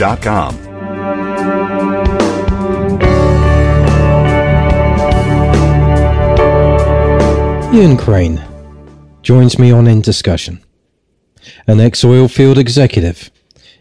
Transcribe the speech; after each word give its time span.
bowmanglobalchange.com. 0.00 0.54
Ian 7.74 7.96
Crane 7.96 8.42
joins 9.22 9.58
me 9.58 9.70
on 9.70 9.86
In 9.86 10.00
Discussion. 10.00 10.60
An 11.66 11.80
ex 11.80 12.04
oil 12.04 12.28
field 12.28 12.58
executive, 12.58 13.30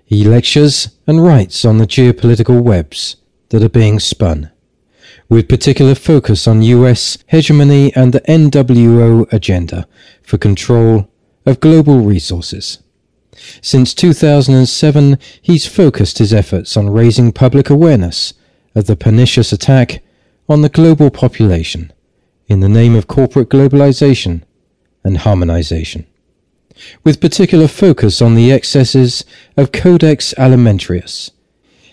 he 0.05 0.23
lectures 0.23 0.97
and 1.07 1.23
writes 1.23 1.65
on 1.65 1.77
the 1.77 1.87
geopolitical 1.87 2.61
webs 2.61 3.17
that 3.49 3.63
are 3.63 3.69
being 3.69 3.99
spun, 3.99 4.51
with 5.27 5.49
particular 5.49 5.95
focus 5.95 6.47
on 6.47 6.61
US 6.61 7.17
hegemony 7.27 7.93
and 7.95 8.13
the 8.13 8.21
NWO 8.21 9.31
agenda 9.33 9.87
for 10.21 10.37
control 10.37 11.09
of 11.45 11.59
global 11.59 11.99
resources. 12.01 12.79
Since 13.61 13.93
2007, 13.93 15.17
he's 15.41 15.65
focused 15.65 16.17
his 16.17 16.33
efforts 16.33 16.75
on 16.75 16.89
raising 16.89 17.31
public 17.31 17.69
awareness 17.69 18.33
of 18.75 18.85
the 18.85 18.95
pernicious 18.95 19.51
attack 19.51 20.03
on 20.47 20.61
the 20.61 20.69
global 20.69 21.09
population 21.09 21.93
in 22.47 22.59
the 22.59 22.69
name 22.69 22.95
of 22.95 23.07
corporate 23.07 23.49
globalization 23.49 24.41
and 25.03 25.19
harmonization, 25.19 26.05
with 27.03 27.21
particular 27.21 27.67
focus 27.67 28.21
on 28.21 28.35
the 28.35 28.51
excesses 28.51 29.23
of 29.55 29.71
Codex 29.71 30.33
Alimentarius. 30.37 31.31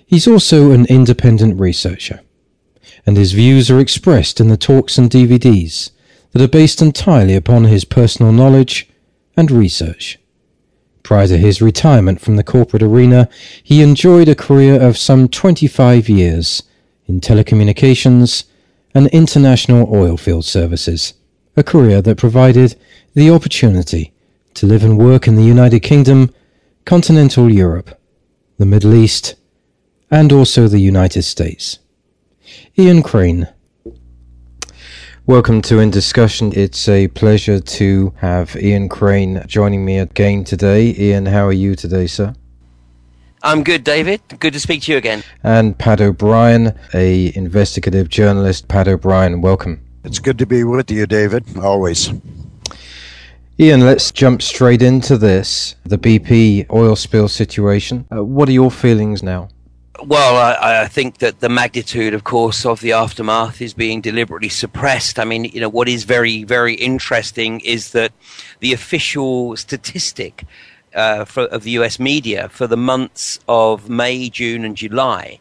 He's 0.06 0.26
also 0.26 0.70
an 0.70 0.86
independent 0.86 1.60
researcher, 1.60 2.20
and 3.04 3.16
his 3.16 3.32
views 3.32 3.70
are 3.70 3.80
expressed 3.80 4.40
in 4.40 4.48
the 4.48 4.56
talks 4.56 4.98
and 4.98 5.10
DVDs 5.10 5.90
that 6.32 6.42
are 6.42 6.48
based 6.48 6.80
entirely 6.80 7.34
upon 7.34 7.64
his 7.64 7.84
personal 7.84 8.32
knowledge 8.32 8.88
and 9.36 9.50
research. 9.50 10.18
Prior 11.06 11.28
to 11.28 11.38
his 11.38 11.62
retirement 11.62 12.20
from 12.20 12.34
the 12.34 12.42
corporate 12.42 12.82
arena, 12.82 13.28
he 13.62 13.80
enjoyed 13.80 14.28
a 14.28 14.34
career 14.34 14.82
of 14.82 14.98
some 14.98 15.28
25 15.28 16.08
years 16.08 16.64
in 17.06 17.20
telecommunications 17.20 18.46
and 18.92 19.06
international 19.12 19.86
oilfield 19.86 20.42
services, 20.42 21.14
a 21.56 21.62
career 21.62 22.02
that 22.02 22.18
provided 22.18 22.74
the 23.14 23.30
opportunity 23.30 24.12
to 24.54 24.66
live 24.66 24.82
and 24.82 24.98
work 24.98 25.28
in 25.28 25.36
the 25.36 25.44
United 25.44 25.78
Kingdom, 25.78 26.34
continental 26.84 27.48
Europe, 27.48 28.00
the 28.58 28.66
Middle 28.66 28.92
East, 28.92 29.36
and 30.10 30.32
also 30.32 30.66
the 30.66 30.80
United 30.80 31.22
States. 31.22 31.78
Ian 32.76 33.04
Crane 33.04 33.46
Welcome 35.28 35.60
to 35.62 35.80
In 35.80 35.90
Discussion. 35.90 36.52
It's 36.54 36.88
a 36.88 37.08
pleasure 37.08 37.58
to 37.58 38.14
have 38.18 38.54
Ian 38.54 38.88
Crane 38.88 39.42
joining 39.48 39.84
me 39.84 39.98
again 39.98 40.44
today. 40.44 40.94
Ian, 40.96 41.26
how 41.26 41.48
are 41.48 41.52
you 41.52 41.74
today, 41.74 42.06
sir? 42.06 42.32
I'm 43.42 43.64
good, 43.64 43.82
David. 43.82 44.20
Good 44.38 44.52
to 44.52 44.60
speak 44.60 44.82
to 44.82 44.92
you 44.92 44.98
again. 44.98 45.24
And 45.42 45.76
Pat 45.76 46.00
O'Brien, 46.00 46.78
a 46.94 47.36
investigative 47.36 48.08
journalist. 48.08 48.68
Pat 48.68 48.86
O'Brien, 48.86 49.40
welcome. 49.40 49.84
It's 50.04 50.20
good 50.20 50.38
to 50.38 50.46
be 50.46 50.62
with 50.62 50.92
you, 50.92 51.08
David. 51.08 51.44
Always. 51.58 52.12
Ian, 53.58 53.80
let's 53.80 54.12
jump 54.12 54.42
straight 54.42 54.80
into 54.80 55.18
this. 55.18 55.74
The 55.82 55.98
BP 55.98 56.70
oil 56.70 56.94
spill 56.94 57.26
situation. 57.26 58.06
Uh, 58.14 58.22
what 58.22 58.48
are 58.48 58.52
your 58.52 58.70
feelings 58.70 59.24
now? 59.24 59.48
Well, 60.04 60.36
I, 60.36 60.82
I, 60.82 60.88
think 60.88 61.18
that 61.18 61.40
the 61.40 61.48
magnitude, 61.48 62.12
of 62.12 62.24
course, 62.24 62.66
of 62.66 62.80
the 62.80 62.92
aftermath 62.92 63.62
is 63.62 63.72
being 63.72 64.00
deliberately 64.00 64.48
suppressed. 64.48 65.18
I 65.18 65.24
mean, 65.24 65.44
you 65.44 65.60
know, 65.60 65.68
what 65.68 65.88
is 65.88 66.04
very, 66.04 66.44
very 66.44 66.74
interesting 66.74 67.60
is 67.60 67.92
that 67.92 68.12
the 68.60 68.72
official 68.72 69.56
statistic 69.56 70.44
uh, 70.94 71.24
for, 71.24 71.44
of 71.44 71.62
the 71.62 71.70
US 71.72 71.98
media 71.98 72.48
for 72.48 72.66
the 72.66 72.76
months 72.76 73.38
of 73.48 73.88
May, 73.88 74.28
June, 74.28 74.64
and 74.64 74.76
July 74.76 75.38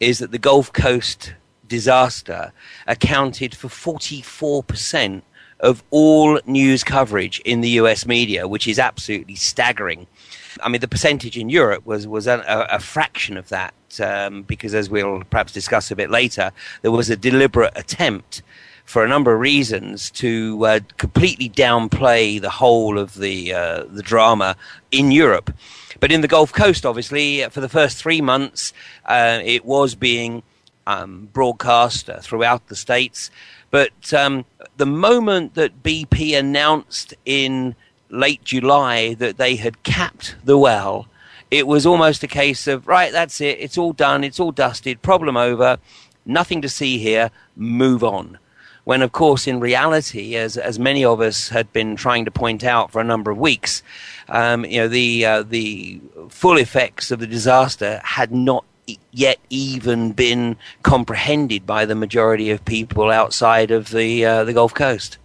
is 0.00 0.18
that 0.18 0.32
the 0.32 0.38
Gulf 0.38 0.72
Coast 0.72 1.34
disaster 1.66 2.52
accounted 2.86 3.54
for 3.54 3.68
44% 3.68 5.22
of 5.60 5.82
all 5.90 6.40
news 6.46 6.84
coverage 6.84 7.40
in 7.40 7.60
the 7.60 7.70
US 7.70 8.06
media, 8.06 8.46
which 8.46 8.68
is 8.68 8.78
absolutely 8.78 9.34
staggering. 9.34 10.06
I 10.64 10.70
mean, 10.70 10.80
the 10.80 10.88
percentage 10.88 11.36
in 11.36 11.50
Europe 11.50 11.84
was 11.84 12.06
was 12.06 12.26
a, 12.26 12.42
a 12.70 12.80
fraction 12.80 13.36
of 13.36 13.50
that, 13.50 13.74
um, 14.00 14.42
because 14.42 14.74
as 14.74 14.88
we'll 14.88 15.22
perhaps 15.30 15.52
discuss 15.52 15.90
a 15.90 15.96
bit 15.96 16.10
later, 16.10 16.50
there 16.82 16.90
was 16.90 17.10
a 17.10 17.16
deliberate 17.16 17.72
attempt 17.76 18.42
for 18.84 19.04
a 19.04 19.08
number 19.08 19.32
of 19.32 19.40
reasons 19.40 20.10
to 20.10 20.64
uh, 20.66 20.80
completely 20.96 21.48
downplay 21.48 22.40
the 22.40 22.50
whole 22.50 22.98
of 22.98 23.14
the 23.14 23.52
uh, 23.52 23.84
the 23.84 24.02
drama 24.02 24.56
in 24.90 25.10
Europe. 25.10 25.52
But 26.00 26.10
in 26.10 26.22
the 26.22 26.28
Gulf 26.28 26.52
Coast, 26.52 26.84
obviously, 26.84 27.44
for 27.50 27.60
the 27.60 27.68
first 27.68 27.98
three 27.98 28.20
months, 28.20 28.72
uh, 29.04 29.40
it 29.44 29.64
was 29.64 29.94
being 29.94 30.42
um, 30.86 31.28
broadcast 31.32 32.08
uh, 32.08 32.20
throughout 32.20 32.68
the 32.68 32.76
states. 32.76 33.30
But 33.70 34.12
um, 34.14 34.44
the 34.76 34.86
moment 34.86 35.54
that 35.54 35.82
BP 35.82 36.38
announced 36.38 37.14
in 37.24 37.74
late 38.14 38.44
July 38.44 39.14
that 39.14 39.36
they 39.36 39.56
had 39.56 39.82
capped 39.82 40.36
the 40.44 40.56
well, 40.56 41.06
it 41.50 41.66
was 41.66 41.86
almost 41.86 42.22
a 42.22 42.28
case 42.28 42.66
of, 42.66 42.86
right, 42.86 43.12
that's 43.12 43.40
it, 43.40 43.58
it's 43.60 43.78
all 43.78 43.92
done, 43.92 44.24
it's 44.24 44.40
all 44.40 44.52
dusted, 44.52 45.02
problem 45.02 45.36
over, 45.36 45.78
nothing 46.24 46.62
to 46.62 46.68
see 46.68 46.98
here, 46.98 47.30
move 47.56 48.02
on. 48.02 48.38
When, 48.84 49.02
of 49.02 49.12
course, 49.12 49.46
in 49.46 49.60
reality, 49.60 50.36
as, 50.36 50.58
as 50.58 50.78
many 50.78 51.04
of 51.04 51.20
us 51.20 51.48
had 51.48 51.72
been 51.72 51.96
trying 51.96 52.26
to 52.26 52.30
point 52.30 52.64
out 52.64 52.90
for 52.90 53.00
a 53.00 53.04
number 53.04 53.30
of 53.30 53.38
weeks, 53.38 53.82
um, 54.28 54.64
you 54.64 54.78
know, 54.78 54.88
the, 54.88 55.24
uh, 55.24 55.42
the 55.42 56.00
full 56.28 56.58
effects 56.58 57.10
of 57.10 57.18
the 57.18 57.26
disaster 57.26 58.00
had 58.04 58.30
not 58.30 58.64
yet 59.10 59.38
even 59.48 60.12
been 60.12 60.56
comprehended 60.82 61.64
by 61.64 61.86
the 61.86 61.94
majority 61.94 62.50
of 62.50 62.62
people 62.66 63.10
outside 63.10 63.70
of 63.70 63.90
the, 63.90 64.24
uh, 64.24 64.44
the 64.44 64.52
Gulf 64.52 64.74
Coast. 64.74 65.16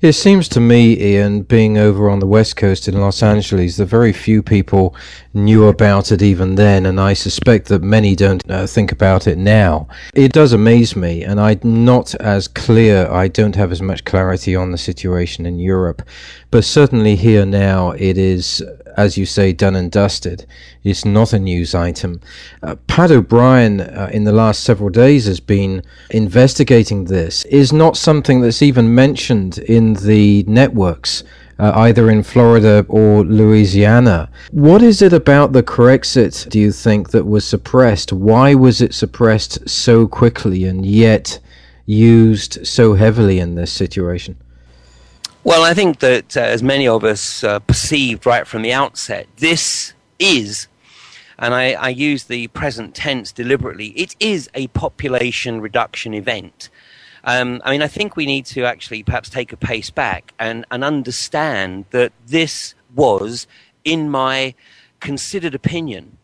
It 0.00 0.12
seems 0.12 0.48
to 0.50 0.60
me, 0.60 0.98
Ian, 0.98 1.42
being 1.42 1.78
over 1.78 2.08
on 2.08 2.18
the 2.18 2.26
west 2.26 2.56
coast 2.56 2.88
in 2.88 3.00
Los 3.00 3.22
Angeles, 3.22 3.76
that 3.76 3.86
very 3.86 4.12
few 4.12 4.42
people 4.42 4.94
knew 5.34 5.66
about 5.66 6.12
it 6.12 6.22
even 6.22 6.54
then, 6.54 6.86
and 6.86 7.00
I 7.00 7.14
suspect 7.14 7.68
that 7.68 7.82
many 7.82 8.14
don't 8.14 8.48
uh, 8.50 8.66
think 8.66 8.92
about 8.92 9.26
it 9.26 9.38
now. 9.38 9.88
It 10.14 10.32
does 10.32 10.52
amaze 10.52 10.96
me, 10.96 11.22
and 11.22 11.40
I'm 11.40 11.60
not 11.84 12.14
as 12.16 12.48
clear, 12.48 13.08
I 13.10 13.28
don't 13.28 13.56
have 13.56 13.72
as 13.72 13.82
much 13.82 14.04
clarity 14.04 14.54
on 14.54 14.70
the 14.70 14.78
situation 14.78 15.46
in 15.46 15.58
Europe, 15.58 16.02
but 16.50 16.64
certainly 16.64 17.16
here 17.16 17.46
now 17.46 17.90
it 17.92 18.18
is 18.18 18.62
as 18.96 19.18
you 19.18 19.26
say, 19.26 19.52
done 19.52 19.76
and 19.76 19.90
dusted. 19.90 20.46
It's 20.82 21.04
not 21.04 21.32
a 21.32 21.38
news 21.38 21.74
item. 21.74 22.20
Uh, 22.62 22.76
Pat 22.86 23.10
O'Brien, 23.10 23.80
uh, 23.80 24.08
in 24.12 24.24
the 24.24 24.32
last 24.32 24.64
several 24.64 24.88
days, 24.88 25.26
has 25.26 25.38
been 25.38 25.82
investigating 26.10 27.04
this. 27.04 27.44
Is 27.46 27.72
not 27.72 27.96
something 27.96 28.40
that's 28.40 28.62
even 28.62 28.94
mentioned 28.94 29.55
in 29.58 29.94
the 29.94 30.44
networks. 30.46 31.22
Uh, 31.58 31.72
either 31.74 32.10
in 32.10 32.22
Florida 32.22 32.84
or 32.86 33.24
Louisiana. 33.24 34.28
What 34.50 34.82
is 34.82 35.00
it 35.00 35.14
about 35.14 35.54
the 35.54 35.62
Corexit, 35.62 36.46
do 36.50 36.60
you 36.60 36.70
think, 36.70 37.12
that 37.12 37.24
was 37.24 37.46
suppressed? 37.46 38.12
Why 38.12 38.54
was 38.54 38.82
it 38.82 38.92
suppressed 38.92 39.66
so 39.66 40.06
quickly 40.06 40.66
and 40.66 40.84
yet 40.84 41.38
used 41.86 42.66
so 42.66 42.92
heavily 42.92 43.38
in 43.38 43.54
this 43.54 43.72
situation? 43.72 44.36
Well, 45.46 45.62
I 45.62 45.74
think 45.74 46.00
that 46.00 46.36
uh, 46.36 46.40
as 46.40 46.60
many 46.60 46.88
of 46.88 47.04
us 47.04 47.44
uh, 47.44 47.60
perceived 47.60 48.26
right 48.26 48.46
from 48.46 48.62
the 48.62 48.72
outset, 48.72 49.28
this 49.36 49.94
is, 50.18 50.66
and 51.38 51.54
I, 51.54 51.74
I, 51.74 51.90
use 51.90 52.24
the 52.24 52.48
present 52.48 52.96
tense 52.96 53.30
deliberately, 53.30 53.90
it 53.90 54.16
is 54.18 54.50
a 54.54 54.66
population 54.68 55.60
reduction 55.60 56.14
event. 56.14 56.68
Um, 57.26 57.60
I 57.64 57.72
mean, 57.72 57.82
I 57.82 57.88
think 57.88 58.16
we 58.16 58.24
need 58.24 58.46
to 58.46 58.64
actually 58.64 59.02
perhaps 59.02 59.28
take 59.28 59.52
a 59.52 59.56
pace 59.56 59.90
back 59.90 60.32
and, 60.38 60.64
and 60.70 60.84
understand 60.84 61.84
that 61.90 62.12
this 62.26 62.74
was, 62.94 63.46
in 63.84 64.08
my 64.08 64.54
considered 65.00 65.54
opinion, 65.54 66.18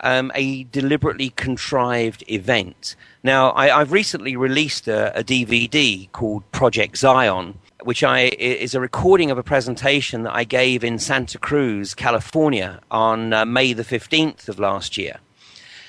um, 0.00 0.30
a 0.34 0.64
deliberately 0.64 1.30
contrived 1.30 2.24
event. 2.28 2.96
Now, 3.22 3.52
I, 3.52 3.78
have 3.78 3.92
recently 3.92 4.36
released 4.36 4.88
a, 4.88 5.16
a 5.16 5.24
DVD 5.24 6.10
called 6.12 6.50
Project 6.52 6.98
Zion 6.98 7.54
which 7.82 8.02
I 8.02 8.32
is 8.38 8.74
a 8.74 8.80
recording 8.80 9.30
of 9.30 9.38
a 9.38 9.42
presentation 9.42 10.24
that 10.24 10.34
I 10.34 10.44
gave 10.44 10.82
in 10.82 10.98
Santa 10.98 11.38
Cruz, 11.38 11.94
California, 11.94 12.80
on 12.90 13.32
uh, 13.32 13.44
May 13.44 13.72
the 13.72 13.84
fifteenth 13.84 14.48
of 14.48 14.58
last 14.58 14.98
year. 14.98 15.18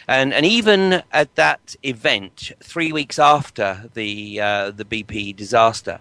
And, 0.10 0.34
and 0.34 0.44
even 0.44 1.04
at 1.12 1.36
that 1.36 1.76
event, 1.84 2.52
three 2.64 2.92
weeks 2.92 3.20
after 3.20 3.88
the, 3.94 4.42
uh, 4.42 4.72
the 4.72 4.84
BP 4.84 5.36
disaster, 5.36 6.00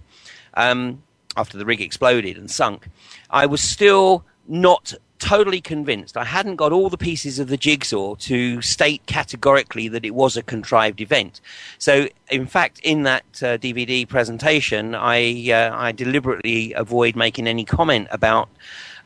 um, 0.55 1.03
after 1.37 1.59
the 1.59 1.67
rig 1.67 1.83
exploded 1.83 2.39
and 2.39 2.51
sunk, 2.51 2.89
I 3.29 3.45
was 3.45 3.61
still 3.61 4.25
not 4.49 4.95
totally 5.19 5.61
convinced. 5.61 6.17
I 6.17 6.25
hadn't 6.25 6.57
got 6.57 6.73
all 6.73 6.89
the 6.89 6.97
pieces 6.97 7.39
of 7.39 7.49
the 7.49 7.59
jigsaw 7.59 8.15
to 8.15 8.63
state 8.63 9.05
categorically 9.05 9.89
that 9.89 10.07
it 10.07 10.15
was 10.15 10.39
a 10.39 10.43
contrived 10.43 11.03
event. 11.03 11.43
So, 11.77 12.09
in 12.31 12.47
fact, 12.47 12.81
in 12.81 13.03
that 13.03 13.25
uh, 13.43 13.59
DVD 13.59 14.09
presentation, 14.09 14.95
I 14.95 15.51
uh, 15.51 15.77
I 15.77 15.93
deliberately 15.93 16.73
avoid 16.73 17.15
making 17.15 17.47
any 17.47 17.67
comment 17.67 18.09
about. 18.11 18.49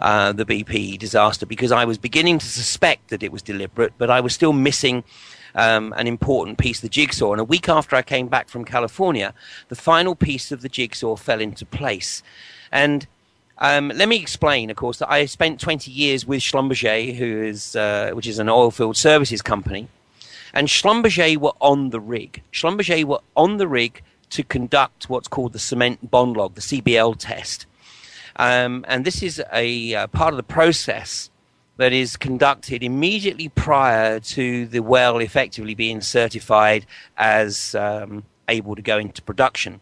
Uh, 0.02 0.32
the 0.32 0.44
BP 0.44 0.98
disaster 0.98 1.46
because 1.46 1.70
I 1.70 1.84
was 1.84 1.96
beginning 1.96 2.40
to 2.40 2.46
suspect 2.46 3.10
that 3.10 3.22
it 3.22 3.30
was 3.30 3.40
deliberate, 3.40 3.92
but 3.98 4.10
I 4.10 4.20
was 4.20 4.34
still 4.34 4.52
missing 4.52 5.04
um, 5.54 5.94
an 5.96 6.08
important 6.08 6.58
piece 6.58 6.78
of 6.78 6.82
the 6.82 6.88
jigsaw. 6.88 7.30
And 7.30 7.40
a 7.40 7.44
week 7.44 7.68
after 7.68 7.94
I 7.94 8.02
came 8.02 8.26
back 8.26 8.48
from 8.48 8.64
California, 8.64 9.32
the 9.68 9.76
final 9.76 10.16
piece 10.16 10.50
of 10.50 10.60
the 10.60 10.68
jigsaw 10.68 11.14
fell 11.14 11.40
into 11.40 11.64
place. 11.64 12.20
And 12.72 13.06
um, 13.58 13.92
let 13.94 14.08
me 14.08 14.16
explain, 14.16 14.70
of 14.70 14.76
course, 14.76 14.98
that 14.98 15.08
I 15.08 15.24
spent 15.26 15.60
20 15.60 15.88
years 15.88 16.26
with 16.26 16.40
Schlumberger, 16.40 17.14
who 17.14 17.40
is, 17.40 17.76
uh, 17.76 18.10
which 18.12 18.26
is 18.26 18.40
an 18.40 18.48
oilfield 18.48 18.96
services 18.96 19.40
company, 19.40 19.86
and 20.52 20.66
Schlumberger 20.66 21.36
were 21.36 21.54
on 21.60 21.90
the 21.90 22.00
rig. 22.00 22.42
Schlumberger 22.52 23.04
were 23.04 23.20
on 23.36 23.58
the 23.58 23.68
rig 23.68 24.02
to 24.30 24.42
conduct 24.42 25.08
what's 25.08 25.28
called 25.28 25.52
the 25.52 25.60
cement 25.60 26.10
bond 26.10 26.36
log, 26.36 26.56
the 26.56 26.60
CBL 26.60 27.14
test. 27.18 27.66
Um, 28.36 28.84
and 28.88 29.04
this 29.04 29.22
is 29.22 29.42
a 29.52 29.94
uh, 29.94 30.06
part 30.08 30.32
of 30.32 30.36
the 30.36 30.42
process 30.42 31.30
that 31.76 31.92
is 31.92 32.16
conducted 32.16 32.82
immediately 32.82 33.48
prior 33.48 34.20
to 34.20 34.66
the 34.66 34.80
well 34.80 35.18
effectively 35.18 35.74
being 35.74 36.00
certified 36.00 36.86
as 37.16 37.74
um, 37.74 38.24
able 38.48 38.76
to 38.76 38.82
go 38.82 38.98
into 38.98 39.22
production. 39.22 39.80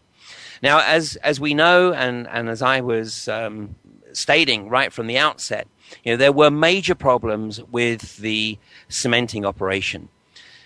Now, 0.63 0.81
as 0.85 1.15
as 1.17 1.39
we 1.39 1.53
know, 1.53 1.93
and 1.93 2.27
and 2.27 2.49
as 2.49 2.61
I 2.61 2.81
was 2.81 3.27
um, 3.27 3.75
stating 4.13 4.69
right 4.69 4.93
from 4.93 5.07
the 5.07 5.17
outset, 5.17 5.67
you 6.03 6.13
know, 6.13 6.17
there 6.17 6.31
were 6.31 6.51
major 6.51 6.95
problems 6.95 7.61
with 7.63 8.17
the 8.17 8.57
cementing 8.87 9.45
operation. 9.45 10.09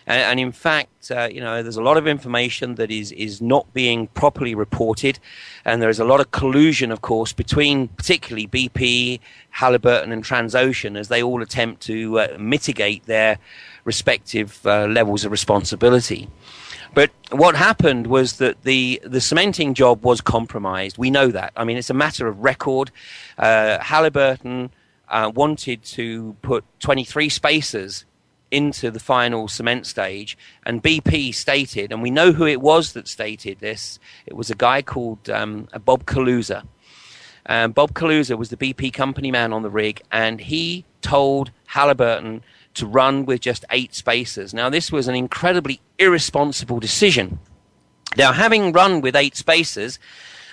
And, 0.07 0.21
and 0.21 0.39
in 0.39 0.51
fact, 0.51 1.11
uh, 1.11 1.29
you 1.31 1.41
know, 1.41 1.63
there's 1.63 1.77
a 1.77 1.81
lot 1.83 1.97
of 1.97 2.07
information 2.07 2.75
that 2.75 2.91
is, 2.91 3.11
is 3.11 3.41
not 3.41 3.71
being 3.73 4.07
properly 4.07 4.55
reported. 4.55 5.19
And 5.63 5.81
there 5.81 5.89
is 5.89 5.99
a 5.99 6.05
lot 6.05 6.19
of 6.19 6.31
collusion, 6.31 6.91
of 6.91 7.01
course, 7.01 7.33
between 7.33 7.87
particularly 7.89 8.47
BP, 8.47 9.19
Halliburton, 9.51 10.11
and 10.11 10.23
Transocean 10.23 10.97
as 10.97 11.07
they 11.07 11.23
all 11.23 11.41
attempt 11.41 11.81
to 11.83 12.19
uh, 12.19 12.37
mitigate 12.39 13.05
their 13.05 13.39
respective 13.83 14.65
uh, 14.65 14.85
levels 14.87 15.25
of 15.25 15.31
responsibility. 15.31 16.27
But 16.93 17.11
what 17.31 17.55
happened 17.55 18.07
was 18.07 18.37
that 18.37 18.63
the, 18.63 19.01
the 19.03 19.19
cementing 19.19 19.73
job 19.73 20.03
was 20.03 20.21
compromised. 20.21 20.97
We 20.97 21.11
know 21.11 21.27
that. 21.27 21.51
I 21.57 21.65
mean, 21.65 21.75
it's 21.75 21.89
a 21.89 21.93
matter 21.93 22.25
of 22.25 22.39
record. 22.39 22.89
Uh, 23.37 23.79
Halliburton 23.79 24.71
uh, 25.09 25.31
wanted 25.35 25.83
to 25.83 26.37
put 26.41 26.63
23 26.79 27.27
spacers 27.27 28.05
into 28.55 28.89
the 28.89 28.99
final 28.99 29.49
cement 29.49 29.85
stage, 29.85 30.37
and 30.65 30.81
BP 30.81 31.35
stated, 31.35 31.91
and 31.91 32.01
we 32.01 32.09
know 32.09 32.31
who 32.31 32.45
it 32.45 32.61
was 32.61 32.93
that 32.93 33.07
stated 33.07 33.59
this. 33.59 33.99
It 34.25 34.35
was 34.35 34.49
a 34.49 34.55
guy 34.55 34.81
called 34.81 35.29
um, 35.29 35.67
Bob 35.83 36.05
Kaluza. 36.05 36.63
Um, 37.47 37.73
Bob 37.73 37.93
Kaluza 37.93 38.37
was 38.37 38.49
the 38.49 38.57
BP 38.57 38.93
company 38.93 39.29
man 39.29 39.51
on 39.51 39.61
the 39.61 39.69
rig, 39.69 40.01
and 40.09 40.39
he 40.39 40.85
told 41.01 41.51
Halliburton 41.65 42.43
to 42.75 42.87
run 42.87 43.25
with 43.25 43.41
just 43.41 43.65
eight 43.71 43.93
spacers. 43.93 44.53
Now, 44.53 44.69
this 44.69 44.91
was 44.91 45.07
an 45.09 45.15
incredibly 45.15 45.81
irresponsible 45.99 46.79
decision. 46.79 47.39
Now, 48.15 48.31
having 48.31 48.71
run 48.71 49.01
with 49.01 49.15
eight 49.15 49.35
spacers 49.35 49.99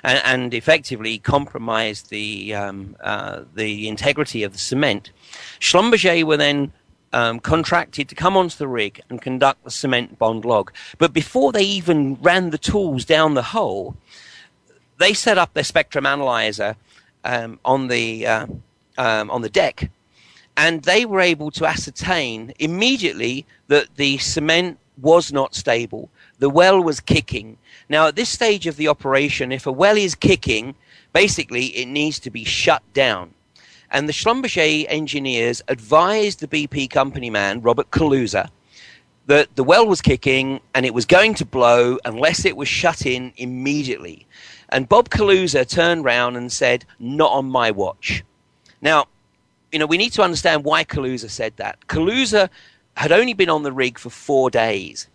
and, 0.03 0.21
and 0.25 0.55
effectively 0.55 1.19
compromised 1.19 2.11
the, 2.11 2.55
um, 2.55 2.97
uh, 3.01 3.43
the 3.55 3.87
integrity 3.89 4.43
of 4.43 4.53
the 4.53 4.59
cement, 4.59 5.13
Schlumberger 5.61 6.25
were 6.25 6.37
then 6.37 6.73
um, 7.13 7.41
contracted 7.41 8.09
to 8.09 8.15
come 8.15 8.37
onto 8.37 8.57
the 8.57 8.69
rig 8.69 9.01
and 9.09 9.21
conduct 9.21 9.65
the 9.65 9.71
cement 9.71 10.19
bond 10.19 10.45
log. 10.45 10.73
But 10.99 11.13
before 11.13 11.53
they 11.53 11.65
even 11.65 12.17
ran 12.23 12.51
the 12.51 12.59
tools 12.59 13.05
down 13.05 13.35
the 13.35 13.43
hole, 13.43 13.97
they 14.99 15.15
set 15.15 15.39
up 15.39 15.55
their 15.55 15.65
spectrum 15.65 16.07
analyzer 16.07 16.77
um, 17.25 17.59
on 17.65 17.89
the 17.89 18.27
uh, 18.27 18.47
um, 18.99 19.31
on 19.31 19.43
the 19.43 19.49
deck 19.49 19.91
and 20.57 20.83
they 20.83 21.05
were 21.05 21.21
able 21.21 21.51
to 21.53 21.67
ascertain 21.67 22.53
immediately 22.59 23.47
that 23.69 23.97
the 23.97 24.19
cement 24.19 24.79
was 25.01 25.33
not 25.33 25.55
stable. 25.55 26.11
The 26.39 26.51
well 26.51 26.83
was 26.83 27.01
kicking. 27.01 27.57
Now, 27.89 28.09
at 28.09 28.17
this 28.17 28.29
stage 28.29 28.67
of 28.67 28.77
the 28.77 28.89
operation, 28.89 29.53
if 29.53 29.67
a 29.67 29.73
well 29.73 29.97
is 29.97 30.15
kicking, 30.15 30.75
basically 31.13 31.67
it 31.67 31.87
needs 31.87 32.19
to 32.21 32.31
be 32.31 32.45
shut 32.45 32.83
down. 32.93 33.33
And 33.93 34.09
the 34.09 34.13
Schlumberger 34.13 34.87
engineers 34.89 35.63
advised 35.69 36.41
the 36.41 36.49
BP 36.49 36.89
company 36.89 37.29
man, 37.29 37.61
Robert 37.61 37.91
Kaluza, 37.91 38.49
that 39.27 39.55
the 39.55 39.63
well 39.63 39.87
was 39.87 40.01
kicking 40.01 40.61
and 40.75 40.87
it 40.87 40.95
was 40.95 41.05
going 41.05 41.35
to 41.35 41.45
blow 41.45 41.99
unless 42.07 42.47
it 42.47 42.57
was 42.57 42.69
shut 42.69 43.05
in 43.05 43.35
immediately. 43.37 44.27
And 44.71 44.89
Bob 44.89 45.11
Kaluza 45.11 45.69
turned 45.69 46.07
round 46.07 46.39
and 46.39 46.51
said, 46.51 46.87
Not 46.99 47.33
on 47.33 47.45
my 47.45 47.71
watch. 47.71 48.25
Now, 48.81 49.07
you 49.71 49.79
know, 49.79 49.87
we 49.87 49.99
need 49.99 50.13
to 50.15 50.23
understand 50.23 50.65
why 50.65 50.85
Kaluza 50.85 51.29
said 51.29 51.55
that. 51.59 51.87
Kaluza 51.87 52.49
had 52.97 53.13
only 53.13 53.35
been 53.35 53.51
on 53.51 53.63
the 53.63 53.73
rig 53.73 53.99
for 53.99 54.09
four 54.09 54.49
days. 54.51 55.07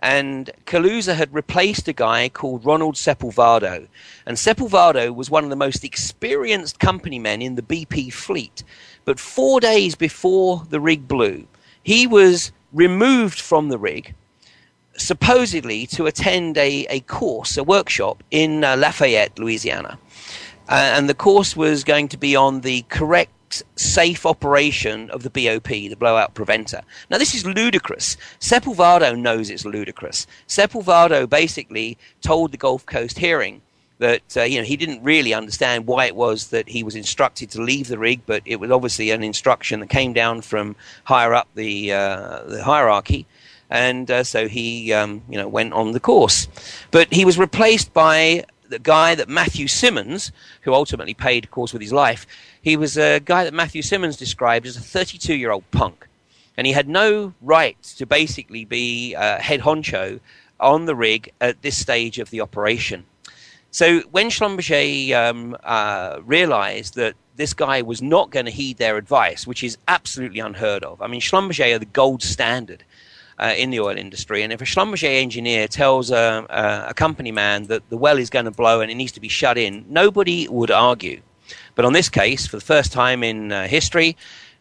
And 0.00 0.50
Kaluza 0.64 1.14
had 1.16 1.34
replaced 1.34 1.88
a 1.88 1.92
guy 1.92 2.28
called 2.28 2.64
Ronald 2.64 2.94
Sepulvado. 2.94 3.88
And 4.26 4.36
Sepulvado 4.36 5.14
was 5.14 5.30
one 5.30 5.44
of 5.44 5.50
the 5.50 5.56
most 5.56 5.84
experienced 5.84 6.78
company 6.78 7.18
men 7.18 7.42
in 7.42 7.56
the 7.56 7.62
BP 7.62 8.12
fleet. 8.12 8.62
But 9.04 9.18
four 9.18 9.60
days 9.60 9.94
before 9.94 10.64
the 10.68 10.80
rig 10.80 11.08
blew, 11.08 11.48
he 11.82 12.06
was 12.06 12.52
removed 12.72 13.40
from 13.40 13.70
the 13.70 13.78
rig, 13.78 14.14
supposedly 14.96 15.86
to 15.86 16.06
attend 16.06 16.58
a, 16.58 16.86
a 16.90 17.00
course, 17.00 17.56
a 17.56 17.64
workshop 17.64 18.22
in 18.30 18.62
uh, 18.62 18.76
Lafayette, 18.76 19.38
Louisiana. 19.38 19.98
Uh, 20.68 20.74
and 20.74 21.08
the 21.08 21.14
course 21.14 21.56
was 21.56 21.82
going 21.82 22.08
to 22.08 22.18
be 22.18 22.36
on 22.36 22.60
the 22.60 22.82
correct 22.90 23.32
safe 23.76 24.26
operation 24.26 25.10
of 25.10 25.22
the 25.22 25.30
BOP, 25.30 25.68
the 25.68 25.94
blowout 25.94 26.34
preventer. 26.34 26.82
Now, 27.10 27.18
this 27.18 27.34
is 27.34 27.46
ludicrous. 27.46 28.16
Sepulvado 28.40 29.18
knows 29.18 29.50
it's 29.50 29.64
ludicrous. 29.64 30.26
Sepulvado 30.46 31.28
basically 31.28 31.98
told 32.20 32.52
the 32.52 32.56
Gulf 32.56 32.86
Coast 32.86 33.18
hearing 33.18 33.62
that 33.98 34.36
uh, 34.36 34.42
you 34.42 34.58
know 34.58 34.64
he 34.64 34.76
didn't 34.76 35.02
really 35.02 35.34
understand 35.34 35.86
why 35.86 36.06
it 36.06 36.16
was 36.16 36.48
that 36.48 36.68
he 36.68 36.82
was 36.82 36.94
instructed 36.94 37.50
to 37.50 37.62
leave 37.62 37.88
the 37.88 37.98
rig, 37.98 38.20
but 38.26 38.42
it 38.44 38.56
was 38.56 38.70
obviously 38.70 39.10
an 39.10 39.22
instruction 39.22 39.80
that 39.80 39.90
came 39.90 40.12
down 40.12 40.40
from 40.40 40.76
higher 41.04 41.34
up 41.34 41.48
the 41.54 41.92
uh, 41.92 42.42
the 42.44 42.62
hierarchy, 42.62 43.26
and 43.70 44.10
uh, 44.10 44.24
so 44.24 44.48
he 44.48 44.92
um, 44.92 45.22
you 45.28 45.36
know 45.36 45.48
went 45.48 45.72
on 45.72 45.92
the 45.92 46.00
course. 46.00 46.48
But 46.90 47.12
he 47.12 47.24
was 47.24 47.38
replaced 47.38 47.92
by 47.92 48.44
the 48.68 48.78
guy 48.78 49.14
that 49.14 49.28
Matthew 49.28 49.68
Simmons, 49.68 50.32
who 50.62 50.74
ultimately 50.74 51.14
paid, 51.14 51.44
of 51.44 51.50
course, 51.50 51.72
with 51.72 51.82
his 51.82 51.92
life, 51.92 52.26
he 52.62 52.76
was 52.76 52.96
a 52.96 53.20
guy 53.20 53.44
that 53.44 53.54
Matthew 53.54 53.82
Simmons 53.82 54.16
described 54.16 54.66
as 54.66 54.76
a 54.76 54.80
32 54.80 55.34
year 55.34 55.50
old 55.50 55.68
punk. 55.70 56.06
And 56.56 56.66
he 56.66 56.72
had 56.72 56.88
no 56.88 57.34
right 57.40 57.80
to 57.82 58.06
basically 58.06 58.64
be 58.64 59.14
uh, 59.14 59.38
head 59.38 59.60
honcho 59.60 60.20
on 60.58 60.86
the 60.86 60.96
rig 60.96 61.32
at 61.40 61.62
this 61.62 61.78
stage 61.78 62.18
of 62.18 62.30
the 62.30 62.40
operation. 62.40 63.06
So 63.70 64.00
when 64.10 64.28
Schlumberger 64.28 65.12
um, 65.14 65.56
uh, 65.62 66.18
realized 66.24 66.94
that 66.94 67.14
this 67.36 67.54
guy 67.54 67.82
was 67.82 68.02
not 68.02 68.30
going 68.30 68.46
to 68.46 68.50
heed 68.50 68.78
their 68.78 68.96
advice, 68.96 69.46
which 69.46 69.62
is 69.62 69.78
absolutely 69.86 70.40
unheard 70.40 70.82
of. 70.82 71.00
I 71.00 71.06
mean, 71.06 71.20
Schlumberger 71.20 71.76
are 71.76 71.78
the 71.78 71.86
gold 71.86 72.22
standard 72.22 72.82
uh, 73.38 73.54
in 73.56 73.70
the 73.70 73.80
oil 73.80 73.96
industry. 73.96 74.42
And 74.42 74.52
if 74.52 74.60
a 74.60 74.64
Schlumberger 74.64 75.20
engineer 75.20 75.68
tells 75.68 76.10
a, 76.10 76.46
a, 76.48 76.90
a 76.90 76.94
company 76.94 77.32
man 77.32 77.64
that 77.64 77.88
the 77.88 77.96
well 77.96 78.18
is 78.18 78.30
going 78.30 78.44
to 78.46 78.50
blow 78.50 78.80
and 78.80 78.90
it 78.90 78.94
needs 78.94 79.12
to 79.12 79.20
be 79.20 79.28
shut 79.28 79.58
in, 79.58 79.84
nobody 79.88 80.48
would 80.48 80.70
argue. 80.70 81.20
But 81.74 81.84
on 81.84 81.92
this 81.92 82.08
case, 82.08 82.46
for 82.46 82.56
the 82.56 82.64
first 82.64 82.92
time 82.92 83.22
in 83.22 83.52
uh, 83.52 83.68
history, 83.68 84.16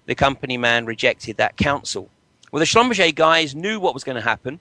the 0.05 0.15
company 0.15 0.57
man 0.57 0.85
rejected 0.85 1.37
that 1.37 1.57
counsel. 1.57 2.09
Well, 2.51 2.59
the 2.59 2.65
Schlumberger 2.65 3.13
guys 3.13 3.55
knew 3.55 3.79
what 3.79 3.93
was 3.93 4.03
going 4.03 4.15
to 4.15 4.21
happen 4.21 4.59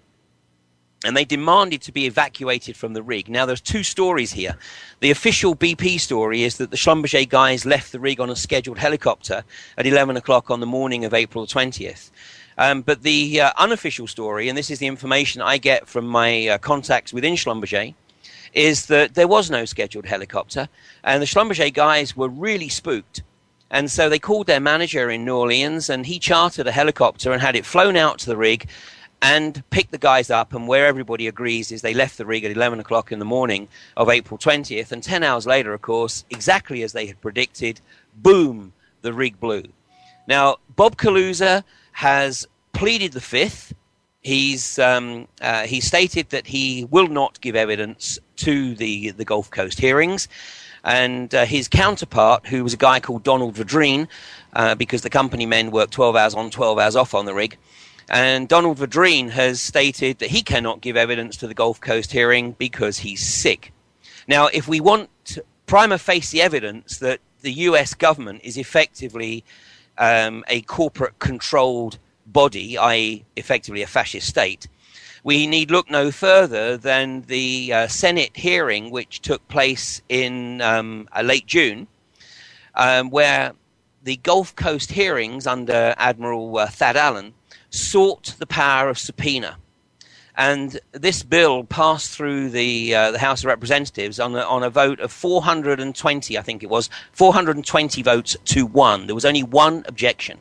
and 1.04 1.16
they 1.16 1.24
demanded 1.24 1.82
to 1.82 1.92
be 1.92 2.06
evacuated 2.06 2.76
from 2.76 2.94
the 2.94 3.02
rig. 3.02 3.28
Now, 3.28 3.46
there's 3.46 3.60
two 3.60 3.82
stories 3.82 4.32
here. 4.32 4.56
The 5.00 5.10
official 5.10 5.54
BP 5.54 6.00
story 6.00 6.42
is 6.42 6.56
that 6.56 6.70
the 6.70 6.76
Schlumberger 6.76 7.28
guys 7.28 7.66
left 7.66 7.92
the 7.92 8.00
rig 8.00 8.18
on 8.18 8.30
a 8.30 8.36
scheduled 8.36 8.78
helicopter 8.78 9.44
at 9.76 9.86
11 9.86 10.16
o'clock 10.16 10.50
on 10.50 10.60
the 10.60 10.66
morning 10.66 11.04
of 11.04 11.14
April 11.14 11.46
20th. 11.46 12.10
Um, 12.58 12.82
but 12.82 13.02
the 13.02 13.40
uh, 13.40 13.52
unofficial 13.58 14.06
story, 14.06 14.48
and 14.48 14.56
this 14.56 14.70
is 14.70 14.78
the 14.78 14.86
information 14.86 15.42
I 15.42 15.58
get 15.58 15.86
from 15.86 16.06
my 16.06 16.48
uh, 16.48 16.58
contacts 16.58 17.12
within 17.12 17.34
Schlumberger, 17.34 17.94
is 18.54 18.86
that 18.86 19.14
there 19.14 19.28
was 19.28 19.50
no 19.50 19.64
scheduled 19.66 20.06
helicopter, 20.06 20.68
and 21.04 21.20
the 21.20 21.26
Schlumberger 21.26 21.72
guys 21.72 22.16
were 22.16 22.28
really 22.28 22.68
spooked. 22.68 23.22
And 23.70 23.90
so 23.90 24.08
they 24.08 24.18
called 24.18 24.46
their 24.46 24.60
manager 24.60 25.10
in 25.10 25.24
New 25.24 25.36
Orleans, 25.36 25.90
and 25.90 26.06
he 26.06 26.18
chartered 26.18 26.66
a 26.66 26.72
helicopter 26.72 27.32
and 27.32 27.42
had 27.42 27.56
it 27.56 27.66
flown 27.66 27.96
out 27.96 28.18
to 28.20 28.26
the 28.26 28.36
rig 28.36 28.68
and 29.20 29.62
picked 29.70 29.90
the 29.90 29.98
guys 29.98 30.30
up. 30.30 30.54
And 30.54 30.68
where 30.68 30.86
everybody 30.86 31.26
agrees 31.26 31.72
is 31.72 31.82
they 31.82 31.94
left 31.94 32.16
the 32.16 32.26
rig 32.26 32.44
at 32.44 32.52
11 32.52 32.80
o'clock 32.80 33.10
in 33.10 33.18
the 33.18 33.24
morning 33.24 33.68
of 33.96 34.08
April 34.08 34.38
20th. 34.38 34.92
And 34.92 35.02
10 35.02 35.22
hours 35.22 35.46
later, 35.46 35.74
of 35.74 35.82
course, 35.82 36.24
exactly 36.30 36.82
as 36.82 36.92
they 36.92 37.06
had 37.06 37.20
predicted, 37.20 37.80
boom, 38.14 38.72
the 39.02 39.12
rig 39.12 39.40
blew. 39.40 39.64
Now, 40.28 40.56
Bob 40.74 40.96
Kaluza 40.96 41.64
has 41.96 42.46
pleaded 42.74 43.12
the 43.12 43.22
fifth. 43.22 43.72
He's 44.20 44.78
um, 44.78 45.28
uh, 45.40 45.62
he 45.62 45.80
stated 45.80 46.28
that 46.28 46.46
he 46.46 46.86
will 46.90 47.06
not 47.08 47.40
give 47.40 47.56
evidence 47.56 48.18
to 48.36 48.74
the 48.74 49.12
the 49.12 49.24
Gulf 49.24 49.50
Coast 49.50 49.80
hearings, 49.80 50.28
and 50.84 51.34
uh, 51.34 51.46
his 51.46 51.68
counterpart, 51.68 52.46
who 52.48 52.62
was 52.62 52.74
a 52.74 52.76
guy 52.76 53.00
called 53.00 53.22
Donald 53.22 53.54
Vidrine, 53.54 54.08
uh, 54.52 54.74
because 54.74 55.00
the 55.00 55.08
company 55.08 55.46
men 55.46 55.70
work 55.70 55.88
12 55.88 56.16
hours 56.16 56.34
on, 56.34 56.50
12 56.50 56.78
hours 56.78 56.96
off 56.96 57.14
on 57.14 57.24
the 57.24 57.32
rig, 57.32 57.56
and 58.10 58.46
Donald 58.46 58.76
Vidrine 58.76 59.30
has 59.30 59.58
stated 59.58 60.18
that 60.18 60.28
he 60.28 60.42
cannot 60.42 60.82
give 60.82 60.98
evidence 60.98 61.38
to 61.38 61.46
the 61.46 61.54
Gulf 61.54 61.80
Coast 61.80 62.12
hearing 62.12 62.52
because 62.58 62.98
he's 62.98 63.26
sick. 63.26 63.72
Now, 64.28 64.48
if 64.48 64.68
we 64.68 64.80
want 64.80 65.08
prima 65.64 65.96
facie 65.96 66.42
evidence 66.42 66.98
that 66.98 67.20
the 67.40 67.52
US 67.52 67.94
government 67.94 68.42
is 68.44 68.58
effectively 68.58 69.44
um, 69.98 70.44
a 70.48 70.62
corporate 70.62 71.18
controlled 71.18 71.98
body, 72.26 72.76
i.e., 72.78 73.24
effectively 73.36 73.82
a 73.82 73.86
fascist 73.86 74.26
state, 74.28 74.68
we 75.26 75.46
need 75.48 75.72
look 75.72 75.90
no 75.90 76.12
further 76.12 76.76
than 76.76 77.22
the 77.22 77.72
uh, 77.72 77.88
Senate 77.88 78.36
hearing, 78.36 78.90
which 78.90 79.20
took 79.22 79.46
place 79.48 80.00
in 80.08 80.60
um, 80.60 81.08
uh, 81.16 81.22
late 81.22 81.46
June, 81.46 81.88
um, 82.76 83.10
where 83.10 83.52
the 84.04 84.16
Gulf 84.18 84.54
Coast 84.54 84.92
hearings 84.92 85.46
under 85.46 85.94
Admiral 85.98 86.58
uh, 86.58 86.68
Thad 86.68 86.96
Allen 86.96 87.34
sought 87.70 88.36
the 88.38 88.46
power 88.46 88.88
of 88.88 88.98
subpoena. 88.98 89.58
And 90.36 90.78
this 90.92 91.22
bill 91.22 91.64
passed 91.64 92.10
through 92.10 92.50
the 92.50 92.94
uh, 92.94 93.10
the 93.10 93.18
House 93.18 93.40
of 93.40 93.46
Representatives 93.46 94.20
on 94.20 94.34
a, 94.34 94.40
on 94.40 94.62
a 94.62 94.70
vote 94.70 95.00
of 95.00 95.10
420, 95.10 96.36
I 96.38 96.42
think 96.42 96.62
it 96.62 96.68
was 96.68 96.90
420 97.12 98.02
votes 98.02 98.36
to 98.44 98.66
one. 98.66 99.06
There 99.06 99.14
was 99.14 99.24
only 99.24 99.42
one 99.42 99.84
objection. 99.88 100.38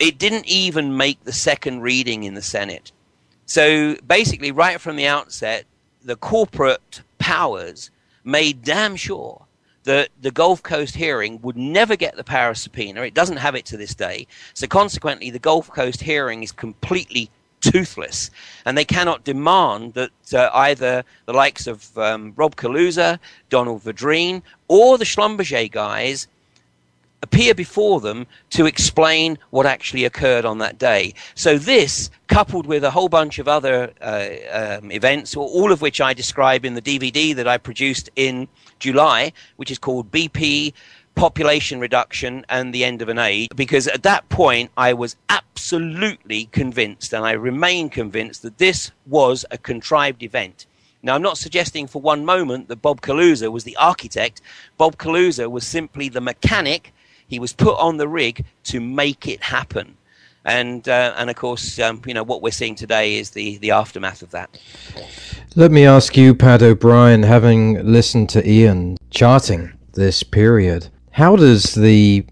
It 0.00 0.18
didn't 0.18 0.46
even 0.46 0.96
make 0.96 1.22
the 1.22 1.32
second 1.32 1.82
reading 1.82 2.24
in 2.24 2.34
the 2.34 2.42
Senate. 2.42 2.90
So 3.46 3.94
basically, 4.06 4.50
right 4.50 4.80
from 4.80 4.96
the 4.96 5.06
outset, 5.06 5.66
the 6.04 6.16
corporate 6.16 7.02
powers 7.18 7.90
made 8.24 8.62
damn 8.62 8.96
sure 8.96 9.46
that 9.84 10.08
the 10.20 10.32
Gulf 10.32 10.64
Coast 10.64 10.96
hearing 10.96 11.40
would 11.42 11.56
never 11.56 11.94
get 11.94 12.16
the 12.16 12.24
power 12.24 12.50
of 12.50 12.58
subpoena. 12.58 13.02
It 13.02 13.14
doesn't 13.14 13.36
have 13.36 13.54
it 13.54 13.64
to 13.66 13.76
this 13.76 13.94
day. 13.94 14.26
So 14.52 14.66
consequently, 14.66 15.30
the 15.30 15.38
Gulf 15.38 15.70
Coast 15.70 16.02
hearing 16.02 16.42
is 16.42 16.50
completely 16.50 17.30
toothless, 17.60 18.30
and 18.64 18.76
they 18.76 18.84
cannot 18.84 19.24
demand 19.24 19.94
that 19.94 20.10
uh, 20.34 20.50
either 20.54 21.04
the 21.26 21.32
likes 21.32 21.66
of 21.66 21.96
um, 21.98 22.32
Rob 22.36 22.56
Kaluza, 22.56 23.18
Donald 23.50 23.82
Vidrine, 23.82 24.42
or 24.68 24.98
the 24.98 25.04
Schlumberger 25.04 25.70
guys 25.70 26.28
appear 27.22 27.54
before 27.54 28.00
them 28.00 28.26
to 28.50 28.66
explain 28.66 29.38
what 29.50 29.66
actually 29.66 30.04
occurred 30.04 30.44
on 30.44 30.58
that 30.58 30.78
day. 30.78 31.14
So 31.34 31.58
this, 31.58 32.10
coupled 32.28 32.66
with 32.66 32.84
a 32.84 32.90
whole 32.90 33.08
bunch 33.08 33.38
of 33.38 33.48
other 33.48 33.92
uh, 34.00 34.28
um, 34.52 34.92
events, 34.92 35.36
all 35.36 35.72
of 35.72 35.80
which 35.80 36.00
I 36.00 36.12
describe 36.14 36.64
in 36.64 36.74
the 36.74 36.82
DVD 36.82 37.34
that 37.34 37.48
I 37.48 37.58
produced 37.58 38.10
in 38.16 38.48
July, 38.78 39.32
which 39.56 39.70
is 39.70 39.78
called 39.78 40.12
BP 40.12 40.72
population 41.16 41.80
reduction 41.80 42.44
and 42.48 42.72
the 42.72 42.84
end 42.84 43.02
of 43.02 43.08
an 43.08 43.18
age 43.18 43.48
because 43.56 43.88
at 43.88 44.04
that 44.04 44.28
point 44.28 44.70
I 44.76 44.92
was 44.92 45.16
absolutely 45.28 46.44
convinced 46.52 47.12
and 47.12 47.24
I 47.24 47.32
remain 47.32 47.88
convinced 47.88 48.42
that 48.42 48.58
this 48.58 48.92
was 49.06 49.44
a 49.50 49.58
contrived 49.58 50.22
event. 50.22 50.66
Now, 51.02 51.14
I'm 51.14 51.22
not 51.22 51.38
suggesting 51.38 51.86
for 51.86 52.02
one 52.02 52.24
moment 52.24 52.68
that 52.68 52.82
Bob 52.82 53.00
Kaluza 53.00 53.50
was 53.50 53.64
the 53.64 53.76
architect. 53.76 54.40
Bob 54.76 54.96
Kaluza 54.96 55.50
was 55.50 55.66
simply 55.66 56.08
the 56.08 56.20
mechanic. 56.20 56.92
He 57.26 57.38
was 57.38 57.52
put 57.52 57.78
on 57.78 57.96
the 57.96 58.08
rig 58.08 58.44
to 58.64 58.80
make 58.80 59.26
it 59.26 59.42
happen. 59.42 59.96
And, 60.44 60.88
uh, 60.88 61.14
and 61.16 61.30
of 61.30 61.36
course, 61.36 61.78
um, 61.78 62.02
you 62.06 62.14
know, 62.14 62.22
what 62.22 62.42
we're 62.42 62.50
seeing 62.50 62.74
today 62.74 63.16
is 63.16 63.30
the, 63.30 63.58
the 63.58 63.70
aftermath 63.70 64.22
of 64.22 64.30
that. 64.30 64.58
Let 65.54 65.70
me 65.70 65.84
ask 65.84 66.16
you, 66.16 66.34
Pat 66.34 66.62
O'Brien, 66.62 67.22
having 67.22 67.84
listened 67.84 68.28
to 68.30 68.48
Ian 68.48 68.96
charting 69.10 69.72
this 69.94 70.22
period, 70.22 70.88
how 71.16 71.34
does 71.34 71.72
the 71.72 72.22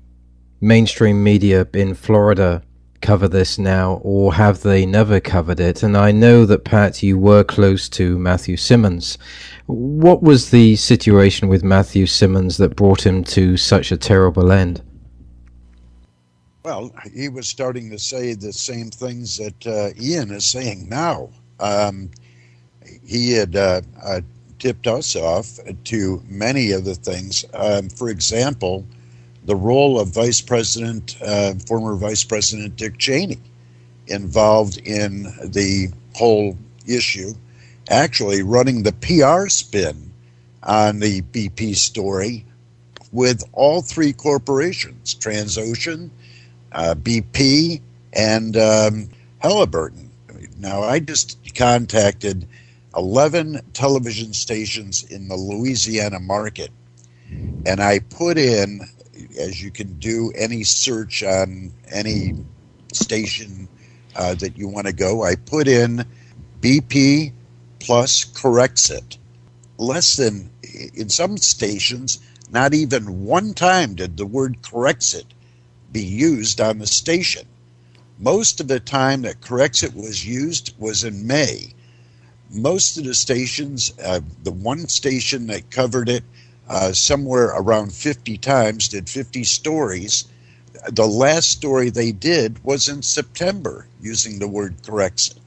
mainstream 0.61 1.25
media 1.25 1.67
in 1.73 1.95
Florida 1.95 2.63
cover 3.01 3.27
this 3.27 3.59
now, 3.59 3.95
or 4.03 4.35
have 4.35 4.61
they 4.61 4.85
never 4.85 5.21
covered 5.21 5.59
it? 5.59 5.83
And 5.83 5.97
I 5.97 6.13
know 6.13 6.45
that, 6.45 6.67
Pat, 6.67 7.03
you 7.03 7.17
were 7.17 7.45
close 7.45 7.89
to 7.89 8.19
Matthew 8.19 8.59
Simmons. 8.59 9.17
What 9.65 10.23
was 10.23 10.51
the 10.51 10.77
situation 10.77 11.49
with 11.49 11.65
Matthew 11.65 12.05
Simmons 12.05 12.59
that 12.59 12.77
brought 12.77 13.07
him 13.07 13.25
to 13.25 13.57
such 13.57 13.91
a 13.91 13.97
terrible 13.97 14.53
end? 14.53 14.83
Well, 16.63 16.93
he 17.11 17.31
was 17.31 17.49
starting 17.49 17.89
to 17.89 17.99
say 17.99 18.35
the 18.35 18.53
same 18.53 18.91
things 18.91 19.39
that 19.39 19.67
uh, 19.67 19.99
Ian 19.99 20.31
is 20.31 20.45
saying 20.45 20.91
now. 20.91 21.31
Um, 21.59 22.11
he 23.03 23.33
had 23.33 23.57
uh, 23.57 23.81
uh, 24.05 24.21
tipped 24.59 24.87
us 24.87 25.17
off 25.17 25.59
to 25.85 26.23
many 26.29 26.71
of 26.71 26.85
the 26.85 26.95
things. 26.95 27.45
Um, 27.55 27.89
for 27.89 28.09
example, 28.09 28.85
the 29.45 29.57
role 29.57 30.01
of 30.01 30.09
Vice 30.09 30.41
President, 30.41 31.17
uh, 31.23 31.55
former 31.67 31.97
Vice 31.97 32.25
President 32.25 32.77
Dick 32.77 32.99
Cheney, 32.99 33.39
involved 34.07 34.79
in 34.79 35.25
the 35.43 35.89
whole 36.15 36.57
issue, 36.87 37.35
actually 37.89 38.43
running 38.43 38.83
the 38.83 38.93
PR 38.93 39.49
spin 39.49 40.13
on 40.63 41.01
the 41.01 41.23
BP 41.23 41.77
story 41.77 42.45
with 43.13 43.45
all 43.53 43.83
three 43.83 44.13
corporations 44.13 45.15
Transocean, 45.15 46.11
uh, 46.73 46.95
BP, 46.95 47.81
and 48.13 48.57
um, 48.57 49.09
Halliburton. 49.39 50.11
Now, 50.59 50.83
I 50.83 50.99
just 50.99 51.55
contacted 51.55 52.47
11 52.97 53.61
television 53.73 54.33
stations 54.33 55.03
in 55.05 55.29
the 55.29 55.37
Louisiana 55.37 56.21
market. 56.21 56.71
And 57.67 57.81
I 57.81 57.99
put 57.99 58.39
in, 58.39 58.81
as 59.39 59.63
you 59.63 59.71
can 59.71 59.99
do 59.99 60.33
any 60.37 60.65
search 60.65 61.23
on 61.23 61.73
any 61.91 62.35
station 62.93 63.69
uh, 64.15 64.35
that 64.35 64.57
you 64.57 64.69
want 64.69 64.87
to 64.87 64.93
go, 64.93 65.25
I 65.25 65.35
put 65.37 65.67
in 65.67 66.05
BP 66.61 67.33
plus 67.81 68.25
Corexit. 68.25 69.19
Less 69.77 70.17
than, 70.17 70.51
in 70.95 71.09
some 71.09 71.37
stations, 71.37 72.21
not 72.51 72.75
even 72.75 73.25
one 73.25 73.55
time 73.55 73.95
did 73.95 74.17
the 74.17 74.27
word 74.27 74.63
Corexit 74.63 75.25
be 75.91 76.03
used 76.03 76.61
on 76.61 76.79
the 76.79 76.87
station. 76.87 77.47
Most 78.19 78.61
of 78.61 78.69
the 78.69 78.79
time 78.79 79.23
that 79.23 79.41
Corexit 79.41 79.95
was 79.95 80.25
used 80.25 80.79
was 80.79 81.03
in 81.03 81.27
May 81.27 81.75
most 82.55 82.97
of 82.97 83.05
the 83.05 83.15
stations, 83.15 83.93
uh, 84.05 84.21
the 84.43 84.53
one 84.53 84.87
station 84.89 85.47
that 85.49 85.71
covered 85.71 86.09
it 86.09 86.25
uh, 86.69 86.93
somewhere 86.93 87.53
around 87.57 87.93
50 87.93 88.39
times, 88.39 88.89
did 88.89 89.09
50 89.09 89.45
stories. 89.45 90.25
The 90.93 91.07
last 91.07 91.51
story 91.51 91.91
they 91.91 92.13
did 92.13 92.63
was 92.65 92.89
in 92.89 93.03
September 93.03 93.87
using 94.01 94.39
the 94.39 94.49
word 94.49 94.81
Corexit. 94.83 95.39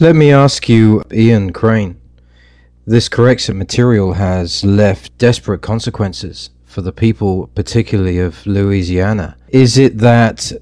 Let 0.00 0.16
me 0.16 0.32
ask 0.32 0.68
you, 0.68 1.04
Ian 1.12 1.52
Crane. 1.52 2.00
This 2.86 3.08
Corexit 3.08 3.54
material 3.54 4.14
has 4.14 4.64
left 4.64 5.16
desperate 5.18 5.60
consequences 5.60 6.50
for 6.64 6.80
the 6.80 6.92
people, 6.92 7.48
particularly 7.48 8.18
of 8.18 8.46
Louisiana. 8.46 9.36
Is 9.48 9.76
it 9.76 9.98
that 9.98 10.52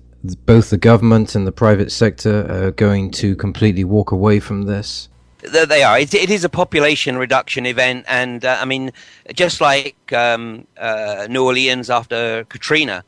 both 0.44 0.70
the 0.70 0.76
government 0.76 1.34
and 1.34 1.46
the 1.46 1.52
private 1.52 1.92
sector 1.92 2.46
are 2.50 2.72
going 2.72 3.10
to 3.12 3.36
completely 3.36 3.84
walk 3.84 4.10
away 4.10 4.40
from 4.40 4.62
this? 4.62 5.08
They 5.40 5.83
are. 5.83 5.99
It, 5.99 6.14
it 6.14 6.31
is 6.31 6.45
a 6.45 6.49
population 6.49 7.16
reduction 7.16 7.66
event, 7.66 8.05
and 8.09 8.45
uh, 8.45 8.59
I 8.61 8.64
mean, 8.64 8.93
just 9.35 9.61
like 9.61 10.12
um, 10.12 10.66
uh, 10.76 11.26
New 11.31 11.45
Orleans 11.45 11.90
after 11.90 12.45
Katrina, 12.45 13.05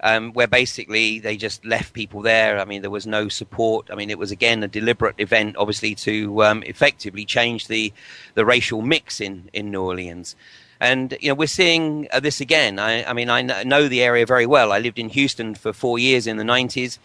um, 0.00 0.32
where 0.32 0.46
basically 0.46 1.18
they 1.18 1.36
just 1.36 1.64
left 1.64 1.92
people 1.92 2.20
there. 2.22 2.58
I 2.58 2.64
mean, 2.64 2.82
there 2.82 2.90
was 2.90 3.06
no 3.06 3.28
support. 3.28 3.90
I 3.90 3.94
mean, 3.94 4.10
it 4.10 4.18
was 4.18 4.30
again 4.30 4.62
a 4.62 4.68
deliberate 4.68 5.16
event, 5.18 5.56
obviously, 5.56 5.94
to 5.96 6.44
um, 6.44 6.62
effectively 6.64 7.24
change 7.24 7.68
the 7.68 7.92
the 8.34 8.44
racial 8.44 8.82
mix 8.82 9.20
in 9.20 9.50
in 9.52 9.70
New 9.70 9.82
Orleans. 9.82 10.36
And 10.80 11.16
you 11.20 11.28
know 11.28 11.34
we're 11.34 11.46
seeing 11.46 12.08
uh, 12.12 12.20
this 12.20 12.40
again. 12.40 12.78
I, 12.78 13.04
I 13.04 13.12
mean 13.12 13.30
I 13.30 13.42
know 13.42 13.88
the 13.88 14.02
area 14.02 14.26
very 14.26 14.46
well. 14.46 14.72
I 14.72 14.78
lived 14.78 14.98
in 14.98 15.08
Houston 15.08 15.54
for 15.54 15.72
four 15.72 15.98
years 15.98 16.26
in 16.26 16.36
the 16.36 16.44
'90s. 16.44 16.98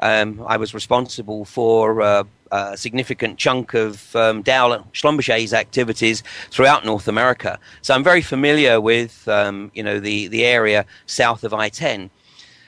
Um, 0.00 0.44
I 0.46 0.56
was 0.56 0.74
responsible 0.74 1.44
for 1.44 2.02
uh, 2.02 2.24
a 2.50 2.76
significant 2.76 3.38
chunk 3.38 3.74
of 3.74 4.14
um, 4.14 4.42
Dowell 4.42 4.86
Schlumberger's 4.92 5.52
activities 5.52 6.22
throughout 6.50 6.84
North 6.84 7.08
America. 7.08 7.58
So 7.82 7.94
I'm 7.94 8.04
very 8.04 8.22
familiar 8.22 8.80
with 8.80 9.26
um, 9.28 9.70
you 9.74 9.82
know 9.82 9.98
the, 10.00 10.28
the 10.28 10.44
area 10.44 10.86
south 11.06 11.44
of 11.44 11.54
I-10. 11.54 12.10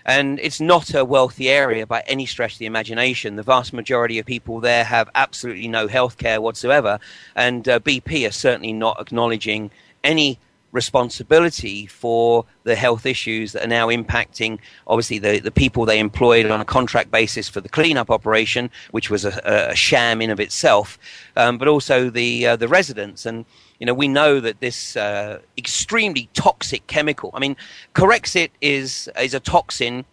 And 0.09 0.38
it's 0.38 0.61
not 0.61 0.95
a 0.95 1.04
wealthy 1.04 1.49
area 1.49 1.85
by 1.85 2.04
any 2.06 2.26
stretch 2.26 2.52
of 2.52 2.59
the 2.61 2.66
imagination. 2.66 3.35
The 3.35 3.42
vast 3.42 3.73
majority 3.73 4.21
of 4.21 4.26
people 4.26 4.61
there 4.61 4.85
have 4.85 5.11
absolutely 5.16 5.66
no 5.66 5.88
health 5.88 6.16
care 6.16 6.40
whatsoever. 6.40 7.00
And 7.35 7.68
uh, 7.68 7.80
BP 7.80 8.26
are 8.26 8.33
certainly 8.33 8.73
not 8.73 9.00
acknowledging 9.00 9.73
any 10.04 10.38
responsibility 10.76 11.87
for 11.87 12.45
the 12.62 12.76
health 12.76 13.04
issues 13.06 13.52
that 13.52 13.64
are 13.64 13.75
now 13.80 13.88
impacting, 13.88 14.61
obviously, 14.87 15.18
the, 15.18 15.40
the 15.40 15.50
people 15.50 15.85
they 15.85 15.99
employed 15.99 16.47
on 16.47 16.61
a 16.61 16.64
contract 16.64 17.11
basis 17.11 17.49
for 17.49 17.61
the 17.61 17.68
cleanup 17.68 18.11
operation, 18.11 18.71
which 18.92 19.11
was 19.11 19.25
a, 19.25 19.40
a 19.73 19.75
sham 19.75 20.23
in 20.23 20.30
of 20.30 20.38
itself, 20.38 20.99
um, 21.37 21.59
but 21.59 21.66
also 21.66 22.11
the, 22.11 22.47
uh, 22.47 22.56
the 22.56 22.68
residents. 22.68 23.26
And 23.26 23.45
you 23.78 23.87
know, 23.87 23.95
we 23.95 24.09
know 24.09 24.40
that 24.40 24.61
this 24.61 24.97
uh, 24.97 25.40
extremely 25.59 26.28
toxic 26.33 26.87
chemical. 26.87 27.30
I 27.35 27.40
mean, 27.40 27.56
Corexit 27.95 28.50
is 28.61 29.09
is 29.21 29.35
a 29.35 29.40
toxin. 29.40 30.04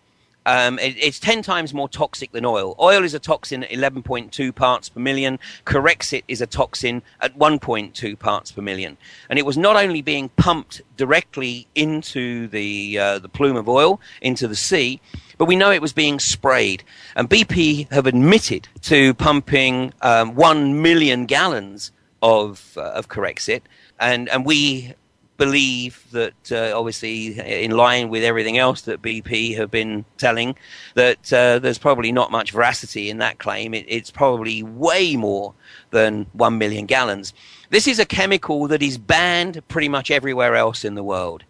Um, 0.46 0.80
it, 0.80 0.96
it's 0.98 1.20
10 1.20 1.42
times 1.42 1.74
more 1.74 1.90
toxic 1.90 2.32
than 2.32 2.46
oil. 2.46 2.76
Oil 2.80 3.04
is 3.04 3.14
a 3.14 3.20
toxin 3.20 3.64
at 3.64 3.70
11.2 3.70 4.54
parts 4.56 4.90
per 4.90 5.00
million. 5.00 5.40
Corexit 5.66 6.24
is 6.28 6.42
a 6.42 6.48
toxin 6.48 7.02
at 7.22 7.38
1.2 7.38 8.20
parts 8.20 8.52
per 8.52 8.62
million. 8.62 8.98
And 9.30 9.40
it 9.40 9.46
was 9.46 9.58
not 9.58 9.76
only 9.76 10.02
being 10.02 10.30
pumped 10.30 10.82
directly 10.98 11.68
into 11.76 12.48
the, 12.48 13.00
uh, 13.00 13.20
the 13.20 13.30
plume 13.30 13.56
of 13.56 13.70
oil, 13.70 14.00
into 14.22 14.48
the 14.48 14.56
sea, 14.56 15.00
but 15.38 15.46
we 15.46 15.56
know 15.56 15.72
it 15.72 15.82
was 15.82 15.94
being 15.94 16.20
sprayed. 16.20 16.84
And 17.16 17.30
BP 17.30 17.92
have 17.92 18.06
admitted 18.06 18.68
to 18.84 19.14
pumping 19.14 19.94
um, 20.02 20.36
1 20.36 20.82
million 20.82 21.26
gallons 21.26 21.92
of 22.24 22.76
uh, 22.78 22.82
of 22.82 23.10
Corexit, 23.10 23.62
and 24.00 24.30
and 24.30 24.46
we 24.46 24.96
believe 25.38 26.06
that 26.12 26.52
uh, 26.52 26.78
obviously 26.78 27.40
in 27.40 27.72
line 27.72 28.10
with 28.10 28.24
everything 28.24 28.58
else 28.58 28.82
that 28.82 29.02
BP 29.02 29.56
have 29.58 29.72
been 29.72 30.06
telling 30.18 30.56
that 30.94 31.34
uh, 31.34 31.60
there's 31.60 31.78
probably 31.78 32.12
not 32.12 32.32
much 32.32 32.52
veracity 32.52 33.10
in 33.10 33.18
that 33.18 33.40
claim. 33.40 33.74
It, 33.74 33.86
it's 33.88 34.12
probably 34.12 34.64
way 34.64 35.16
more 35.16 35.54
than 35.90 36.28
one 36.34 36.58
million 36.58 36.86
gallons. 36.86 37.34
This 37.70 37.88
is 37.88 38.00
a 38.00 38.06
chemical 38.06 38.68
that 38.68 38.84
is 38.84 38.98
banned 38.98 39.68
pretty 39.68 39.90
much 39.90 40.12
everywhere 40.12 40.56
else 40.56 40.86
in 40.86 40.96
the 40.96 41.04
world. 41.04 41.44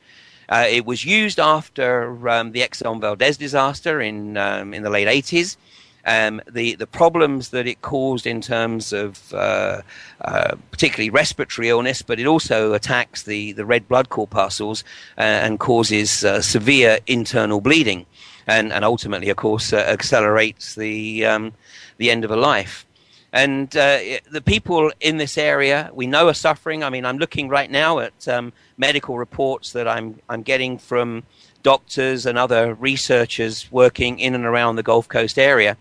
Uh, 0.49 0.65
it 0.69 0.85
was 0.85 1.05
used 1.05 1.39
after 1.39 2.29
um, 2.29 2.51
the 2.51 2.61
Exxon 2.61 3.01
Valdez 3.01 3.37
disaster 3.37 4.01
in 4.01 4.37
um, 4.37 4.73
in 4.73 4.83
the 4.83 4.89
late 4.89 5.07
80s 5.07 5.57
um, 6.05 6.41
the 6.51 6.75
the 6.75 6.87
problems 6.87 7.49
that 7.49 7.67
it 7.67 7.81
caused 7.81 8.27
in 8.27 8.41
terms 8.41 8.93
of 8.93 9.33
uh, 9.33 9.81
uh, 10.21 10.55
particularly 10.71 11.09
respiratory 11.09 11.69
illness, 11.69 12.01
but 12.01 12.19
it 12.19 12.25
also 12.25 12.73
attacks 12.73 13.23
the, 13.23 13.53
the 13.53 13.65
red 13.65 13.87
blood 13.87 14.09
corpuscles 14.09 14.83
uh, 15.17 15.21
and 15.21 15.59
causes 15.59 16.23
uh, 16.23 16.41
severe 16.41 16.99
internal 17.07 17.61
bleeding, 17.61 18.05
and, 18.47 18.73
and 18.73 18.83
ultimately, 18.83 19.29
of 19.29 19.37
course, 19.37 19.71
uh, 19.71 19.77
accelerates 19.77 20.75
the 20.75 21.25
um, 21.25 21.53
the 21.97 22.11
end 22.11 22.25
of 22.25 22.31
a 22.31 22.35
life. 22.35 22.85
And 23.33 23.75
uh, 23.75 23.97
the 24.29 24.43
people 24.45 24.91
in 25.01 25.17
this 25.17 25.39
area 25.39 25.89
we 25.91 26.05
know 26.05 26.27
are 26.27 26.35
suffering. 26.35 26.83
I 26.83 26.89
mean, 26.91 27.03
I'm 27.03 27.17
looking 27.17 27.49
right 27.49 27.69
now 27.69 27.97
at 27.97 28.27
um, 28.27 28.53
medical 28.77 29.17
reports 29.17 29.73
that 29.73 29.87
I'm 29.87 30.19
I'm 30.29 30.43
getting 30.43 30.77
from 30.77 31.23
doctors 31.63 32.27
and 32.27 32.37
other 32.37 32.75
researchers 32.75 33.71
working 33.71 34.19
in 34.19 34.35
and 34.35 34.45
around 34.45 34.75
the 34.75 34.83
Gulf 34.83 35.09
Coast 35.09 35.39
area. 35.39 35.77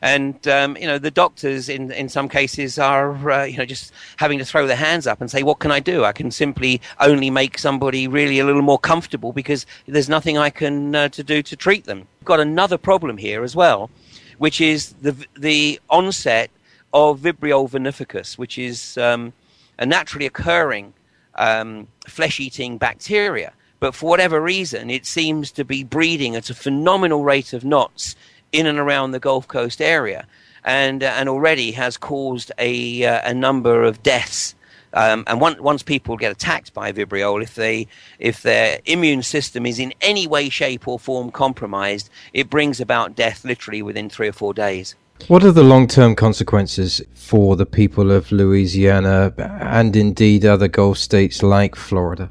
And 0.00 0.46
um, 0.48 0.76
you 0.78 0.86
know 0.86 0.98
the 0.98 1.10
doctors 1.10 1.68
in 1.68 1.90
in 1.90 2.08
some 2.08 2.30
cases 2.30 2.78
are 2.78 3.30
uh, 3.30 3.44
you 3.44 3.58
know 3.58 3.66
just 3.66 3.92
having 4.16 4.38
to 4.38 4.44
throw 4.46 4.66
their 4.66 4.76
hands 4.76 5.06
up 5.06 5.20
and 5.20 5.30
say, 5.30 5.42
"What 5.42 5.58
can 5.58 5.70
I 5.70 5.80
do? 5.80 6.04
I 6.04 6.12
can 6.12 6.30
simply 6.30 6.80
only 6.98 7.28
make 7.28 7.58
somebody 7.58 8.08
really 8.08 8.38
a 8.38 8.46
little 8.46 8.62
more 8.62 8.78
comfortable 8.78 9.32
because 9.32 9.66
there's 9.86 10.08
nothing 10.08 10.38
I 10.38 10.48
can 10.48 10.94
uh, 10.94 11.08
to 11.10 11.22
do 11.22 11.42
to 11.42 11.56
treat 11.56 11.84
them." 11.84 12.08
We've 12.20 12.26
got 12.26 12.40
another 12.40 12.78
problem 12.78 13.18
here 13.18 13.42
as 13.42 13.56
well, 13.56 13.90
which 14.38 14.60
is 14.60 14.94
the 15.00 15.14
the 15.34 15.80
onset 15.88 16.50
of 16.92 17.20
Vibrio 17.20 17.68
vulnificus, 17.68 18.38
which 18.38 18.58
is 18.58 18.96
um, 18.98 19.32
a 19.78 19.86
naturally 19.86 20.26
occurring 20.26 20.94
um, 21.34 21.88
flesh-eating 22.06 22.78
bacteria 22.78 23.52
but 23.78 23.94
for 23.94 24.08
whatever 24.08 24.40
reason, 24.40 24.90
it 24.90 25.06
seems 25.06 25.50
to 25.52 25.64
be 25.64 25.84
breeding 25.84 26.34
at 26.34 26.50
a 26.50 26.54
phenomenal 26.54 27.24
rate 27.24 27.52
of 27.52 27.64
knots 27.64 28.16
in 28.52 28.66
and 28.66 28.78
around 28.78 29.10
the 29.10 29.20
Gulf 29.20 29.46
Coast 29.48 29.82
area, 29.82 30.26
and 30.64 31.02
uh, 31.02 31.12
and 31.16 31.28
already 31.28 31.72
has 31.72 31.96
caused 31.96 32.52
a 32.58 33.04
uh, 33.04 33.30
a 33.30 33.34
number 33.34 33.82
of 33.82 34.02
deaths. 34.02 34.54
Um, 34.92 35.24
and 35.26 35.42
one, 35.42 35.62
once 35.62 35.82
people 35.82 36.16
get 36.16 36.32
attacked 36.32 36.72
by 36.72 36.90
Vibrio, 36.90 37.42
if 37.42 37.54
they 37.54 37.86
if 38.18 38.42
their 38.42 38.80
immune 38.86 39.22
system 39.22 39.66
is 39.66 39.78
in 39.78 39.92
any 40.00 40.26
way, 40.26 40.48
shape, 40.48 40.88
or 40.88 40.98
form 40.98 41.30
compromised, 41.30 42.08
it 42.32 42.48
brings 42.48 42.80
about 42.80 43.14
death 43.14 43.44
literally 43.44 43.82
within 43.82 44.08
three 44.08 44.28
or 44.28 44.32
four 44.32 44.54
days. 44.54 44.94
What 45.28 45.42
are 45.44 45.52
the 45.52 45.64
long 45.64 45.88
term 45.88 46.14
consequences 46.14 47.02
for 47.14 47.56
the 47.56 47.66
people 47.66 48.12
of 48.12 48.30
Louisiana 48.30 49.34
and 49.38 49.96
indeed 49.96 50.44
other 50.44 50.68
Gulf 50.68 50.98
states 50.98 51.42
like 51.42 51.74
Florida? 51.74 52.30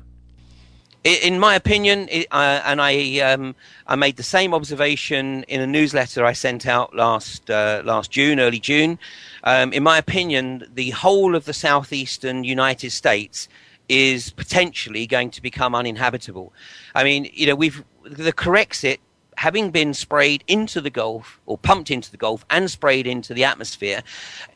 in 1.05 1.39
my 1.39 1.53
opinion, 1.53 2.09
uh, 2.31 2.61
and 2.65 2.81
I 2.81 3.19
um, 3.19 3.55
I 3.85 3.95
made 3.95 4.17
the 4.17 4.23
same 4.23 4.55
observation 4.55 5.43
in 5.43 5.61
a 5.61 5.67
newsletter 5.67 6.25
I 6.25 6.33
sent 6.33 6.65
out 6.65 6.95
last 6.95 7.49
uh, 7.49 7.83
last 7.85 8.09
June, 8.09 8.39
early 8.39 8.59
June. 8.59 8.97
Um, 9.43 9.71
in 9.71 9.83
my 9.83 9.99
opinion, 9.99 10.65
the 10.73 10.89
whole 10.89 11.35
of 11.35 11.45
the 11.45 11.53
southeastern 11.53 12.43
United 12.43 12.91
States 12.91 13.47
is 13.87 14.31
potentially 14.31 15.05
going 15.05 15.29
to 15.29 15.43
become 15.43 15.75
uninhabitable. 15.75 16.51
I 16.95 17.03
mean, 17.03 17.29
you 17.33 17.45
know, 17.45 17.55
we've 17.55 17.83
the 18.03 18.33
Corexit 18.33 18.97
having 19.37 19.71
been 19.71 19.93
sprayed 19.93 20.43
into 20.47 20.81
the 20.81 20.89
Gulf 20.89 21.39
or 21.45 21.57
pumped 21.57 21.91
into 21.91 22.11
the 22.11 22.17
Gulf 22.17 22.45
and 22.49 22.69
sprayed 22.69 23.07
into 23.07 23.33
the 23.33 23.43
atmosphere 23.43 24.01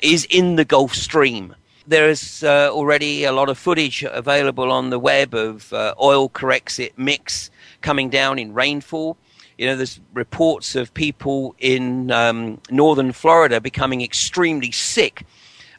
is 0.02 0.26
in 0.26 0.56
the 0.56 0.66
Gulf 0.66 0.96
Stream 0.96 1.56
there 1.90 2.08
is 2.08 2.44
uh, 2.44 2.70
already 2.72 3.24
a 3.24 3.32
lot 3.32 3.50
of 3.50 3.58
footage 3.58 4.04
available 4.04 4.72
on 4.72 4.92
the 4.92 5.00
web 5.00 5.34
of 5.34 5.74
uh, 5.74 5.96
oil 6.00 6.30
Corexit 6.30 6.92
mix 6.98 7.50
coming 7.82 8.10
down 8.10 8.38
in 8.38 8.54
rainfall. 8.54 9.18
You 9.58 9.66
know, 9.66 9.76
there's 9.76 10.00
reports 10.14 10.76
of 10.76 10.94
people 10.94 11.56
in 11.58 12.12
um, 12.12 12.62
northern 12.70 13.12
Florida 13.12 13.60
becoming 13.60 14.02
extremely 14.02 14.72
sick 14.72 15.26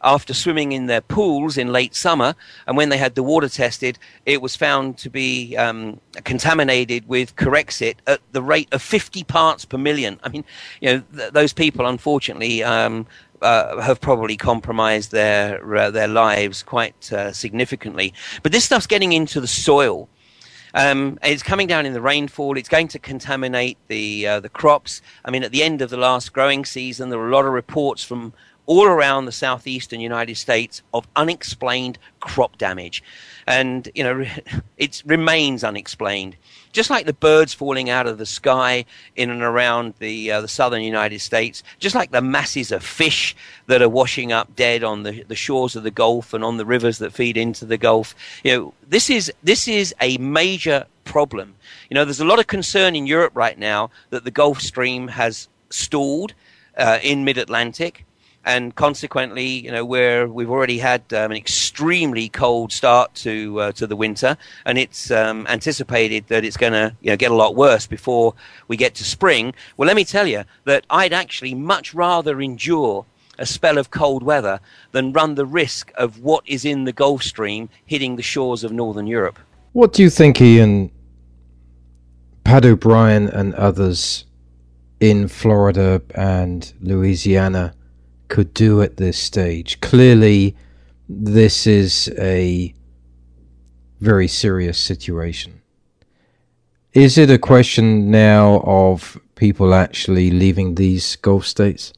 after 0.02 0.34
swimming 0.34 0.72
in 0.72 0.86
their 0.86 1.00
pools 1.00 1.58
in 1.58 1.72
late 1.72 1.94
summer, 1.94 2.34
and 2.66 2.76
when 2.76 2.88
they 2.88 2.96
had 2.96 3.14
the 3.14 3.22
water 3.22 3.48
tested, 3.48 3.98
it 4.26 4.40
was 4.40 4.56
found 4.56 4.98
to 4.98 5.10
be 5.10 5.56
um, 5.56 6.00
contaminated 6.24 7.06
with 7.08 7.36
Corexit 7.36 7.96
at 8.06 8.20
the 8.32 8.42
rate 8.42 8.68
of 8.72 8.82
50 8.82 9.24
parts 9.24 9.64
per 9.64 9.78
million. 9.78 10.18
I 10.22 10.28
mean, 10.28 10.44
you 10.80 10.88
know, 10.92 11.02
th- 11.16 11.32
those 11.32 11.52
people, 11.52 11.86
unfortunately, 11.86 12.62
um, 12.62 13.06
uh, 13.42 13.80
have 13.80 14.00
probably 14.00 14.36
compromised 14.36 15.12
their 15.12 15.74
uh, 15.74 15.90
their 15.90 16.08
lives 16.08 16.62
quite 16.62 17.12
uh, 17.12 17.32
significantly. 17.32 18.12
But 18.42 18.52
this 18.52 18.64
stuff's 18.64 18.86
getting 18.86 19.12
into 19.12 19.40
the 19.40 19.46
soil. 19.46 20.08
Um, 20.72 21.18
it's 21.22 21.42
coming 21.42 21.66
down 21.66 21.84
in 21.84 21.94
the 21.94 22.00
rainfall. 22.00 22.56
It's 22.56 22.68
going 22.68 22.88
to 22.88 22.98
contaminate 22.98 23.78
the 23.88 24.26
uh, 24.26 24.40
the 24.40 24.48
crops. 24.48 25.02
I 25.24 25.30
mean, 25.30 25.42
at 25.42 25.52
the 25.52 25.62
end 25.62 25.82
of 25.82 25.90
the 25.90 25.96
last 25.96 26.32
growing 26.32 26.64
season, 26.64 27.10
there 27.10 27.18
were 27.18 27.28
a 27.28 27.32
lot 27.32 27.44
of 27.44 27.52
reports 27.52 28.04
from 28.04 28.32
all 28.70 28.86
around 28.86 29.24
the 29.24 29.32
southeastern 29.32 29.98
United 29.98 30.36
States 30.36 30.80
of 30.94 31.04
unexplained 31.16 31.98
crop 32.20 32.56
damage, 32.56 33.02
and 33.44 33.88
you 33.96 34.04
know 34.04 34.24
it 34.78 35.02
remains 35.04 35.64
unexplained 35.64 36.36
just 36.72 36.88
like 36.88 37.04
the 37.04 37.12
birds 37.12 37.52
falling 37.52 37.90
out 37.90 38.06
of 38.06 38.16
the 38.18 38.26
sky 38.26 38.84
in 39.16 39.28
and 39.28 39.42
around 39.42 39.94
the 39.98 40.30
uh, 40.30 40.40
the 40.40 40.46
southern 40.46 40.82
United 40.82 41.18
States, 41.18 41.64
just 41.80 41.96
like 41.96 42.12
the 42.12 42.22
masses 42.22 42.70
of 42.70 42.84
fish 42.84 43.34
that 43.66 43.82
are 43.82 43.88
washing 43.88 44.30
up 44.30 44.54
dead 44.54 44.84
on 44.84 45.02
the, 45.02 45.24
the 45.24 45.34
shores 45.34 45.74
of 45.74 45.82
the 45.82 45.90
Gulf 45.90 46.32
and 46.32 46.44
on 46.44 46.56
the 46.56 46.64
rivers 46.64 46.98
that 46.98 47.12
feed 47.12 47.36
into 47.36 47.64
the 47.64 47.76
Gulf. 47.76 48.14
You 48.44 48.52
know, 48.52 48.74
this 48.88 49.10
is 49.10 49.32
this 49.42 49.66
is 49.66 49.92
a 50.00 50.16
major 50.18 50.86
problem. 51.02 51.56
You 51.88 51.96
know, 51.96 52.04
there's 52.04 52.20
a 52.20 52.24
lot 52.24 52.38
of 52.38 52.46
concern 52.46 52.94
in 52.94 53.04
Europe 53.04 53.32
right 53.34 53.58
now 53.58 53.90
that 54.10 54.22
the 54.22 54.30
Gulf 54.30 54.60
Stream 54.60 55.08
has 55.08 55.48
stalled 55.70 56.34
uh, 56.76 57.00
in 57.02 57.24
mid-Atlantic 57.24 58.04
and 58.44 58.74
consequently, 58.74 59.46
you 59.46 59.70
know, 59.70 59.84
where 59.84 60.26
we've 60.26 60.50
already 60.50 60.78
had 60.78 61.02
um, 61.12 61.30
an 61.30 61.36
extremely 61.36 62.28
cold 62.28 62.72
start 62.72 63.14
to 63.16 63.60
uh, 63.60 63.72
to 63.72 63.86
the 63.86 63.96
winter, 63.96 64.36
and 64.64 64.78
it's 64.78 65.10
um, 65.10 65.46
anticipated 65.48 66.26
that 66.28 66.44
it's 66.44 66.56
going 66.56 66.72
to 66.72 66.94
you 67.00 67.10
know, 67.10 67.16
get 67.16 67.30
a 67.30 67.34
lot 67.34 67.54
worse 67.54 67.86
before 67.86 68.34
we 68.68 68.76
get 68.76 68.94
to 68.94 69.04
spring. 69.04 69.54
Well, 69.76 69.86
let 69.86 69.96
me 69.96 70.04
tell 70.04 70.26
you 70.26 70.44
that 70.64 70.86
I'd 70.88 71.12
actually 71.12 71.54
much 71.54 71.92
rather 71.92 72.40
endure 72.40 73.04
a 73.38 73.46
spell 73.46 73.78
of 73.78 73.90
cold 73.90 74.22
weather 74.22 74.60
than 74.92 75.12
run 75.12 75.34
the 75.34 75.46
risk 75.46 75.92
of 75.96 76.20
what 76.20 76.42
is 76.46 76.64
in 76.64 76.84
the 76.84 76.92
Gulf 76.92 77.22
Stream 77.22 77.68
hitting 77.86 78.16
the 78.16 78.22
shores 78.22 78.64
of 78.64 78.72
northern 78.72 79.06
Europe. 79.06 79.38
What 79.72 79.92
do 79.92 80.02
you 80.02 80.10
think, 80.10 80.40
Ian? 80.40 80.90
Pat 82.44 82.64
O'Brien 82.64 83.28
and 83.28 83.54
others 83.54 84.24
in 84.98 85.28
Florida 85.28 86.02
and 86.14 86.72
Louisiana 86.80 87.74
could 88.30 88.54
do 88.54 88.80
at 88.80 88.96
this 88.96 89.18
stage. 89.18 89.80
Clearly, 89.80 90.56
this 91.08 91.66
is 91.66 92.10
a 92.18 92.72
very 94.00 94.28
serious 94.28 94.78
situation. 94.78 95.60
Is 96.94 97.18
it 97.18 97.30
a 97.30 97.38
question 97.38 98.10
now 98.10 98.62
of 98.64 99.20
people 99.34 99.74
actually 99.74 100.30
leaving 100.30 100.76
these 100.76 101.16
Gulf 101.16 101.46
states? 101.46 101.92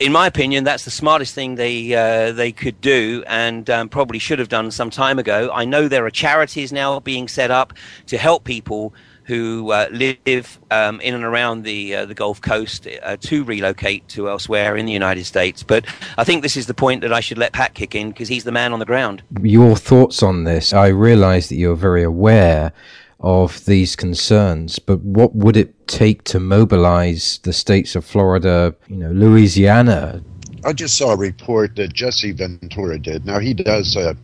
in 0.00 0.12
my 0.12 0.26
opinion, 0.26 0.64
that's 0.64 0.84
the 0.84 0.90
smartest 0.90 1.34
thing 1.34 1.54
they 1.54 1.94
uh, 1.94 2.32
they 2.32 2.52
could 2.52 2.80
do, 2.80 3.24
and 3.26 3.68
um, 3.70 3.88
probably 3.88 4.18
should 4.18 4.38
have 4.38 4.48
done 4.48 4.70
some 4.70 4.90
time 4.90 5.18
ago. 5.18 5.50
I 5.52 5.64
know 5.64 5.88
there 5.88 6.04
are 6.04 6.10
charities 6.10 6.72
now 6.72 7.00
being 7.00 7.28
set 7.28 7.50
up 7.50 7.72
to 8.06 8.18
help 8.18 8.44
people 8.44 8.94
who 9.28 9.70
uh, 9.72 9.88
live 9.92 10.58
um, 10.70 11.00
in 11.02 11.14
and 11.14 11.22
around 11.22 11.62
the 11.62 11.94
uh, 11.94 12.06
the 12.06 12.14
Gulf 12.14 12.40
Coast 12.40 12.88
uh, 13.02 13.16
to 13.20 13.44
relocate 13.44 14.08
to 14.08 14.28
elsewhere 14.28 14.76
in 14.76 14.86
the 14.86 14.92
United 14.92 15.24
States. 15.24 15.62
But 15.62 15.84
I 16.16 16.24
think 16.24 16.42
this 16.42 16.56
is 16.56 16.66
the 16.66 16.74
point 16.74 17.02
that 17.02 17.12
I 17.12 17.20
should 17.20 17.36
let 17.36 17.52
Pat 17.52 17.74
kick 17.74 17.94
in 17.94 18.08
because 18.08 18.28
he's 18.28 18.44
the 18.44 18.52
man 18.52 18.72
on 18.72 18.78
the 18.78 18.86
ground. 18.86 19.22
Your 19.42 19.76
thoughts 19.76 20.22
on 20.22 20.44
this? 20.44 20.72
I 20.72 20.88
realise 20.88 21.50
that 21.50 21.56
you're 21.56 21.76
very 21.76 22.02
aware 22.02 22.72
of 23.20 23.66
these 23.66 23.94
concerns, 23.96 24.78
but 24.78 25.00
what 25.00 25.34
would 25.34 25.56
it 25.56 25.86
take 25.86 26.24
to 26.24 26.40
mobilize 26.40 27.38
the 27.42 27.52
states 27.52 27.94
of 27.96 28.04
Florida, 28.04 28.74
you 28.86 28.96
know, 28.96 29.10
Louisiana? 29.10 30.22
I 30.64 30.72
just 30.72 30.96
saw 30.96 31.12
a 31.12 31.16
report 31.16 31.76
that 31.76 31.92
Jesse 31.92 32.32
Ventura 32.32 32.98
did. 32.98 33.26
Now 33.26 33.40
he 33.40 33.52
does 33.52 33.94
a 33.94 34.16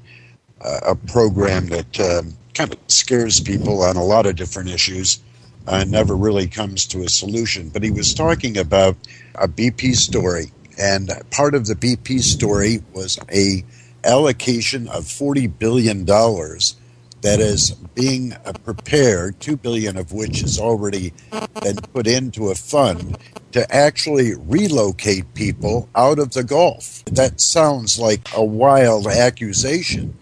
a 0.65 0.95
program 0.95 1.67
that 1.67 2.01
um, 2.01 2.35
kind 2.55 2.73
of 2.73 2.79
scares 2.89 3.41
people 3.41 3.83
on 3.83 3.97
a 3.97 4.05
lot 4.05 4.27
of 4.27 4.37
different 4.37 4.71
issues 4.71 5.21
and 5.67 5.91
never 5.91 6.15
really 6.15 6.47
comes 6.47 6.87
to 6.87 7.03
a 7.03 7.09
solution. 7.09 7.69
But 7.69 7.83
he 7.83 7.91
was 7.91 8.15
talking 8.15 8.57
about 8.57 8.97
a 9.35 9.49
BP 9.49 9.95
story, 9.97 10.53
and 10.79 11.11
part 11.31 11.55
of 11.55 11.67
the 11.67 11.75
BP 11.75 12.21
story 12.21 12.83
was 12.93 13.19
a 13.33 13.65
allocation 14.05 14.89
of 14.89 15.07
forty 15.07 15.47
billion 15.47 16.05
dollars 16.05 16.77
that 17.23 17.41
is 17.41 17.71
being 17.95 18.35
prepared, 18.65 19.41
two 19.41 19.57
billion 19.57 19.97
of 19.97 20.13
which 20.13 20.41
has 20.41 20.59
already 20.61 21.15
been 21.63 21.77
put 21.95 22.07
into 22.07 22.51
a 22.51 22.55
fund 22.55 23.17
to 23.53 23.75
actually 23.75 24.35
relocate 24.35 25.33
people 25.33 25.89
out 25.95 26.19
of 26.19 26.33
the 26.33 26.45
Gulf. 26.45 27.03
That 27.07 27.41
sounds 27.41 27.99
like 27.99 28.29
a 28.37 28.45
wild 28.45 29.07
accusation, 29.07 30.19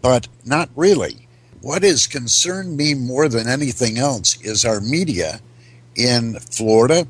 but 0.00 0.28
not 0.44 0.68
really. 0.76 1.23
What 1.64 1.82
has 1.82 2.06
concerned 2.06 2.76
me 2.76 2.92
more 2.92 3.26
than 3.26 3.48
anything 3.48 3.96
else 3.96 4.38
is 4.42 4.66
our 4.66 4.82
media 4.82 5.40
in 5.96 6.34
Florida 6.34 7.06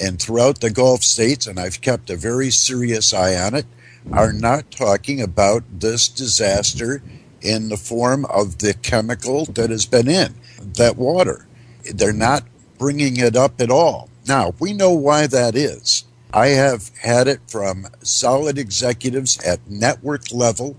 and 0.00 0.22
throughout 0.22 0.60
the 0.60 0.70
Gulf 0.70 1.02
states, 1.02 1.48
and 1.48 1.58
I've 1.58 1.80
kept 1.80 2.08
a 2.08 2.14
very 2.14 2.52
serious 2.52 3.12
eye 3.12 3.34
on 3.34 3.56
it, 3.56 3.66
are 4.12 4.32
not 4.32 4.70
talking 4.70 5.20
about 5.20 5.64
this 5.80 6.06
disaster 6.06 7.02
in 7.42 7.70
the 7.70 7.76
form 7.76 8.24
of 8.26 8.58
the 8.58 8.74
chemical 8.74 9.46
that 9.46 9.70
has 9.70 9.84
been 9.84 10.06
in 10.06 10.36
that 10.76 10.96
water. 10.96 11.48
They're 11.92 12.12
not 12.12 12.44
bringing 12.78 13.16
it 13.16 13.34
up 13.34 13.60
at 13.60 13.68
all. 13.68 14.10
Now, 14.28 14.54
we 14.60 14.74
know 14.74 14.92
why 14.92 15.26
that 15.26 15.56
is. 15.56 16.04
I 16.32 16.50
have 16.50 16.92
had 17.00 17.26
it 17.26 17.40
from 17.48 17.88
solid 18.04 18.58
executives 18.58 19.38
at 19.44 19.68
network 19.68 20.30
level 20.30 20.76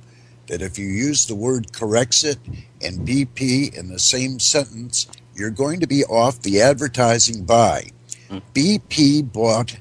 that 0.47 0.61
if 0.61 0.79
you 0.79 0.87
use 0.87 1.25
the 1.25 1.35
word 1.35 1.73
Corexit 1.73 2.37
and 2.81 3.07
BP 3.07 3.75
in 3.77 3.89
the 3.89 3.99
same 3.99 4.39
sentence, 4.39 5.07
you're 5.35 5.49
going 5.49 5.79
to 5.79 5.87
be 5.87 6.03
off 6.05 6.41
the 6.41 6.61
advertising 6.61 7.45
buy. 7.45 7.91
Mm. 8.29 8.41
BP 8.53 9.31
bought 9.31 9.77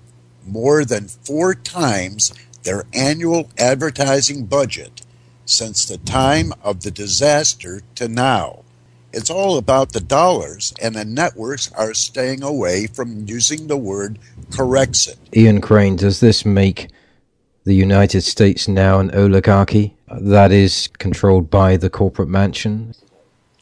more 0.47 0.85
than 0.85 1.09
four 1.09 1.55
times 1.55 2.33
their 2.63 2.85
annual 2.93 3.51
advertising 3.59 4.47
budget 4.47 5.03
since 5.45 5.85
the 5.85 5.99
time 5.99 6.53
of 6.63 6.83
the 6.83 6.91
disaster 6.91 7.83
to 7.95 8.09
now. 8.09 8.65
It's 9.13 9.31
all 9.31 9.57
about 9.57 9.93
the 9.93 10.01
dollars, 10.01 10.75
and 10.83 10.95
the 10.95 11.05
networks 11.05 11.73
are 11.73 11.95
staying 11.95 12.43
away 12.43 12.87
from 12.87 13.27
using 13.27 13.67
the 13.67 13.77
word 13.77 14.19
Corexit. 14.51 15.17
Ian 15.35 15.63
Crane, 15.63 15.97
does 15.97 16.21
this 16.21 16.45
make 16.45 16.89
the 17.69 17.75
United 17.75 18.23
States 18.23 18.67
now 18.67 18.99
an 18.99 19.11
oligarchy 19.15 19.95
that 20.11 20.51
is 20.51 20.89
controlled 20.99 21.51
by 21.51 21.77
the 21.77 21.91
corporate 21.91 22.29
mansion? 22.29 22.95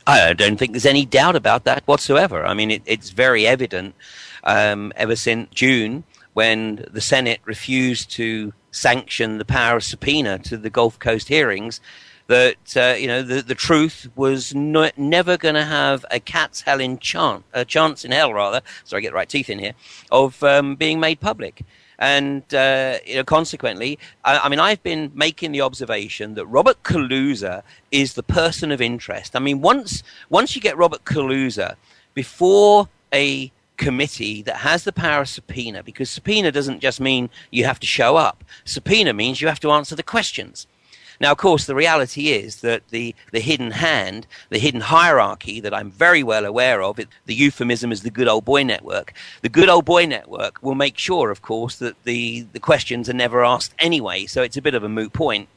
I 0.06 0.32
don't 0.32 0.56
think 0.56 0.72
there's 0.72 0.86
any 0.86 1.04
doubt 1.04 1.34
about 1.34 1.64
that 1.64 1.82
whatsoever. 1.86 2.46
I 2.46 2.54
mean, 2.54 2.70
it, 2.70 2.82
it's 2.86 3.10
very 3.10 3.48
evident 3.48 3.96
um, 4.44 4.92
ever 4.94 5.16
since 5.16 5.50
June 5.50 6.04
when 6.34 6.86
the 6.88 7.00
Senate 7.00 7.40
refused 7.44 8.08
to 8.12 8.52
sanction 8.70 9.38
the 9.38 9.44
power 9.44 9.78
of 9.78 9.84
subpoena 9.84 10.38
to 10.38 10.56
the 10.56 10.70
Gulf 10.70 11.00
Coast 11.00 11.26
hearings 11.26 11.80
that 12.28 12.76
uh, 12.76 12.94
you 12.96 13.08
know 13.08 13.22
the, 13.22 13.42
the 13.42 13.54
truth 13.56 14.08
was 14.14 14.54
no, 14.54 14.88
never 14.96 15.36
going 15.36 15.54
to 15.56 15.64
have 15.64 16.04
a 16.12 16.20
cat's 16.20 16.60
hell 16.60 16.80
in 16.80 16.98
chance, 16.98 17.42
a 17.52 17.64
chance 17.64 18.04
in 18.04 18.12
hell 18.12 18.32
rather. 18.32 18.60
Sorry, 18.84 19.02
get 19.02 19.10
the 19.10 19.16
right 19.16 19.28
teeth 19.28 19.50
in 19.50 19.58
here 19.58 19.74
of 20.12 20.40
um, 20.44 20.76
being 20.76 21.00
made 21.00 21.18
public. 21.18 21.64
And 21.98 22.42
uh, 22.54 22.98
you 23.06 23.16
know, 23.16 23.24
consequently, 23.24 23.98
I, 24.24 24.38
I, 24.38 24.48
mean, 24.48 24.60
I've 24.60 24.82
been 24.82 25.10
making 25.14 25.52
the 25.52 25.62
observation 25.62 26.34
that 26.34 26.46
Robert 26.46 26.82
Kaluza 26.82 27.62
is 27.90 28.14
the 28.14 28.22
person 28.22 28.70
of 28.70 28.80
interest. 28.80 29.34
I 29.34 29.38
mean, 29.38 29.60
once 29.60 30.02
once 30.28 30.54
you 30.54 30.62
get 30.62 30.76
Robert 30.76 31.04
Kaluza 31.04 31.76
before 32.14 32.88
a 33.12 33.50
committee 33.76 34.42
that 34.42 34.56
has 34.56 34.84
the 34.84 34.92
power 34.92 35.22
of 35.22 35.28
subpoena 35.28 35.82
because 35.82 36.10
subpoena 36.10 36.50
doesn't 36.50 36.80
just 36.80 37.00
mean 37.00 37.28
you 37.50 37.64
have 37.64 37.80
to 37.80 37.86
show 37.86 38.16
up. 38.16 38.44
Subpoena 38.64 39.12
means 39.12 39.40
you 39.40 39.48
have 39.48 39.60
to 39.60 39.70
answer 39.70 39.94
the 39.94 40.02
questions. 40.02 40.66
Now, 41.20 41.32
of 41.32 41.38
course, 41.38 41.66
the 41.66 41.74
reality 41.74 42.28
is 42.28 42.60
that 42.60 42.88
the, 42.88 43.14
the 43.32 43.40
hidden 43.40 43.70
hand, 43.72 44.26
the 44.50 44.58
hidden 44.58 44.82
hierarchy 44.82 45.60
that 45.60 45.74
I'm 45.74 45.90
very 45.90 46.22
well 46.22 46.44
aware 46.44 46.82
of, 46.82 46.98
it, 46.98 47.08
the 47.26 47.34
euphemism 47.34 47.92
is 47.92 48.02
the 48.02 48.10
good 48.10 48.28
old 48.28 48.44
boy 48.44 48.62
network. 48.62 49.12
The 49.42 49.48
good 49.48 49.68
old 49.68 49.84
boy 49.84 50.06
network 50.06 50.62
will 50.62 50.74
make 50.74 50.98
sure, 50.98 51.30
of 51.30 51.42
course, 51.42 51.76
that 51.76 52.02
the, 52.04 52.46
the 52.52 52.60
questions 52.60 53.08
are 53.08 53.14
never 53.14 53.44
asked 53.44 53.74
anyway. 53.78 54.26
So 54.26 54.42
it's 54.42 54.56
a 54.56 54.62
bit 54.62 54.74
of 54.74 54.84
a 54.84 54.88
moot 54.88 55.12
point. 55.12 55.48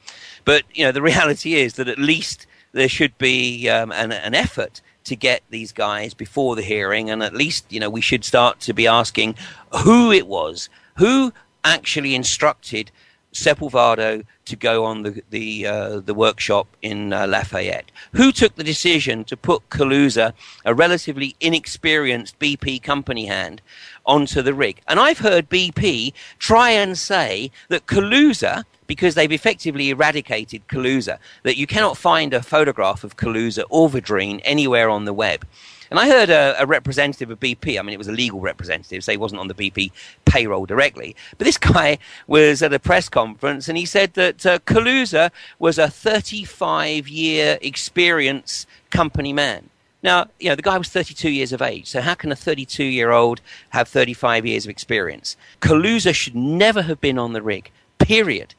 But, 0.46 0.64
you 0.74 0.86
know, 0.86 0.92
the 0.92 1.02
reality 1.14 1.56
is 1.56 1.74
that 1.74 1.88
at 1.88 2.00
least 2.00 2.48
there 2.72 2.90
should 2.90 3.18
be 3.18 3.68
um, 3.70 3.92
an, 3.92 4.12
an 4.12 4.36
effort 4.36 4.82
to 5.06 5.16
get 5.16 5.42
these 5.50 5.72
guys 5.72 6.14
before 6.14 6.56
the 6.56 6.62
hearing, 6.62 7.10
and 7.10 7.24
at 7.24 7.34
least 7.34 7.66
you 7.70 7.80
know 7.80 7.90
we 7.90 8.02
should 8.02 8.24
start 8.24 8.60
to 8.60 8.74
be 8.74 8.86
asking 8.86 9.36
who 9.84 10.12
it 10.12 10.28
was, 10.28 10.70
who 10.98 11.34
actually 11.64 12.16
instructed 12.16 12.92
Sepulvado 13.34 14.24
to 14.46 14.56
go 14.56 14.86
on 14.86 15.04
the 15.04 15.24
the 15.30 15.68
uh, 15.68 16.00
the 16.00 16.14
workshop 16.14 16.68
in 16.82 17.14
uh, 17.14 17.28
Lafayette. 17.28 17.92
Who 18.14 18.32
took 18.32 18.56
the 18.56 18.64
decision 18.64 19.24
to 19.26 19.38
put 19.38 19.70
Kaluza, 19.70 20.34
a 20.66 20.74
relatively 20.74 21.36
inexperienced 21.40 22.40
BP 22.40 22.82
company 22.82 23.28
hand, 23.28 23.62
onto 24.06 24.42
the 24.42 24.54
rig? 24.54 24.82
And 24.88 25.00
I've 25.00 25.20
heard 25.20 25.50
BP 25.50 26.14
try 26.40 26.72
and 26.72 26.98
say 26.98 27.52
that 27.70 27.86
Kaluza 27.86 28.66
because 28.90 29.14
they've 29.14 29.32
effectively 29.32 29.92
eradicated 29.92 30.68
Kaluza, 30.68 31.20
that 31.44 31.58
you 31.58 31.68
cannot 31.68 31.96
find 31.96 32.34
a 32.34 32.42
photograph 32.42 33.04
of 33.04 33.18
Kaluza 33.18 33.64
or 33.70 33.88
Vidrine 33.88 34.42
anywhere 34.44 34.90
on 34.90 35.06
the 35.06 35.14
web. 35.14 35.46
And 35.90 36.00
I 36.00 36.08
heard 36.08 36.30
a, 36.30 36.56
a, 36.62 36.66
representative 36.66 37.32
of 37.32 37.40
BP, 37.40 37.80
I 37.80 37.82
mean, 37.82 37.94
it 37.94 37.98
was 37.98 38.08
a 38.08 38.14
legal 38.14 38.40
representative, 38.40 39.04
so 39.04 39.12
he 39.12 39.18
wasn't 39.18 39.42
on 39.42 39.48
the 39.48 39.54
BP 39.54 39.92
payroll 40.26 40.66
directly. 40.66 41.16
But 41.38 41.46
this 41.46 41.58
guy 41.74 41.98
was 42.28 42.62
at 42.62 42.74
a 42.74 42.80
press 42.80 43.10
conference 43.10 43.68
and 43.68 43.78
he 43.78 43.86
said 43.86 44.14
that 44.14 44.46
uh, 44.46 44.60
Kaluza 44.60 45.32
was 45.58 45.78
a 45.78 45.90
35 45.90 47.08
year 47.08 47.58
experience 47.62 48.68
company 48.90 49.34
man. 49.34 49.70
Now, 50.02 50.28
you 50.40 50.50
know, 50.50 50.56
the 50.56 50.62
guy 50.62 50.78
was 50.78 50.88
32 50.88 51.30
years 51.30 51.52
of 51.52 51.62
age, 51.62 51.88
so 51.88 52.00
how 52.02 52.14
can 52.14 52.32
a 52.32 52.36
32 52.36 52.84
year 52.84 53.12
old 53.12 53.42
have 53.70 53.88
35 53.88 54.46
years 54.46 54.66
of 54.66 54.70
experience? 54.70 55.36
Kaluza 55.62 56.14
should 56.14 56.36
never 56.36 56.84
have 56.84 57.02
been 57.02 57.20
on 57.20 57.34
the 57.34 57.42
rig, 57.42 57.70
period. 57.98 58.56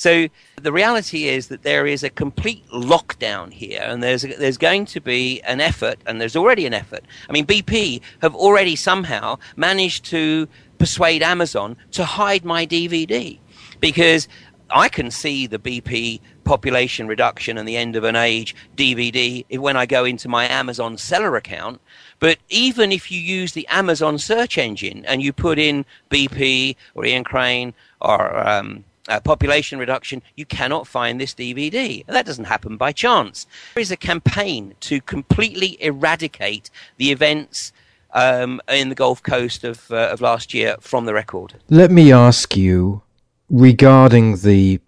So 0.00 0.28
the 0.62 0.72
reality 0.72 1.28
is 1.28 1.48
that 1.48 1.62
there 1.62 1.86
is 1.86 2.02
a 2.02 2.08
complete 2.08 2.66
lockdown 2.68 3.52
here, 3.52 3.82
and 3.84 4.02
there's 4.02 4.22
there's 4.22 4.56
going 4.56 4.86
to 4.86 5.00
be 5.02 5.42
an 5.42 5.60
effort, 5.60 5.98
and 6.06 6.18
there's 6.18 6.36
already 6.36 6.64
an 6.64 6.72
effort. 6.72 7.04
I 7.28 7.32
mean, 7.32 7.44
BP 7.44 8.00
have 8.22 8.34
already 8.34 8.76
somehow 8.76 9.36
managed 9.56 10.06
to 10.06 10.48
persuade 10.78 11.22
Amazon 11.22 11.76
to 11.90 12.06
hide 12.06 12.46
my 12.46 12.64
DVD 12.64 13.38
because 13.78 14.26
I 14.70 14.88
can 14.88 15.10
see 15.10 15.46
the 15.46 15.58
BP 15.58 16.20
population 16.44 17.06
reduction 17.06 17.58
and 17.58 17.68
the 17.68 17.76
end 17.76 17.94
of 17.94 18.04
an 18.04 18.16
age 18.16 18.56
DVD 18.78 19.44
when 19.58 19.76
I 19.76 19.84
go 19.84 20.06
into 20.06 20.30
my 20.30 20.48
Amazon 20.48 20.96
seller 20.96 21.36
account. 21.36 21.78
But 22.20 22.38
even 22.48 22.90
if 22.90 23.12
you 23.12 23.20
use 23.20 23.52
the 23.52 23.66
Amazon 23.68 24.16
search 24.16 24.56
engine 24.56 25.04
and 25.04 25.20
you 25.20 25.34
put 25.34 25.58
in 25.58 25.84
BP 26.08 26.76
or 26.94 27.04
Ian 27.04 27.24
Crane 27.24 27.74
or 28.00 28.48
um, 28.48 28.84
uh, 29.08 29.20
population 29.20 29.78
reduction, 29.78 30.22
you 30.36 30.46
cannot 30.46 30.86
find 30.86 31.20
this 31.20 31.34
DVD. 31.34 32.04
And 32.06 32.16
that 32.16 32.26
doesn't 32.26 32.44
happen 32.44 32.76
by 32.76 32.92
chance. 32.92 33.46
There 33.74 33.82
is 33.82 33.90
a 33.90 33.96
campaign 33.96 34.74
to 34.80 35.00
completely 35.00 35.82
eradicate 35.82 36.70
the 36.96 37.10
events 37.10 37.72
um, 38.12 38.60
in 38.68 38.88
the 38.88 38.94
Gulf 38.94 39.22
Coast 39.22 39.64
of, 39.64 39.90
uh, 39.90 40.08
of 40.12 40.20
last 40.20 40.52
year 40.52 40.76
from 40.80 41.06
the 41.06 41.14
record. 41.14 41.54
Let 41.68 41.90
me 41.90 42.12
ask 42.12 42.56
you 42.56 43.02
regarding 43.48 44.38
the 44.38 44.80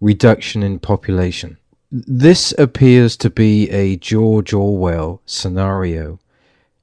reduction 0.00 0.62
in 0.62 0.78
population. 0.78 1.58
This 1.92 2.54
appears 2.56 3.16
to 3.18 3.30
be 3.30 3.68
a 3.70 3.96
George 3.96 4.52
Orwell 4.52 5.20
scenario. 5.26 6.20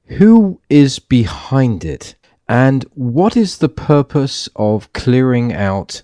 Who 0.06 0.60
is 0.68 0.98
behind 0.98 1.84
it? 1.84 2.14
And 2.48 2.84
what 2.94 3.36
is 3.36 3.58
the 3.58 3.68
purpose 3.68 4.48
of 4.56 4.92
clearing 4.92 5.52
out 5.52 6.02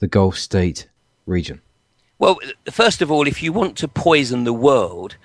the 0.00 0.08
Gulf 0.08 0.36
state 0.36 0.88
region? 1.26 1.60
Well, 2.18 2.38
first 2.70 3.00
of 3.00 3.10
all, 3.10 3.26
if 3.26 3.42
you 3.42 3.52
want 3.52 3.76
to 3.78 3.88
poison 3.88 4.44
the 4.44 4.52
world 4.52 5.16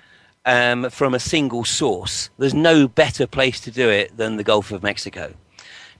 um, 0.46 0.88
from 0.88 1.12
a 1.12 1.20
single 1.20 1.64
source, 1.64 2.30
there's 2.38 2.54
no 2.54 2.86
better 2.88 3.26
place 3.26 3.60
to 3.60 3.70
do 3.70 3.90
it 3.90 4.16
than 4.16 4.36
the 4.36 4.44
Gulf 4.44 4.70
of 4.70 4.82
Mexico. 4.82 5.34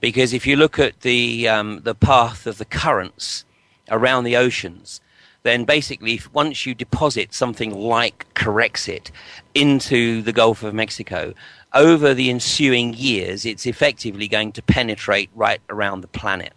Because 0.01 0.33
if 0.33 0.47
you 0.47 0.57
look 0.57 0.79
at 0.79 1.01
the, 1.01 1.49
um, 1.49 1.81
the 1.83 1.95
path 1.95 2.47
of 2.47 2.59
the 2.59 2.65
currents 2.65 3.45
around 3.91 4.25
the 4.25 4.37
oceans, 4.37 5.01
then 5.43 5.65
basically, 5.65 6.21
once 6.33 6.67
you 6.67 6.75
deposit 6.75 7.33
something 7.33 7.73
like 7.73 8.27
Corexit 8.35 9.11
into 9.55 10.21
the 10.23 10.33
Gulf 10.33 10.63
of 10.63 10.75
Mexico, 10.75 11.35
over 11.73 12.15
the 12.15 12.31
ensuing 12.31 12.95
years, 12.95 13.47
it's 13.47 13.65
effectively 13.65 14.29
going 14.29 14.51
to 14.53 14.63
penetrate 14.63 15.31
right 15.35 15.61
around 15.69 16.01
the 16.01 16.09
planet. 16.09 16.53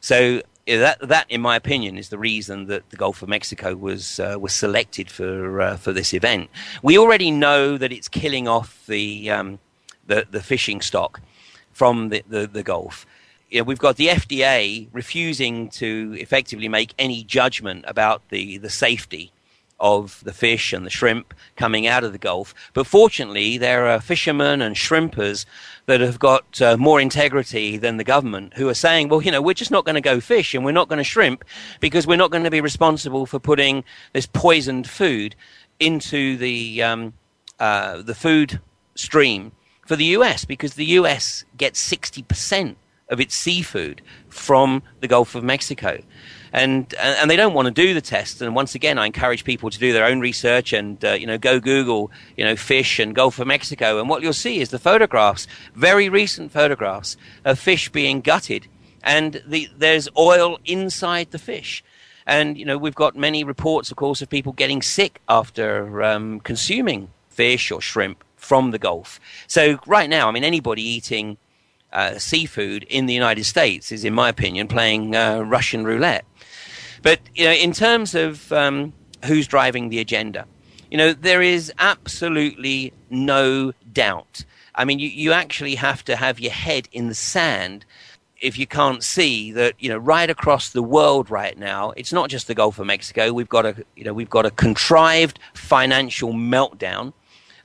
So 0.00 0.42
that, 0.78 1.00
that, 1.00 1.26
in 1.28 1.40
my 1.40 1.56
opinion, 1.56 1.98
is 1.98 2.10
the 2.10 2.18
reason 2.18 2.66
that 2.66 2.88
the 2.90 2.96
Gulf 2.96 3.22
of 3.22 3.28
Mexico 3.28 3.74
was 3.74 4.20
uh, 4.20 4.36
was 4.38 4.52
selected 4.52 5.10
for 5.10 5.60
uh, 5.60 5.76
for 5.76 5.92
this 5.92 6.14
event. 6.14 6.50
We 6.82 6.98
already 6.98 7.30
know 7.30 7.76
that 7.78 7.92
it's 7.92 8.08
killing 8.08 8.46
off 8.46 8.86
the 8.86 9.30
um, 9.30 9.58
the, 10.06 10.26
the, 10.30 10.42
fishing 10.42 10.80
stock 10.80 11.20
from 11.72 12.08
the, 12.08 12.22
the, 12.28 12.46
the 12.46 12.62
Gulf. 12.62 13.06
You 13.48 13.60
know, 13.60 13.64
we've 13.64 13.78
got 13.78 13.96
the 13.96 14.08
FDA 14.08 14.88
refusing 14.92 15.68
to 15.70 16.16
effectively 16.18 16.68
make 16.68 16.94
any 16.98 17.24
judgment 17.24 17.84
about 17.86 18.28
the, 18.28 18.58
the 18.58 18.70
safety 18.70 19.32
of 19.80 20.22
the 20.24 20.32
fish 20.32 20.72
and 20.72 20.84
the 20.84 20.90
shrimp 20.90 21.34
coming 21.56 21.86
out 21.86 22.04
of 22.04 22.12
the 22.12 22.18
Gulf. 22.18 22.54
But 22.74 22.86
fortunately, 22.86 23.58
there 23.58 23.86
are 23.86 24.00
fishermen 24.00 24.60
and 24.60 24.76
shrimpers 24.76 25.46
that 25.86 26.00
have 26.00 26.18
got 26.18 26.60
uh, 26.60 26.76
more 26.76 27.00
integrity 27.00 27.76
than 27.76 27.96
the 27.96 28.04
government 28.04 28.54
who 28.54 28.68
are 28.68 28.74
saying, 28.74 29.08
well, 29.08 29.22
you 29.22 29.30
know, 29.32 29.42
we're 29.42 29.54
just 29.54 29.70
not 29.70 29.84
going 29.84 29.94
to 29.94 30.00
go 30.00 30.20
fish 30.20 30.54
and 30.54 30.64
we're 30.64 30.72
not 30.72 30.88
going 30.88 30.98
to 30.98 31.04
shrimp 31.04 31.44
because 31.80 32.06
we're 32.06 32.16
not 32.16 32.30
going 32.30 32.44
to 32.44 32.50
be 32.50 32.60
responsible 32.60 33.26
for 33.26 33.38
putting 33.38 33.82
this 34.12 34.26
poisoned 34.26 34.88
food 34.88 35.34
into 35.78 36.36
the, 36.36 36.82
um, 36.82 37.14
uh, 37.58 38.02
the 38.02 38.14
food 38.14 38.60
stream 38.94 39.52
for 39.86 39.96
the 39.96 40.04
US 40.16 40.44
because 40.44 40.74
the 40.74 40.86
US 40.86 41.44
gets 41.56 41.90
60% 41.90 42.76
of 43.08 43.18
its 43.18 43.34
seafood 43.34 44.02
from 44.28 44.82
the 45.00 45.08
Gulf 45.08 45.34
of 45.34 45.42
Mexico 45.42 46.00
and 46.52 46.92
and 46.94 47.30
they 47.30 47.36
don't 47.36 47.54
want 47.54 47.66
to 47.66 47.72
do 47.72 47.94
the 47.94 48.00
test. 48.00 48.42
And 48.42 48.54
once 48.54 48.74
again, 48.74 48.98
I 48.98 49.06
encourage 49.06 49.44
people 49.44 49.70
to 49.70 49.78
do 49.78 49.92
their 49.92 50.04
own 50.04 50.20
research 50.20 50.72
and 50.72 51.02
uh, 51.04 51.12
you 51.12 51.26
know 51.26 51.38
go 51.38 51.60
Google 51.60 52.10
you 52.36 52.44
know 52.44 52.56
fish 52.56 52.98
and 52.98 53.14
Gulf 53.14 53.38
of 53.38 53.46
Mexico, 53.46 53.98
and 53.98 54.08
what 54.08 54.22
you'll 54.22 54.32
see 54.32 54.60
is 54.60 54.70
the 54.70 54.78
photographs, 54.78 55.46
very 55.74 56.08
recent 56.08 56.52
photographs 56.52 57.16
of 57.44 57.58
fish 57.58 57.88
being 57.90 58.20
gutted, 58.20 58.66
and 59.02 59.42
the, 59.46 59.68
there's 59.76 60.08
oil 60.16 60.58
inside 60.64 61.30
the 61.30 61.38
fish. 61.38 61.84
And 62.26 62.58
you 62.58 62.64
know 62.64 62.78
we've 62.78 62.94
got 62.94 63.16
many 63.16 63.44
reports, 63.44 63.90
of 63.90 63.96
course, 63.96 64.22
of 64.22 64.28
people 64.28 64.52
getting 64.52 64.82
sick 64.82 65.20
after 65.28 66.02
um, 66.02 66.40
consuming 66.40 67.10
fish 67.28 67.70
or 67.70 67.80
shrimp 67.80 68.24
from 68.36 68.70
the 68.70 68.78
Gulf. 68.78 69.20
So 69.46 69.78
right 69.86 70.10
now, 70.10 70.28
I 70.28 70.32
mean, 70.32 70.44
anybody 70.44 70.82
eating 70.82 71.38
uh, 71.92 72.18
seafood 72.18 72.84
in 72.84 73.06
the 73.06 73.14
United 73.14 73.44
States 73.44 73.92
is, 73.92 74.04
in 74.04 74.14
my 74.14 74.28
opinion, 74.28 74.68
playing 74.68 75.14
uh, 75.14 75.40
Russian 75.40 75.84
roulette. 75.84 76.24
But 77.02 77.20
you 77.34 77.44
know, 77.44 77.52
in 77.52 77.72
terms 77.72 78.14
of 78.14 78.52
um, 78.52 78.92
who's 79.24 79.46
driving 79.46 79.88
the 79.88 79.98
agenda, 79.98 80.46
you 80.90 80.98
know, 80.98 81.12
there 81.12 81.42
is 81.42 81.72
absolutely 81.78 82.92
no 83.10 83.72
doubt. 83.92 84.44
I 84.74 84.84
mean, 84.84 84.98
you, 84.98 85.08
you 85.08 85.32
actually 85.32 85.74
have 85.76 86.04
to 86.04 86.16
have 86.16 86.40
your 86.40 86.52
head 86.52 86.88
in 86.92 87.08
the 87.08 87.14
sand 87.14 87.84
if 88.40 88.58
you 88.58 88.66
can't 88.66 89.04
see 89.04 89.52
that 89.52 89.74
you 89.78 89.88
know 89.88 89.98
right 89.98 90.30
across 90.30 90.70
the 90.70 90.82
world 90.82 91.30
right 91.30 91.58
now 91.58 91.90
it's 91.90 92.12
not 92.12 92.30
just 92.30 92.46
the 92.46 92.54
gulf 92.54 92.78
of 92.78 92.86
mexico 92.86 93.32
we've 93.32 93.48
got 93.48 93.66
a 93.66 93.84
you 93.96 94.04
know 94.04 94.14
we've 94.14 94.30
got 94.30 94.46
a 94.46 94.50
contrived 94.52 95.38
financial 95.54 96.32
meltdown 96.32 97.12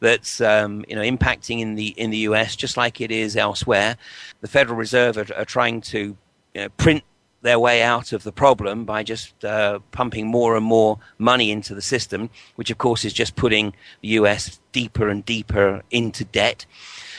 that's 0.02 0.42
um, 0.42 0.84
you 0.88 0.96
know 0.96 1.02
impacting 1.02 1.62
in 1.62 1.76
the 1.76 1.88
in 1.98 2.10
the 2.10 2.18
us 2.20 2.56
just 2.56 2.76
like 2.76 3.00
it 3.00 3.10
is 3.12 3.38
elsewhere 3.38 3.98
the 4.42 4.48
federal 4.48 4.78
reserve 4.78 5.18
are, 5.18 5.34
are 5.36 5.46
trying 5.46 5.80
to 5.80 6.18
you 6.54 6.62
know, 6.62 6.70
print 6.70 7.04
their 7.46 7.60
way 7.60 7.84
out 7.84 8.12
of 8.12 8.24
the 8.24 8.32
problem 8.32 8.86
by 8.86 9.04
just 9.04 9.46
uh, 9.46 9.80
pumping 9.92 10.28
more 10.28 10.58
and 10.58 10.66
more 10.66 10.98
money 11.20 11.52
into 11.52 11.76
the 11.76 11.82
system, 11.82 12.30
which 12.56 12.72
of 12.72 12.78
course 12.80 13.06
is 13.06 13.14
just 13.14 13.36
putting 13.36 13.74
the 14.02 14.10
US 14.20 14.60
deeper 14.72 15.08
and 15.08 15.24
deeper 15.24 15.84
into 15.92 16.26
debt. 16.26 16.66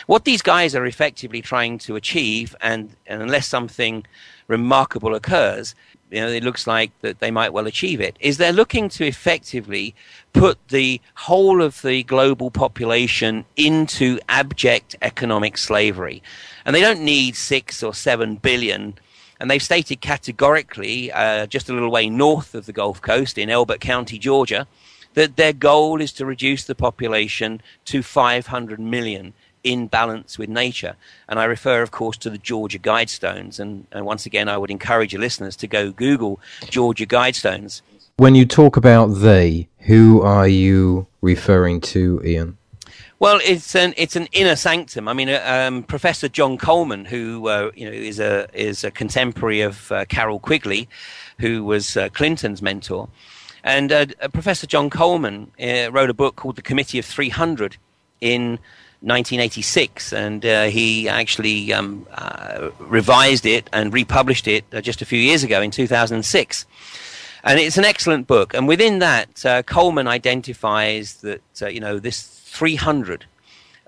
What 0.06 0.24
these 0.24 0.42
guys 0.42 0.74
are 0.74 0.84
effectively 0.84 1.42
trying 1.42 1.78
to 1.78 1.96
achieve, 1.96 2.56
and, 2.60 2.90
and 3.06 3.22
unless 3.22 3.46
something 3.46 4.04
remarkable 4.48 5.14
occurs, 5.14 5.74
you 6.10 6.20
know, 6.20 6.28
it 6.28 6.44
looks 6.44 6.66
like 6.66 6.90
that 7.00 7.20
they 7.20 7.30
might 7.30 7.52
well 7.52 7.66
achieve 7.66 8.00
it, 8.00 8.16
is 8.20 8.36
they're 8.36 8.52
looking 8.52 8.88
to 8.90 9.06
effectively 9.06 9.94
put 10.32 10.58
the 10.68 11.00
whole 11.14 11.62
of 11.62 11.82
the 11.82 12.02
global 12.02 12.50
population 12.50 13.44
into 13.56 14.18
abject 14.28 14.96
economic 15.02 15.56
slavery. 15.56 16.22
And 16.64 16.74
they 16.74 16.80
don't 16.80 17.00
need 17.00 17.36
six 17.36 17.82
or 17.82 17.94
seven 17.94 18.36
billion 18.36 18.98
and 19.40 19.50
they've 19.50 19.62
stated 19.62 20.00
categorically, 20.00 21.12
uh, 21.12 21.46
just 21.46 21.68
a 21.68 21.72
little 21.72 21.90
way 21.90 22.08
north 22.08 22.54
of 22.54 22.66
the 22.66 22.72
Gulf 22.72 23.00
Coast 23.02 23.38
in 23.38 23.50
Elbert 23.50 23.80
County, 23.80 24.18
Georgia, 24.18 24.66
that 25.14 25.36
their 25.36 25.52
goal 25.52 26.00
is 26.00 26.12
to 26.12 26.26
reduce 26.26 26.64
the 26.64 26.74
population 26.74 27.60
to 27.86 28.02
500 28.02 28.78
million 28.78 29.32
in 29.64 29.88
balance 29.88 30.38
with 30.38 30.48
nature. 30.48 30.94
And 31.28 31.38
I 31.38 31.44
refer, 31.44 31.82
of 31.82 31.90
course, 31.90 32.16
to 32.18 32.30
the 32.30 32.38
Georgia 32.38 32.78
Guidestones. 32.78 33.58
And, 33.58 33.86
and 33.90 34.06
once 34.06 34.24
again, 34.24 34.48
I 34.48 34.56
would 34.56 34.70
encourage 34.70 35.12
your 35.12 35.20
listeners 35.20 35.56
to 35.56 35.66
go 35.66 35.90
Google 35.90 36.38
Georgia 36.70 37.06
Guidestones. 37.06 37.82
When 38.16 38.34
you 38.34 38.46
talk 38.46 38.76
about 38.76 39.06
they, 39.06 39.68
who 39.80 40.22
are 40.22 40.48
you 40.48 41.06
referring 41.20 41.80
to, 41.82 42.22
Ian? 42.24 42.56
Well, 43.18 43.40
it's 43.42 43.74
an 43.74 43.94
it's 43.96 44.14
an 44.14 44.28
inner 44.32 44.56
sanctum. 44.56 45.08
I 45.08 45.14
mean, 45.14 45.30
uh, 45.30 45.42
um, 45.46 45.84
Professor 45.84 46.28
John 46.28 46.58
Coleman, 46.58 47.06
who 47.06 47.48
uh, 47.48 47.70
you 47.74 47.86
know 47.86 47.92
is 47.92 48.20
a 48.20 48.46
is 48.52 48.84
a 48.84 48.90
contemporary 48.90 49.62
of 49.62 49.90
uh, 49.90 50.04
Carroll 50.04 50.38
Quigley, 50.38 50.86
who 51.38 51.64
was 51.64 51.96
uh, 51.96 52.10
Clinton's 52.10 52.60
mentor, 52.60 53.08
and 53.64 53.90
uh, 53.90 54.06
uh, 54.20 54.28
Professor 54.28 54.66
John 54.66 54.90
Coleman 54.90 55.50
wrote 55.58 56.10
a 56.10 56.14
book 56.14 56.36
called 56.36 56.56
The 56.56 56.62
Committee 56.62 56.98
of 56.98 57.06
300 57.06 57.78
in 58.20 58.58
1986, 59.00 60.12
and 60.12 60.42
he 60.42 61.08
actually 61.08 61.72
um, 61.72 62.06
revised 62.78 63.46
it 63.46 63.70
and 63.72 63.94
republished 63.94 64.46
it 64.46 64.66
just 64.82 65.00
a 65.00 65.06
few 65.06 65.18
years 65.18 65.42
ago 65.42 65.62
in 65.62 65.70
2006. 65.70 66.66
And 67.44 67.60
it's 67.60 67.78
an 67.78 67.84
excellent 67.84 68.26
book. 68.26 68.52
And 68.52 68.68
within 68.68 68.98
that, 68.98 69.64
Coleman 69.66 70.06
identifies 70.06 71.14
that 71.22 71.40
you 71.72 71.80
know 71.80 71.98
this 71.98 72.35
300 72.56 73.26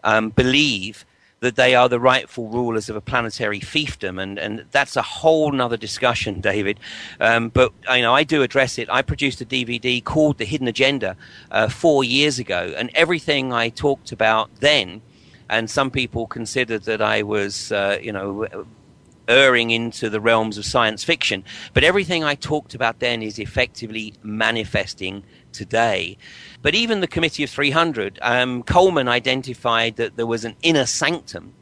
um, 0.05 0.29
believe 0.29 1.07
that 1.41 1.57
they 1.57 1.75
are 1.75 1.89
the 1.89 2.01
rightful 2.01 2.49
rulers 2.49 2.91
of 2.91 2.97
a 2.97 3.01
planetary 3.01 3.61
fiefdom, 3.61 4.21
and, 4.21 4.39
and 4.39 4.65
that's 4.73 4.95
a 4.97 5.03
whole 5.03 5.51
nother 5.53 5.77
discussion, 5.77 6.41
David. 6.53 6.79
Um, 7.19 7.49
but 7.49 7.73
you 7.91 8.03
know, 8.03 8.15
I 8.15 8.25
do 8.25 8.43
address 8.43 8.79
it. 8.79 8.91
I 8.91 9.01
produced 9.03 9.41
a 9.41 9.47
DVD 9.47 10.05
called 10.05 10.37
The 10.37 10.45
Hidden 10.45 10.69
Agenda 10.69 11.17
uh, 11.51 11.69
four 11.69 12.05
years 12.05 12.39
ago, 12.39 12.75
and 12.77 12.91
everything 12.95 13.53
I 13.53 13.71
talked 13.71 14.13
about 14.13 14.51
then, 14.57 15.01
and 15.49 15.71
some 15.71 15.91
people 15.91 16.27
considered 16.27 16.83
that 16.83 17.01
I 17.01 17.23
was, 17.23 17.73
uh, 17.73 17.99
you 18.03 18.13
know, 18.13 18.49
erring 19.29 19.71
into 19.71 20.11
the 20.11 20.21
realms 20.21 20.59
of 20.59 20.65
science 20.65 21.05
fiction. 21.05 21.45
But 21.75 21.85
everything 21.85 22.25
I 22.25 22.35
talked 22.35 22.75
about 22.75 22.99
then 22.99 23.23
is 23.23 23.39
effectively 23.39 24.15
manifesting 24.23 25.23
today. 25.53 26.17
But 26.63 26.75
even 26.75 27.01
the 27.01 27.07
Committee 27.07 27.45
of 27.45 27.51
300, 27.51 28.19
um, 28.23 28.63
Coleman 28.63 29.09
identified 29.09 29.97
that 29.97 30.17
there 30.17 30.27
was 30.27 30.45
an 30.45 30.57
inner 30.63 30.87
sanctum 30.87 31.55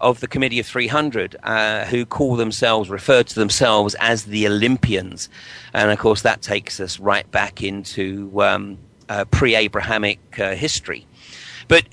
of 0.00 0.20
the 0.20 0.28
Committee 0.28 0.58
of 0.58 0.66
300 0.66 1.36
uh, 1.42 1.84
who 1.84 2.06
call 2.06 2.36
themselves, 2.36 2.88
refer 2.88 3.22
to 3.22 3.34
themselves 3.34 3.94
as 4.00 4.24
the 4.24 4.46
Olympians. 4.46 5.28
And 5.74 5.90
of 5.90 5.98
course, 5.98 6.22
that 6.22 6.40
takes 6.40 6.80
us 6.80 6.98
right 6.98 7.30
back 7.30 7.62
into 7.62 8.32
um, 8.40 8.78
uh, 9.08 9.26
pre 9.26 9.54
Abrahamic 9.54 10.18
uh, 10.38 10.54
history. 10.54 11.06
But 11.68 11.84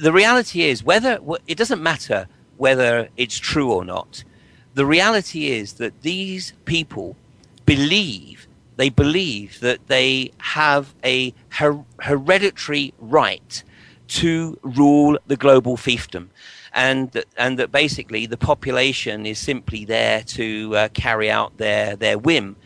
the 0.00 0.12
reality 0.12 0.62
is, 0.62 0.84
whether 0.84 1.18
it 1.46 1.56
doesn't 1.56 1.82
matter 1.82 2.28
whether 2.56 3.08
it's 3.16 3.38
true 3.38 3.72
or 3.72 3.84
not, 3.84 4.22
the 4.74 4.86
reality 4.86 5.48
is 5.48 5.74
that 5.74 6.02
these 6.02 6.52
people 6.64 7.16
believe 7.64 8.46
they 8.76 8.88
believe 8.88 9.60
that 9.60 9.86
they 9.86 10.32
have 10.38 10.94
a 11.04 11.32
her- 11.50 11.84
hereditary 12.00 12.92
right 12.98 13.62
to 14.08 14.58
rule 14.62 15.18
the 15.26 15.36
global 15.36 15.76
fiefdom. 15.76 16.28
and 16.72 17.12
that, 17.12 17.26
and 17.36 17.56
that 17.58 17.70
basically 17.70 18.26
the 18.26 18.36
population 18.36 19.26
is 19.26 19.38
simply 19.38 19.84
there 19.84 20.22
to 20.22 20.74
uh, 20.76 20.88
carry 20.88 21.30
out 21.30 21.56
their 21.58 21.94
their 21.94 22.18
whim. 22.18 22.56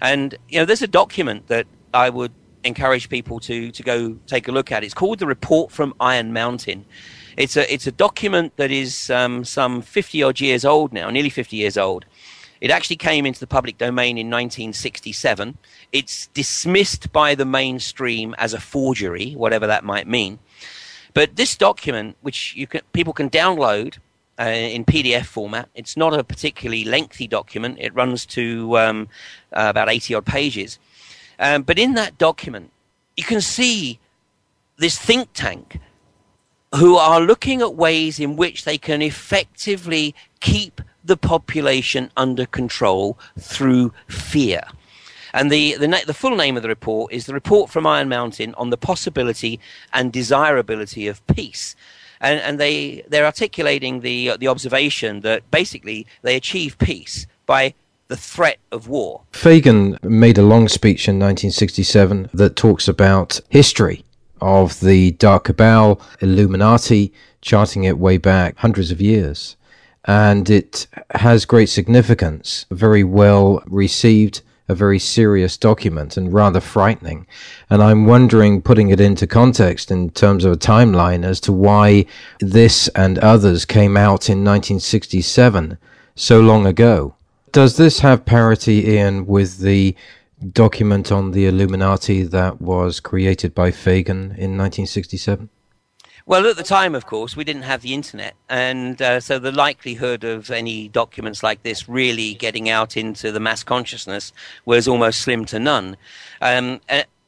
And 0.00 0.36
you 0.48 0.58
know, 0.58 0.64
there's 0.64 0.82
a 0.82 0.88
document 0.88 1.46
that 1.46 1.66
I 1.94 2.10
would 2.10 2.32
encourage 2.64 3.08
people 3.08 3.38
to 3.40 3.70
to 3.70 3.82
go 3.82 4.18
take 4.26 4.48
a 4.48 4.52
look 4.52 4.72
at. 4.72 4.82
It's 4.82 4.94
called 4.94 5.20
the 5.20 5.26
Report 5.26 5.70
from 5.70 5.94
Iron 6.00 6.32
Mountain. 6.32 6.84
It's 7.36 7.56
a 7.56 7.72
it's 7.72 7.86
a 7.86 7.92
document 7.92 8.56
that 8.56 8.70
is 8.70 9.10
um, 9.10 9.44
some 9.44 9.82
50 9.82 10.22
odd 10.22 10.40
years 10.40 10.64
old 10.64 10.92
now, 10.92 11.10
nearly 11.10 11.30
50 11.30 11.56
years 11.56 11.76
old. 11.76 12.04
It 12.60 12.70
actually 12.70 12.96
came 12.96 13.26
into 13.26 13.40
the 13.40 13.48
public 13.48 13.76
domain 13.76 14.16
in 14.16 14.28
1967. 14.28 15.58
It's 15.90 16.28
dismissed 16.28 17.12
by 17.12 17.34
the 17.34 17.44
mainstream 17.44 18.36
as 18.38 18.54
a 18.54 18.60
forgery, 18.60 19.32
whatever 19.32 19.66
that 19.66 19.82
might 19.82 20.06
mean. 20.06 20.38
But 21.12 21.34
this 21.34 21.56
document, 21.56 22.16
which 22.20 22.54
you 22.54 22.68
can, 22.68 22.82
people 22.92 23.12
can 23.12 23.28
download 23.28 23.98
uh, 24.38 24.44
in 24.44 24.84
PDF 24.84 25.24
format, 25.24 25.70
it's 25.74 25.96
not 25.96 26.14
a 26.14 26.22
particularly 26.22 26.84
lengthy 26.84 27.26
document. 27.26 27.78
It 27.80 27.92
runs 27.94 28.24
to 28.26 28.78
um, 28.78 29.08
uh, 29.52 29.66
about 29.68 29.90
80 29.90 30.14
odd 30.14 30.26
pages. 30.26 30.78
Um, 31.40 31.62
but 31.62 31.80
in 31.80 31.94
that 31.94 32.16
document, 32.16 32.70
you 33.16 33.24
can 33.24 33.40
see 33.40 33.98
this 34.78 34.98
think 34.98 35.30
tank 35.34 35.80
who 36.74 36.96
are 36.96 37.20
looking 37.20 37.60
at 37.60 37.74
ways 37.74 38.18
in 38.18 38.36
which 38.36 38.64
they 38.64 38.78
can 38.78 39.02
effectively 39.02 40.14
keep 40.40 40.80
the 41.04 41.16
population 41.16 42.10
under 42.16 42.46
control 42.46 43.18
through 43.38 43.92
fear. 44.08 44.62
And 45.34 45.50
the, 45.50 45.76
the, 45.76 46.02
the, 46.06 46.14
full 46.14 46.36
name 46.36 46.56
of 46.56 46.62
the 46.62 46.68
report 46.68 47.12
is 47.12 47.26
the 47.26 47.34
Report 47.34 47.70
from 47.70 47.86
Iron 47.86 48.08
Mountain 48.08 48.54
on 48.56 48.70
the 48.70 48.76
Possibility 48.76 49.58
and 49.92 50.12
Desirability 50.12 51.08
of 51.08 51.26
Peace. 51.26 51.74
And, 52.20 52.38
and 52.40 52.60
they, 52.60 53.02
they're 53.08 53.24
articulating 53.24 54.00
the, 54.00 54.36
the 54.38 54.48
observation 54.48 55.20
that 55.22 55.50
basically 55.50 56.06
they 56.20 56.36
achieve 56.36 56.78
peace 56.78 57.26
by 57.46 57.74
the 58.08 58.16
threat 58.16 58.58
of 58.70 58.88
war. 58.88 59.22
Fagan 59.32 59.98
made 60.02 60.36
a 60.36 60.42
long 60.42 60.68
speech 60.68 61.08
in 61.08 61.16
1967 61.16 62.28
that 62.34 62.56
talks 62.56 62.86
about 62.86 63.40
history 63.48 64.04
of 64.42 64.80
the 64.80 65.12
Dark 65.12 65.44
Cabal, 65.44 66.00
Illuminati, 66.20 67.12
charting 67.40 67.84
it 67.84 67.98
way 67.98 68.18
back 68.18 68.58
hundreds 68.58 68.90
of 68.90 69.00
years. 69.00 69.56
And 70.04 70.50
it 70.50 70.88
has 71.14 71.44
great 71.44 71.68
significance, 71.68 72.66
very 72.70 73.04
well 73.04 73.62
received, 73.66 74.42
a 74.68 74.74
very 74.74 74.98
serious 74.98 75.56
document 75.56 76.16
and 76.16 76.32
rather 76.32 76.60
frightening. 76.60 77.26
And 77.70 77.82
I'm 77.82 78.06
wondering, 78.06 78.62
putting 78.62 78.88
it 78.90 79.00
into 79.00 79.26
context 79.26 79.90
in 79.90 80.10
terms 80.10 80.44
of 80.44 80.52
a 80.52 80.56
timeline, 80.56 81.24
as 81.24 81.40
to 81.42 81.52
why 81.52 82.06
this 82.40 82.88
and 82.88 83.18
others 83.20 83.64
came 83.64 83.96
out 83.96 84.28
in 84.28 84.44
1967, 84.44 85.78
so 86.16 86.40
long 86.40 86.66
ago. 86.66 87.14
Does 87.52 87.76
this 87.76 88.00
have 88.00 88.24
parity, 88.24 88.88
Ian, 88.88 89.26
with 89.26 89.58
the 89.58 89.94
document 90.50 91.12
on 91.12 91.32
the 91.32 91.46
Illuminati 91.46 92.22
that 92.24 92.60
was 92.60 93.00
created 93.00 93.54
by 93.54 93.70
Fagan 93.70 94.32
in 94.36 94.56
1967? 94.58 95.48
Well, 96.24 96.46
at 96.46 96.56
the 96.56 96.62
time, 96.62 96.94
of 96.94 97.04
course, 97.04 97.36
we 97.36 97.42
didn't 97.42 97.62
have 97.62 97.82
the 97.82 97.94
internet, 97.94 98.34
and 98.48 99.02
uh, 99.02 99.18
so 99.18 99.40
the 99.40 99.50
likelihood 99.50 100.22
of 100.22 100.52
any 100.52 100.88
documents 100.88 101.42
like 101.42 101.64
this 101.64 101.88
really 101.88 102.34
getting 102.34 102.68
out 102.68 102.96
into 102.96 103.32
the 103.32 103.40
mass 103.40 103.64
consciousness 103.64 104.32
was 104.64 104.86
almost 104.86 105.20
slim 105.20 105.44
to 105.46 105.58
none. 105.58 105.96
Um, 106.40 106.80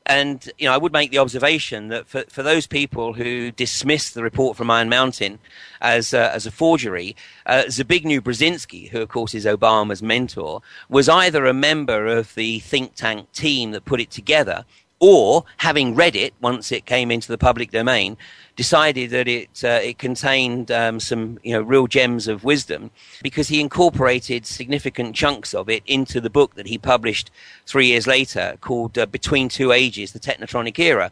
and 0.07 0.51
you 0.59 0.67
know, 0.67 0.75
I 0.75 0.77
would 0.77 0.93
make 0.93 1.11
the 1.11 1.19
observation 1.19 1.89
that 1.89 2.07
for, 2.07 2.25
for 2.29 2.43
those 2.43 2.67
people 2.67 3.15
who 3.15 3.51
dismiss 3.51 4.11
the 4.11 4.23
report 4.23 4.57
from 4.57 4.71
Iron 4.71 4.89
Mountain 4.89 5.39
as 5.81 6.13
uh, 6.13 6.31
as 6.33 6.47
a 6.47 6.51
forgery, 6.51 7.17
uh, 7.47 7.65
Zbigniew 7.67 8.21
Brzezinski, 8.21 8.91
who 8.91 9.01
of 9.01 9.09
course 9.09 9.35
is 9.35 9.47
Obama's 9.47 10.03
mentor, 10.03 10.61
was 10.89 11.09
either 11.09 11.47
a 11.47 11.55
member 11.55 12.07
of 12.07 12.35
the 12.35 12.59
think 12.61 12.95
tank 12.95 13.33
team 13.33 13.71
that 13.71 13.85
put 13.85 14.01
it 14.01 14.11
together, 14.11 14.65
or 15.01 15.45
having 15.59 15.95
read 15.95 16.17
it 16.17 16.35
once 16.41 16.71
it 16.73 16.87
came 16.87 17.11
into 17.11 17.29
the 17.29 17.39
public 17.39 17.71
domain, 17.71 18.17
decided 18.57 19.11
that 19.11 19.27
it 19.27 19.65
uh, 19.65 19.81
it 19.83 19.99
contained 19.99 20.71
um, 20.71 21.01
some 21.01 21.39
you 21.43 21.53
know 21.53 21.63
real 21.63 21.87
gems 21.87 22.29
of 22.29 22.45
wisdom 22.45 22.91
because 23.23 23.49
he 23.49 23.61
incorporated 23.61 24.47
significant 24.47 25.15
chunks 25.17 25.55
of 25.55 25.69
it 25.69 25.83
into 25.87 26.21
the 26.21 26.31
book 26.31 26.55
that 26.55 26.67
he 26.67 26.79
published 26.79 27.31
three 27.67 27.87
years 27.87 28.07
later 28.07 28.57
called 28.61 28.97
uh, 28.97 29.07
Between 29.07 29.49
Two 29.49 29.73
Ages: 29.73 30.13
The 30.13 30.21
Technotronic 30.21 30.79
Era. 30.79 31.11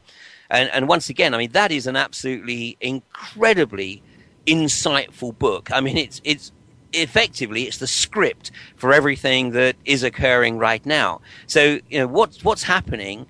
And, 0.51 0.68
and 0.71 0.87
once 0.87 1.09
again, 1.09 1.35
I 1.35 1.38
mean 1.38 1.53
that 1.53 1.73
is 1.73 1.87
an 1.87 1.97
absolutely 1.97 2.77
incredibly 2.81 4.03
insightful 4.47 5.37
book. 5.37 5.71
I 5.73 5.81
mean 5.81 5.97
it's 5.97 6.21
it's 6.25 6.53
effectively 6.92 7.62
it's 7.64 7.79
the 7.79 7.87
script 7.87 8.51
for 8.77 8.92
everything 8.92 9.51
that 9.53 9.77
is 9.85 10.03
occurring 10.03 10.59
right 10.59 10.85
now. 10.85 11.21
So 11.47 11.81
you 11.90 11.99
know 11.99 12.07
what's 12.07 12.45
what's 12.45 12.62
happening 12.62 13.27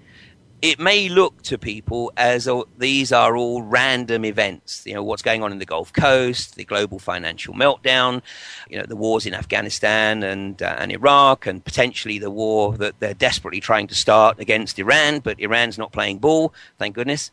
it 0.62 0.79
may 0.79 1.09
look 1.09 1.42
to 1.42 1.59
people 1.59 2.12
as 2.16 2.46
oh, 2.46 2.68
these 2.79 3.11
are 3.11 3.37
all 3.37 3.62
random 3.62 4.25
events. 4.25 4.87
You 4.87 4.94
know, 4.94 5.03
what's 5.03 5.20
going 5.20 5.42
on 5.42 5.51
in 5.51 5.59
the 5.59 5.66
Gulf 5.66 5.92
Coast, 5.92 6.55
the 6.55 6.64
global 6.64 7.01
financial 7.01 7.53
meltdown, 7.53 8.22
you 8.70 8.79
know, 8.79 8.87
the 8.87 8.94
wars 8.94 9.27
in 9.27 9.35
Afghanistan 9.35 10.22
and, 10.22 10.62
uh, 10.62 10.77
and 10.79 10.92
Iraq, 10.92 11.46
and 11.46 11.64
potentially 11.64 12.20
the 12.20 12.31
war 12.31 12.77
that 12.79 13.01
they're 13.01 13.12
desperately 13.12 13.61
trying 13.61 13.88
to 13.88 13.94
start 13.96 14.38
against 14.38 14.79
Iran, 14.79 15.18
but 15.18 15.40
Iran's 15.40 15.79
not 15.79 15.92
playing 15.92 16.18
ball, 16.18 16.55
thank 16.79 16.94
goodness. 16.94 17.33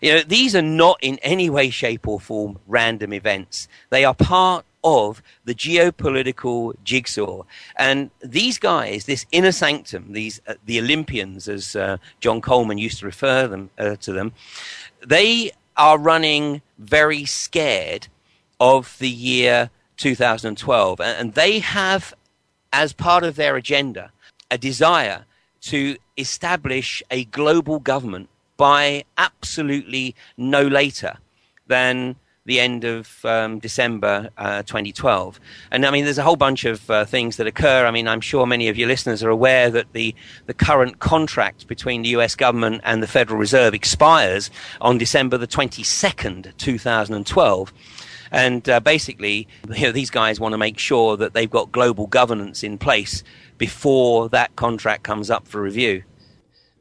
You 0.00 0.14
know, 0.14 0.22
these 0.22 0.56
are 0.56 0.62
not 0.62 0.98
in 1.02 1.18
any 1.18 1.50
way, 1.50 1.68
shape, 1.68 2.08
or 2.08 2.18
form 2.18 2.58
random 2.66 3.12
events. 3.12 3.68
They 3.90 4.04
are 4.04 4.14
part 4.14 4.64
of 4.84 5.22
the 5.44 5.54
geopolitical 5.54 6.74
jigsaw. 6.84 7.42
And 7.76 8.10
these 8.20 8.58
guys, 8.58 9.04
this 9.04 9.26
inner 9.32 9.52
sanctum, 9.52 10.12
these 10.12 10.40
uh, 10.46 10.54
the 10.64 10.78
Olympians, 10.80 11.48
as 11.48 11.76
uh, 11.76 11.98
John 12.20 12.40
Coleman 12.40 12.78
used 12.78 12.98
to 13.00 13.06
refer 13.06 13.46
them 13.46 13.70
uh, 13.78 13.96
to 13.96 14.12
them, 14.12 14.32
they 15.06 15.52
are 15.76 15.98
running 15.98 16.62
very 16.78 17.24
scared 17.24 18.08
of 18.60 18.96
the 18.98 19.08
year 19.08 19.70
2012, 19.96 21.00
and 21.00 21.34
they 21.34 21.58
have, 21.60 22.14
as 22.72 22.92
part 22.92 23.24
of 23.24 23.36
their 23.36 23.56
agenda, 23.56 24.10
a 24.50 24.58
desire 24.58 25.24
to 25.60 25.96
establish 26.16 27.02
a 27.10 27.24
global 27.26 27.78
government 27.78 28.28
by 28.56 29.04
absolutely 29.16 30.14
no 30.36 30.62
later 30.62 31.18
than 31.66 32.16
the 32.44 32.58
end 32.58 32.84
of 32.84 33.24
um, 33.24 33.58
December 33.60 34.30
uh, 34.36 34.62
2012. 34.62 35.38
And 35.70 35.86
I 35.86 35.90
mean, 35.90 36.04
there's 36.04 36.18
a 36.18 36.24
whole 36.24 36.36
bunch 36.36 36.64
of 36.64 36.90
uh, 36.90 37.04
things 37.04 37.36
that 37.36 37.46
occur. 37.46 37.86
I 37.86 37.90
mean, 37.92 38.08
I'm 38.08 38.20
sure 38.20 38.46
many 38.46 38.68
of 38.68 38.76
your 38.76 38.88
listeners 38.88 39.22
are 39.22 39.30
aware 39.30 39.70
that 39.70 39.92
the, 39.92 40.14
the 40.46 40.54
current 40.54 40.98
contract 40.98 41.68
between 41.68 42.02
the 42.02 42.08
US 42.10 42.34
government 42.34 42.80
and 42.84 43.02
the 43.02 43.06
Federal 43.06 43.38
Reserve 43.38 43.74
expires 43.74 44.50
on 44.80 44.98
December 44.98 45.38
the 45.38 45.46
22nd, 45.46 46.56
2012. 46.56 47.72
And 48.32 48.68
uh, 48.68 48.80
basically, 48.80 49.46
you 49.74 49.82
know, 49.82 49.92
these 49.92 50.10
guys 50.10 50.40
want 50.40 50.52
to 50.52 50.58
make 50.58 50.78
sure 50.78 51.16
that 51.16 51.34
they've 51.34 51.50
got 51.50 51.70
global 51.70 52.08
governance 52.08 52.64
in 52.64 52.76
place 52.76 53.22
before 53.56 54.28
that 54.30 54.56
contract 54.56 55.04
comes 55.04 55.30
up 55.30 55.46
for 55.46 55.62
review. 55.62 56.02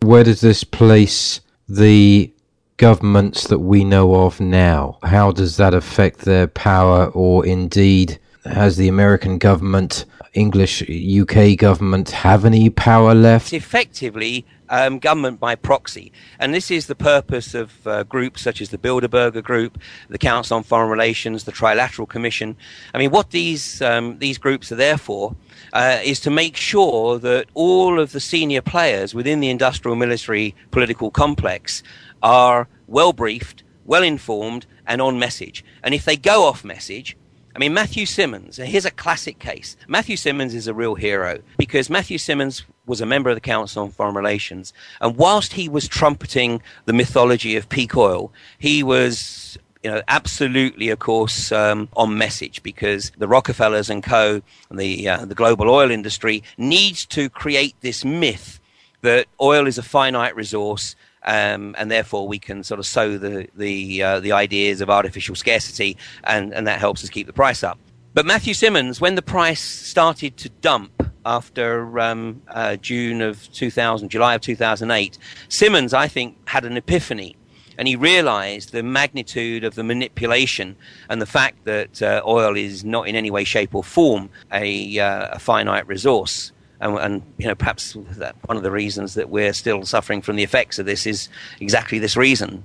Where 0.02 0.24
does 0.24 0.42
this 0.42 0.64
place 0.64 1.42
the 1.70 2.34
governments 2.82 3.46
that 3.46 3.60
we 3.60 3.84
know 3.84 4.26
of 4.26 4.40
now? 4.40 4.98
How 5.04 5.32
does 5.32 5.58
that 5.58 5.76
affect 5.76 6.22
their 6.22 6.48
power, 6.48 7.12
or 7.12 7.46
indeed, 7.46 8.18
has 8.44 8.76
the 8.76 8.88
American 8.88 9.38
government, 9.38 10.06
English 10.34 10.82
UK 10.90 11.56
government, 11.60 12.10
have 12.10 12.44
any 12.44 12.72
power 12.72 13.14
left? 13.14 13.54
Effectively 13.54 14.48
um, 14.72 14.98
government 14.98 15.40
by 15.40 15.54
proxy. 15.54 16.12
And 16.40 16.56
this 16.56 16.72
is 16.72 16.88
the 16.88 16.96
purpose 16.96 17.54
of 17.54 17.86
uh, 17.86 18.02
groups 18.04 18.42
such 18.42 18.62
as 18.62 18.70
the 18.70 18.80
Bilderberger 18.80 19.44
Group, 19.44 19.78
the 20.10 20.18
Council 20.18 20.58
on 20.58 20.64
Foreign 20.64 20.90
Relations, 20.90 21.44
the 21.44 21.52
Trilateral 21.52 22.10
Commission. 22.10 22.56
I 22.96 22.98
mean, 22.98 23.12
what 23.12 23.30
these, 23.30 23.82
um, 23.84 24.18
these 24.18 24.40
groups 24.40 24.72
are 24.72 24.76
there 24.76 24.98
for 24.98 25.36
uh, 25.74 26.00
is 26.04 26.20
to 26.22 26.32
make 26.32 26.58
sure 26.58 27.20
that 27.20 27.46
all 27.54 28.00
of 28.00 28.12
the 28.14 28.20
senior 28.20 28.62
players 28.62 29.14
within 29.14 29.40
the 29.40 29.50
industrial 29.50 29.96
military 29.96 30.56
political 30.72 31.12
complex 31.12 31.84
are 32.22 32.68
well 32.88 33.14
briefed, 33.14 33.64
well 33.86 34.04
informed, 34.04 34.66
and 34.86 35.02
on 35.02 35.20
message. 35.20 35.64
And 35.84 35.94
if 35.94 36.06
they 36.06 36.18
go 36.18 36.46
off 36.46 36.64
message, 36.64 37.18
I 37.56 37.60
mean, 37.60 37.74
Matthew 37.74 38.06
Simmons, 38.06 38.58
here's 38.58 38.86
a 38.86 38.92
classic 38.92 39.40
case. 39.40 39.76
Matthew 39.88 40.16
Simmons 40.16 40.54
is 40.54 40.68
a 40.68 40.74
real 40.74 40.96
hero 40.96 41.40
because 41.58 41.90
Matthew 41.90 42.18
Simmons 42.18 42.64
was 42.86 43.02
a 43.02 43.06
member 43.06 43.30
of 43.30 43.36
the 43.36 43.42
Council 43.42 43.84
on 43.84 43.92
Foreign 43.92 44.16
Relations. 44.16 44.74
And 45.02 45.18
whilst 45.18 45.54
he 45.54 45.68
was 45.68 45.88
trumpeting 45.88 46.62
the 46.86 46.94
mythology 46.94 47.58
of 47.58 47.68
peak 47.68 47.96
oil, 47.98 48.32
he 48.58 48.84
was 48.84 49.58
you 49.84 49.90
know, 49.90 50.02
absolutely, 50.08 50.90
of 50.90 51.00
course, 51.00 51.52
um, 51.52 51.90
on 51.94 52.18
message 52.18 52.62
because 52.62 53.12
the 53.18 53.28
Rockefellers 53.28 53.90
and 53.90 54.04
co. 54.04 54.42
and 54.70 54.80
the 54.80 55.10
uh, 55.10 55.26
the 55.26 55.36
global 55.36 55.70
oil 55.70 55.90
industry 55.90 56.44
needs 56.58 57.06
to 57.08 57.30
create 57.30 57.76
this 57.82 58.06
myth 58.06 58.60
that 59.02 59.26
oil 59.42 59.66
is 59.66 59.80
a 59.80 59.84
finite 59.84 60.36
resource 60.36 60.96
Um, 61.24 61.76
and 61.78 61.92
therefore 61.92 62.28
we 62.28 62.40
can 62.40 62.64
sort 62.64 62.80
of 62.80 62.86
sow 62.86 63.18
the 63.18 63.48
the 63.56 64.02
uh, 64.02 64.20
the 64.20 64.32
ideas 64.32 64.82
of 64.82 64.90
artificial 64.90 65.36
scarcity, 65.36 65.98
and, 66.24 66.54
and 66.54 66.66
that 66.66 66.80
helps 66.80 67.04
us 67.04 67.10
keep 67.10 67.28
the 67.28 67.34
price 67.34 67.64
up. 67.64 67.78
But 68.14 68.26
Matthew 68.26 68.54
Simmons, 68.54 69.00
when 69.00 69.16
the 69.16 69.22
price 69.22 69.62
started 69.62 70.36
to 70.38 70.50
dump 70.50 70.92
after 71.26 72.00
um, 72.00 72.42
uh, 72.50 72.76
June 72.76 73.22
of 73.22 73.52
2000, 73.54 74.10
July 74.10 74.36
of 74.36 74.42
2008, 74.42 75.18
Simmons, 75.48 75.94
I 75.94 76.08
think, 76.08 76.36
had 76.48 76.66
an 76.66 76.76
epiphany. 76.76 77.36
And 77.78 77.88
he 77.88 77.96
realized 77.96 78.74
the 78.74 78.84
magnitude 78.84 79.64
of 79.64 79.76
the 79.76 79.84
manipulation 79.84 80.76
and 81.10 81.22
the 81.22 81.26
fact 81.26 81.64
that 81.64 82.02
uh, 82.02 82.22
oil 82.26 82.58
is 82.58 82.84
not 82.84 83.08
in 83.08 83.16
any 83.16 83.32
way, 83.32 83.44
shape, 83.44 83.74
or 83.74 83.84
form 83.84 84.30
a, 84.52 85.00
uh, 85.00 85.30
a 85.32 85.40
finite 85.40 85.88
resource. 85.88 86.52
And, 86.82 86.98
and, 86.98 87.22
you 87.38 87.48
know, 87.48 87.56
perhaps 87.56 87.96
one 87.96 88.58
of 88.58 88.64
the 88.64 88.72
reasons 88.72 89.14
that 89.14 89.30
we're 89.30 89.54
still 89.54 89.86
suffering 89.86 90.22
from 90.22 90.36
the 90.36 90.44
effects 90.44 90.80
of 90.80 90.88
this 90.88 91.06
is 91.06 91.30
exactly 91.60 92.00
this 92.00 92.18
reason. 92.18 92.64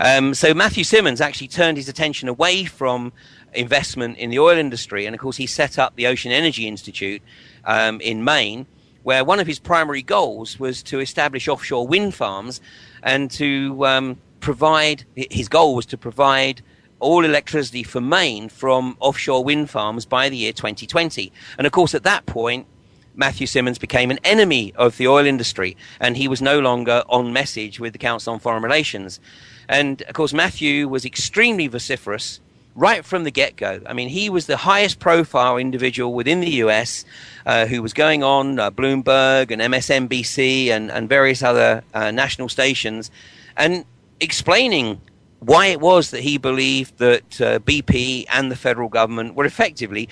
Um, 0.00 0.34
so 0.34 0.52
Matthew 0.52 0.84
Simmons 0.84 1.20
actually 1.20 1.48
turned 1.48 1.78
his 1.78 1.88
attention 1.88 2.28
away 2.28 2.66
from 2.66 3.12
investment 3.54 4.18
in 4.18 4.28
the 4.28 4.38
oil 4.38 4.58
industry. 4.58 5.06
And 5.06 5.14
of 5.14 5.20
course, 5.20 5.38
he 5.38 5.46
set 5.46 5.78
up 5.78 5.96
the 5.96 6.06
Ocean 6.06 6.30
Energy 6.30 6.68
Institute 6.68 7.22
um, 7.64 8.00
in 8.02 8.22
Maine, 8.22 8.66
where 9.02 9.24
one 9.24 9.40
of 9.40 9.46
his 9.46 9.58
primary 9.58 10.02
goals 10.02 10.60
was 10.60 10.82
to 10.84 11.00
establish 11.00 11.48
offshore 11.48 11.86
wind 11.86 12.14
farms 12.14 12.60
and 13.02 13.30
to 13.30 13.86
um, 13.86 14.18
provide, 14.40 15.04
his 15.16 15.48
goal 15.48 15.74
was 15.74 15.86
to 15.86 15.96
provide 15.96 16.62
all 17.00 17.24
electricity 17.24 17.82
for 17.82 18.00
Maine 18.00 18.48
from 18.48 18.96
offshore 19.00 19.42
wind 19.42 19.70
farms 19.70 20.06
by 20.06 20.28
the 20.28 20.36
year 20.36 20.52
2020. 20.52 21.32
And 21.58 21.66
of 21.66 21.72
course, 21.72 21.94
at 21.94 22.02
that 22.04 22.26
point, 22.26 22.66
Matthew 23.14 23.46
Simmons 23.46 23.78
became 23.78 24.10
an 24.10 24.18
enemy 24.24 24.72
of 24.76 24.96
the 24.96 25.08
oil 25.08 25.26
industry, 25.26 25.76
and 26.00 26.16
he 26.16 26.28
was 26.28 26.42
no 26.42 26.58
longer 26.58 27.02
on 27.08 27.32
message 27.32 27.78
with 27.78 27.92
the 27.92 27.98
Council 27.98 28.32
on 28.32 28.40
Foreign 28.40 28.62
Relations. 28.62 29.20
And 29.68 30.02
of 30.02 30.14
course, 30.14 30.32
Matthew 30.32 30.88
was 30.88 31.04
extremely 31.04 31.68
vociferous 31.68 32.40
right 32.74 33.04
from 33.04 33.24
the 33.24 33.30
get 33.30 33.56
go. 33.56 33.80
I 33.86 33.92
mean, 33.92 34.08
he 34.08 34.28
was 34.28 34.46
the 34.46 34.56
highest 34.56 34.98
profile 34.98 35.56
individual 35.56 36.12
within 36.12 36.40
the 36.40 36.50
US 36.64 37.04
uh, 37.46 37.66
who 37.66 37.82
was 37.82 37.92
going 37.92 38.22
on 38.22 38.58
uh, 38.58 38.70
Bloomberg 38.70 39.50
and 39.50 39.62
MSNBC 39.62 40.68
and, 40.68 40.90
and 40.90 41.08
various 41.08 41.42
other 41.42 41.84
uh, 41.94 42.10
national 42.10 42.48
stations 42.48 43.10
and 43.56 43.84
explaining 44.20 45.00
why 45.38 45.66
it 45.66 45.80
was 45.80 46.10
that 46.10 46.22
he 46.22 46.38
believed 46.38 46.98
that 46.98 47.40
uh, 47.40 47.58
BP 47.60 48.24
and 48.32 48.50
the 48.50 48.56
federal 48.56 48.88
government 48.88 49.34
were 49.34 49.44
effectively 49.44 50.08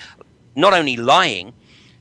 not 0.55 0.73
only 0.73 0.95
lying 0.95 1.53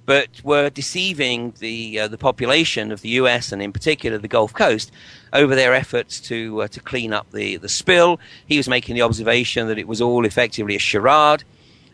but 0.04 0.28
were 0.42 0.70
deceiving 0.70 1.54
the 1.58 2.00
uh, 2.00 2.08
the 2.08 2.18
population 2.18 2.92
of 2.92 3.00
the 3.02 3.10
U.S. 3.10 3.52
and 3.52 3.62
in 3.62 3.72
particular 3.72 4.18
the 4.18 4.28
Gulf 4.28 4.52
Coast 4.52 4.90
over 5.32 5.54
their 5.54 5.74
efforts 5.74 6.20
to 6.22 6.62
uh, 6.62 6.68
to 6.68 6.80
clean 6.80 7.12
up 7.12 7.30
the 7.30 7.56
the 7.56 7.68
spill. 7.68 8.18
He 8.46 8.56
was 8.56 8.68
making 8.68 8.94
the 8.94 9.02
observation 9.02 9.68
that 9.68 9.78
it 9.78 9.88
was 9.88 10.00
all 10.00 10.24
effectively 10.24 10.76
a 10.76 10.80
charade, 10.80 11.44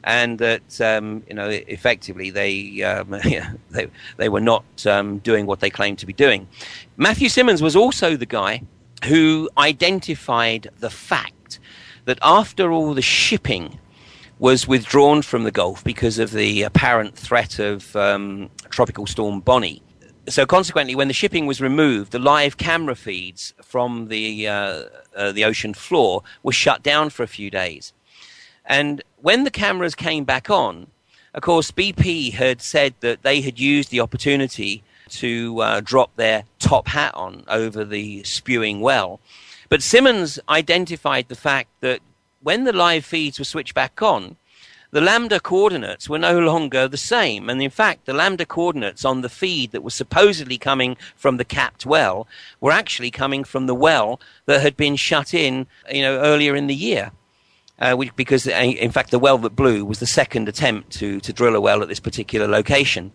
and 0.04 0.38
that 0.38 0.80
um, 0.80 1.22
you 1.28 1.34
know 1.34 1.48
effectively 1.48 2.30
they 2.30 2.82
um, 2.82 3.10
they 3.70 3.88
they 4.16 4.28
were 4.28 4.40
not 4.40 4.86
um, 4.86 5.18
doing 5.18 5.46
what 5.46 5.60
they 5.60 5.70
claimed 5.70 5.98
to 5.98 6.06
be 6.06 6.12
doing. 6.12 6.48
Matthew 6.96 7.28
Simmons 7.28 7.62
was 7.62 7.76
also 7.76 8.16
the 8.16 8.26
guy 8.26 8.62
who 9.04 9.48
identified 9.56 10.70
the 10.78 10.90
fact 10.90 11.60
that 12.06 12.18
after 12.22 12.72
all 12.72 12.94
the 12.94 13.02
shipping 13.02 13.78
was 14.38 14.68
withdrawn 14.68 15.22
from 15.22 15.44
the 15.44 15.50
Gulf 15.50 15.82
because 15.82 16.18
of 16.18 16.30
the 16.30 16.62
apparent 16.62 17.16
threat 17.16 17.58
of 17.58 17.94
um, 17.96 18.50
Tropical 18.70 19.06
Storm 19.06 19.40
Bonnie. 19.40 19.82
So 20.28 20.44
consequently, 20.44 20.94
when 20.94 21.08
the 21.08 21.14
shipping 21.14 21.46
was 21.46 21.60
removed, 21.60 22.12
the 22.12 22.18
live 22.18 22.56
camera 22.56 22.94
feeds 22.94 23.54
from 23.62 24.08
the 24.08 24.46
uh, 24.46 24.82
uh, 25.16 25.32
the 25.32 25.44
ocean 25.44 25.74
floor 25.74 26.22
were 26.42 26.52
shut 26.52 26.82
down 26.82 27.10
for 27.10 27.22
a 27.22 27.28
few 27.28 27.50
days. 27.50 27.92
And 28.64 29.02
when 29.16 29.44
the 29.44 29.50
cameras 29.50 29.94
came 29.94 30.24
back 30.24 30.50
on, 30.50 30.88
of 31.32 31.42
course, 31.42 31.70
BP 31.70 32.34
had 32.34 32.60
said 32.60 32.94
that 33.00 33.22
they 33.22 33.40
had 33.40 33.58
used 33.58 33.90
the 33.90 34.00
opportunity 34.00 34.82
to 35.08 35.60
uh, 35.62 35.80
drop 35.80 36.14
their 36.16 36.44
top 36.58 36.88
hat 36.88 37.14
on 37.14 37.44
over 37.48 37.84
the 37.84 38.22
spewing 38.24 38.80
well. 38.80 39.20
But 39.70 39.82
Simmons 39.82 40.38
identified 40.48 41.28
the 41.28 41.34
fact 41.34 41.68
that 41.80 42.00
when 42.42 42.64
the 42.64 42.72
live 42.72 43.04
feeds 43.04 43.38
were 43.38 43.44
switched 43.44 43.74
back 43.74 44.00
on, 44.02 44.36
the 44.90 45.00
lambda 45.00 45.38
coordinates 45.38 46.08
were 46.08 46.18
no 46.18 46.38
longer 46.38 46.88
the 46.88 46.96
same. 46.96 47.50
And 47.50 47.60
in 47.60 47.70
fact, 47.70 48.06
the 48.06 48.14
lambda 48.14 48.46
coordinates 48.46 49.04
on 49.04 49.20
the 49.20 49.28
feed 49.28 49.72
that 49.72 49.82
was 49.82 49.94
supposedly 49.94 50.56
coming 50.56 50.96
from 51.14 51.36
the 51.36 51.44
capped 51.44 51.84
well 51.84 52.26
were 52.60 52.72
actually 52.72 53.10
coming 53.10 53.44
from 53.44 53.66
the 53.66 53.74
well 53.74 54.18
that 54.46 54.62
had 54.62 54.76
been 54.76 54.96
shut 54.96 55.34
in, 55.34 55.66
you 55.92 56.02
know, 56.02 56.18
earlier 56.18 56.56
in 56.56 56.68
the 56.68 56.74
year. 56.74 57.12
Uh, 57.78 57.96
because, 58.16 58.48
uh, 58.48 58.50
in 58.50 58.90
fact, 58.90 59.10
the 59.10 59.18
well 59.20 59.38
that 59.38 59.54
blew 59.54 59.84
was 59.84 60.00
the 60.00 60.06
second 60.06 60.48
attempt 60.48 60.90
to, 60.90 61.20
to 61.20 61.32
drill 61.32 61.54
a 61.54 61.60
well 61.60 61.82
at 61.82 61.88
this 61.88 62.00
particular 62.00 62.48
location. 62.48 63.12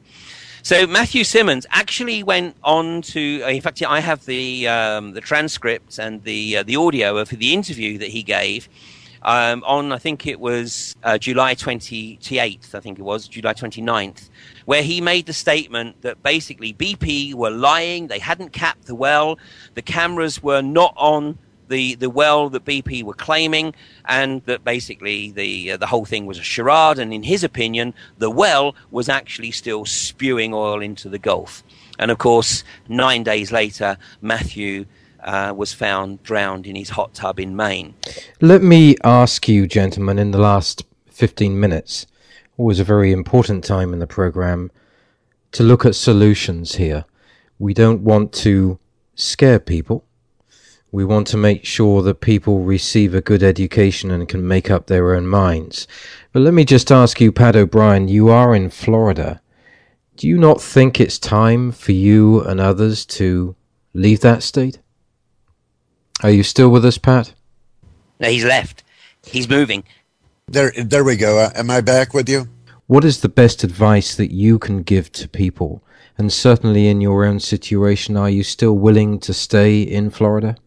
So 0.62 0.88
Matthew 0.88 1.26
Simmons 1.26 1.66
actually 1.72 2.24
went 2.24 2.56
on 2.64 3.02
to. 3.02 3.44
In 3.46 3.60
fact, 3.60 3.84
I 3.84 4.00
have 4.00 4.26
the 4.26 4.66
um, 4.70 5.12
the 5.12 5.20
transcript 5.20 6.00
and 6.00 6.24
the 6.24 6.58
uh, 6.58 6.64
the 6.64 6.78
audio 6.78 7.18
of 7.18 7.28
the 7.28 7.54
interview 7.54 7.98
that 7.98 8.08
he 8.08 8.24
gave 8.24 8.70
um, 9.24 9.64
on, 9.66 9.92
I 9.92 9.98
think 9.98 10.28
it 10.28 10.40
was 10.40 10.96
uh, 11.04 11.18
July 11.18 11.56
28th, 11.56 12.76
I 12.76 12.80
think 12.80 13.00
it 13.00 13.04
was, 13.04 13.28
July 13.28 13.54
29th, 13.54 14.30
where 14.66 14.84
he 14.84 15.02
made 15.02 15.26
the 15.26 15.34
statement 15.34 16.02
that 16.02 16.22
basically 16.24 16.74
BP 16.74 17.34
were 17.34 17.50
lying, 17.50 18.08
they 18.08 18.20
hadn't 18.20 18.52
capped 18.52 18.86
the 18.86 18.96
well, 18.96 19.40
the 19.76 19.82
cameras 19.82 20.44
were 20.44 20.62
not 20.62 20.94
on 20.98 21.38
the, 21.70 21.96
the 21.96 22.10
well 22.10 22.50
that 22.50 22.66
BP 22.66 23.04
were 23.04 23.14
claiming, 23.14 23.74
and 24.06 24.44
that 24.46 24.64
basically 24.64 25.32
the 25.32 25.72
uh, 25.72 25.78
the 25.78 25.88
whole 25.88 26.06
thing 26.06 26.26
was 26.26 26.38
a 26.38 26.44
charade. 26.44 27.00
And 27.00 27.14
in 27.14 27.24
his 27.24 27.44
opinion, 27.44 27.94
the 28.18 28.30
well 28.30 28.76
was 28.92 29.10
actually 29.10 29.52
still 29.52 29.86
spewing 29.86 30.54
oil 30.54 30.82
into 30.82 31.10
the 31.10 31.18
Gulf. 31.18 31.64
And 31.98 32.12
of 32.12 32.18
course, 32.18 32.64
nine 32.88 33.24
days 33.24 33.52
later, 33.52 33.98
Matthew 34.22 34.86
uh, 35.24 35.54
was 35.56 35.74
found 35.74 36.22
drowned 36.24 36.68
in 36.68 36.76
his 36.76 36.92
hot 36.92 37.14
tub 37.14 37.40
in 37.40 37.56
Maine. 37.56 37.96
Let 38.42 38.62
me 38.62 38.96
ask 39.04 39.48
you, 39.48 39.68
gentlemen, 39.68 40.20
in 40.20 40.32
the 40.32 40.40
last 40.40 40.84
15 41.08 41.60
minutes, 41.60 42.06
always 42.58 42.80
a 42.80 42.84
very 42.84 43.12
important 43.12 43.64
time 43.64 43.94
in 43.94 44.00
the 44.00 44.08
program, 44.08 44.72
to 45.52 45.64
look 45.64 45.86
at 45.86 45.96
solutions 45.96 46.76
here. 46.76 47.06
We 47.60 47.74
don't 47.74 48.02
want 48.02 48.34
to 48.34 48.80
scare 49.16 49.60
people. 49.60 50.06
We 50.92 51.06
want 51.06 51.28
to 51.28 51.38
make 51.38 51.66
sure 51.66 52.02
that 52.04 52.22
people 52.22 52.60
receive 52.64 53.16
a 53.16 53.22
good 53.22 53.42
education 53.42 54.12
and 54.12 54.28
can 54.28 54.48
make 54.48 54.70
up 54.70 54.86
their 54.86 55.16
own 55.16 55.28
minds. 55.28 55.88
But 56.32 56.42
let 56.42 56.54
me 56.54 56.66
just 56.66 56.92
ask 56.92 57.20
you, 57.20 57.32
Pat 57.32 57.56
O'Brien, 57.56 58.08
you 58.08 58.30
are 58.30 58.54
in 58.54 58.70
Florida. 58.70 59.42
Do 60.18 60.28
you 60.28 60.38
not 60.38 60.62
think 60.62 61.00
it's 61.00 61.18
time 61.18 61.72
for 61.72 61.94
you 61.94 62.42
and 62.42 62.60
others 62.60 63.06
to 63.08 63.56
leave 63.96 64.20
that 64.20 64.44
state? 64.44 64.80
Are 66.22 66.32
you 66.32 66.44
still 66.44 66.70
with 66.70 66.86
us, 66.86 66.98
Pat? 66.98 67.34
No, 68.20 68.30
he's 68.30 68.46
left. 68.46 68.84
He's 69.26 69.50
moving. 69.50 69.84
There, 70.48 70.72
there 70.72 71.04
we 71.04 71.16
go. 71.16 71.40
Uh, 71.40 71.50
am 71.56 71.70
I 71.70 71.82
back 71.82 72.14
with 72.14 72.30
you? 72.30 72.48
What 72.88 73.04
is 73.04 73.22
the 73.22 73.30
best 73.30 73.64
advice 73.64 74.16
that 74.16 74.32
you 74.32 74.60
can 74.60 74.84
give 74.84 75.12
to 75.14 75.28
people? 75.28 75.82
And 76.18 76.32
certainly 76.32 76.88
in 76.88 77.02
your 77.02 77.26
own 77.26 77.40
situation, 77.40 78.16
are 78.16 78.30
you 78.30 78.44
still 78.44 78.74
willing 78.74 79.20
to 79.22 79.34
stay 79.34 79.82
in 79.82 80.12
Florida? 80.12 80.58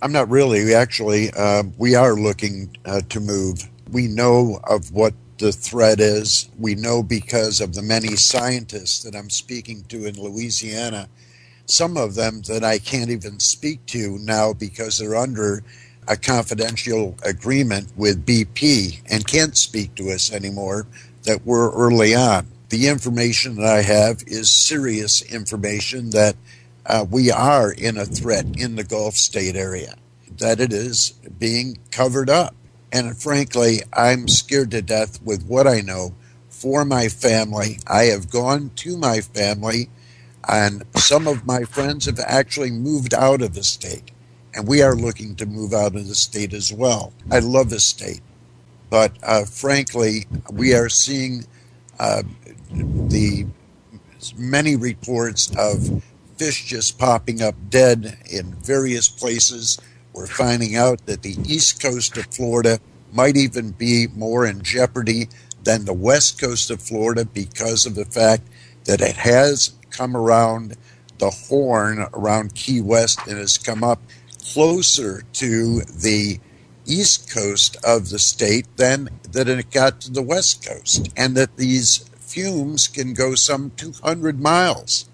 I'm 0.00 0.10
not 0.10 0.28
really. 0.28 0.64
We 0.64 0.74
actually, 0.74 1.30
uh, 1.30 1.62
we 1.78 1.94
are 1.94 2.14
looking 2.14 2.76
uh, 2.84 3.02
to 3.10 3.20
move. 3.20 3.68
We 3.92 4.08
know 4.08 4.58
of 4.64 4.90
what 4.90 5.14
the 5.38 5.52
threat 5.52 6.00
is. 6.00 6.48
We 6.58 6.74
know 6.74 7.02
because 7.02 7.60
of 7.60 7.74
the 7.74 7.82
many 7.82 8.16
scientists 8.16 9.02
that 9.04 9.14
I'm 9.14 9.30
speaking 9.30 9.84
to 9.88 10.06
in 10.06 10.20
Louisiana 10.20 11.08
some 11.66 11.96
of 11.96 12.14
them 12.14 12.42
that 12.42 12.64
I 12.64 12.78
can't 12.78 13.10
even 13.10 13.40
speak 13.40 13.84
to 13.86 14.18
now 14.18 14.52
because 14.52 14.98
they're 14.98 15.16
under 15.16 15.62
a 16.08 16.16
confidential 16.16 17.16
agreement 17.24 17.92
with 17.96 18.26
BP 18.26 19.02
and 19.10 19.26
can't 19.26 19.56
speak 19.56 19.94
to 19.94 20.10
us 20.10 20.32
anymore 20.32 20.86
that 21.22 21.46
were 21.46 21.70
early 21.72 22.14
on. 22.14 22.46
The 22.70 22.88
information 22.88 23.56
that 23.56 23.66
I 23.66 23.82
have 23.82 24.22
is 24.26 24.50
serious 24.50 25.22
information 25.22 26.10
that 26.10 26.36
uh, 26.86 27.06
we 27.08 27.30
are 27.30 27.70
in 27.70 27.96
a 27.96 28.06
threat 28.06 28.46
in 28.58 28.76
the 28.76 28.84
Gulf 28.84 29.14
state 29.14 29.54
area, 29.54 29.94
that 30.38 30.58
it 30.58 30.72
is 30.72 31.10
being 31.38 31.78
covered 31.90 32.28
up. 32.28 32.54
And 32.90 33.16
frankly, 33.16 33.80
I'm 33.92 34.26
scared 34.28 34.72
to 34.72 34.82
death 34.82 35.22
with 35.22 35.46
what 35.46 35.66
I 35.66 35.80
know 35.80 36.14
for 36.48 36.84
my 36.84 37.08
family. 37.08 37.78
I 37.86 38.04
have 38.04 38.30
gone 38.30 38.70
to 38.76 38.96
my 38.96 39.20
family 39.20 39.88
and 40.48 40.84
some 40.96 41.26
of 41.26 41.46
my 41.46 41.64
friends 41.64 42.06
have 42.06 42.20
actually 42.20 42.70
moved 42.70 43.14
out 43.14 43.42
of 43.42 43.54
the 43.54 43.62
state. 43.62 44.10
And 44.54 44.68
we 44.68 44.82
are 44.82 44.94
looking 44.94 45.34
to 45.36 45.46
move 45.46 45.72
out 45.72 45.96
of 45.96 46.08
the 46.08 46.14
state 46.14 46.52
as 46.52 46.72
well. 46.72 47.12
I 47.30 47.38
love 47.38 47.70
the 47.70 47.80
state. 47.80 48.20
But 48.90 49.16
uh, 49.22 49.44
frankly, 49.44 50.26
we 50.52 50.74
are 50.74 50.90
seeing 50.90 51.46
uh, 51.98 52.22
the 52.70 53.46
many 54.36 54.76
reports 54.76 55.50
of 55.56 56.02
fish 56.36 56.66
just 56.66 56.98
popping 56.98 57.40
up 57.40 57.54
dead 57.70 58.18
in 58.30 58.54
various 58.56 59.08
places. 59.08 59.78
We're 60.12 60.26
finding 60.26 60.76
out 60.76 61.06
that 61.06 61.22
the 61.22 61.36
east 61.46 61.80
coast 61.80 62.16
of 62.18 62.26
Florida 62.26 62.80
might 63.12 63.36
even 63.36 63.70
be 63.70 64.08
more 64.14 64.46
in 64.46 64.62
jeopardy 64.62 65.28
than 65.64 65.84
the 65.84 65.92
west 65.92 66.40
coast 66.40 66.70
of 66.70 66.82
Florida 66.82 67.24
because 67.24 67.86
of 67.86 67.94
the 67.94 68.04
fact 68.04 68.42
that 68.84 69.00
it 69.00 69.16
has 69.16 69.72
come 69.92 70.16
around 70.16 70.76
the 71.18 71.30
horn 71.30 72.06
around 72.14 72.54
Key 72.54 72.80
West 72.80 73.20
and 73.28 73.38
has 73.38 73.58
come 73.58 73.84
up 73.84 74.02
closer 74.52 75.22
to 75.34 75.80
the 75.82 76.40
east 76.84 77.32
coast 77.32 77.76
of 77.84 78.10
the 78.10 78.18
state 78.18 78.66
than 78.76 79.08
that 79.30 79.48
it 79.48 79.70
got 79.70 80.00
to 80.00 80.10
the 80.10 80.22
west 80.22 80.66
coast, 80.66 81.08
and 81.16 81.36
that 81.36 81.56
these 81.56 81.98
fumes 82.18 82.88
can 82.88 83.14
go 83.14 83.34
some 83.34 83.70
200 83.76 84.40
miles. 84.40 85.08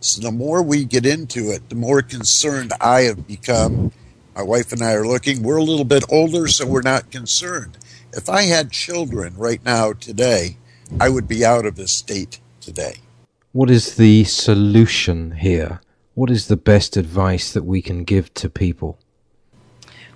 So 0.00 0.22
the 0.22 0.32
more 0.32 0.62
we 0.62 0.84
get 0.84 1.04
into 1.04 1.50
it, 1.50 1.68
the 1.68 1.74
more 1.74 2.00
concerned 2.00 2.72
I 2.80 3.02
have 3.02 3.26
become. 3.26 3.92
My 4.34 4.42
wife 4.42 4.72
and 4.72 4.82
I 4.82 4.92
are 4.92 5.06
looking. 5.06 5.42
We're 5.42 5.58
a 5.58 5.62
little 5.62 5.84
bit 5.84 6.04
older, 6.08 6.48
so 6.48 6.66
we're 6.66 6.80
not 6.80 7.10
concerned. 7.10 7.76
If 8.12 8.30
I 8.30 8.42
had 8.42 8.70
children 8.70 9.34
right 9.36 9.62
now 9.62 9.92
today, 9.92 10.56
I 10.98 11.10
would 11.10 11.28
be 11.28 11.44
out 11.44 11.66
of 11.66 11.76
the 11.76 11.86
state 11.86 12.40
today. 12.60 12.96
What 13.52 13.68
is 13.68 13.96
the 13.96 14.22
solution 14.24 15.32
here? 15.32 15.80
What 16.14 16.30
is 16.30 16.46
the 16.46 16.56
best 16.56 16.96
advice 16.96 17.52
that 17.52 17.64
we 17.64 17.82
can 17.82 18.04
give 18.04 18.32
to 18.34 18.48
people? 18.48 18.96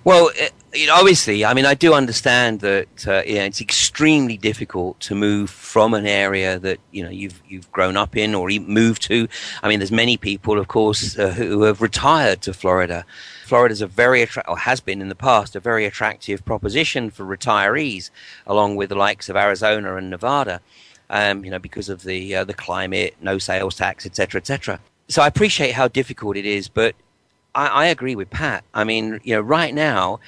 Well, 0.05 0.29
you 0.73 0.87
know, 0.87 0.95
obviously, 0.95 1.43
I 1.43 1.53
mean, 1.53 1.65
I 1.65 1.73
do 1.73 1.93
understand 1.93 2.61
that 2.61 3.07
uh, 3.07 3.23
you 3.25 3.35
know, 3.35 3.43
it's 3.43 3.59
extremely 3.59 4.37
difficult 4.37 5.01
to 5.01 5.15
move 5.15 5.49
from 5.49 5.93
an 5.93 6.05
area 6.05 6.59
that 6.59 6.79
you 6.91 7.03
know 7.03 7.09
you've 7.09 7.41
you've 7.45 7.69
grown 7.73 7.97
up 7.97 8.15
in 8.15 8.35
or 8.35 8.49
moved 8.49 9.01
to. 9.03 9.27
I 9.61 9.67
mean, 9.67 9.79
there's 9.79 9.91
many 9.91 10.15
people, 10.15 10.57
of 10.57 10.69
course, 10.69 11.19
uh, 11.19 11.31
who 11.31 11.63
have 11.63 11.81
retired 11.81 12.41
to 12.43 12.53
Florida. 12.53 13.05
Florida 13.45 13.73
is 13.73 13.81
a 13.81 13.87
very 13.87 14.21
attra- 14.21 14.45
or 14.47 14.59
has 14.59 14.79
been 14.79 15.01
in 15.01 15.09
the 15.09 15.15
past 15.15 15.57
a 15.57 15.59
very 15.59 15.85
attractive 15.85 16.45
proposition 16.45 17.09
for 17.09 17.25
retirees, 17.25 18.11
along 18.47 18.77
with 18.77 18.89
the 18.89 18.95
likes 18.95 19.27
of 19.27 19.35
Arizona 19.35 19.97
and 19.97 20.09
Nevada. 20.09 20.61
Um, 21.09 21.45
you 21.45 21.51
know, 21.51 21.59
because 21.59 21.89
of 21.89 22.03
the 22.03 22.35
uh, 22.35 22.43
the 22.43 22.53
climate, 22.53 23.15
no 23.21 23.37
sales 23.37 23.75
tax, 23.75 24.05
etc., 24.05 24.39
etc. 24.39 24.79
So 25.07 25.21
I 25.21 25.27
appreciate 25.27 25.73
how 25.73 25.87
difficult 25.87 26.35
it 26.35 26.45
is, 26.45 26.67
but 26.67 26.95
I, 27.53 27.67
I 27.67 27.85
agree 27.85 28.15
with 28.15 28.29
Pat. 28.29 28.63
I 28.73 28.83
mean, 28.83 29.19
you 29.23 29.35
know, 29.35 29.41
right 29.41 29.73
now, 29.73 30.19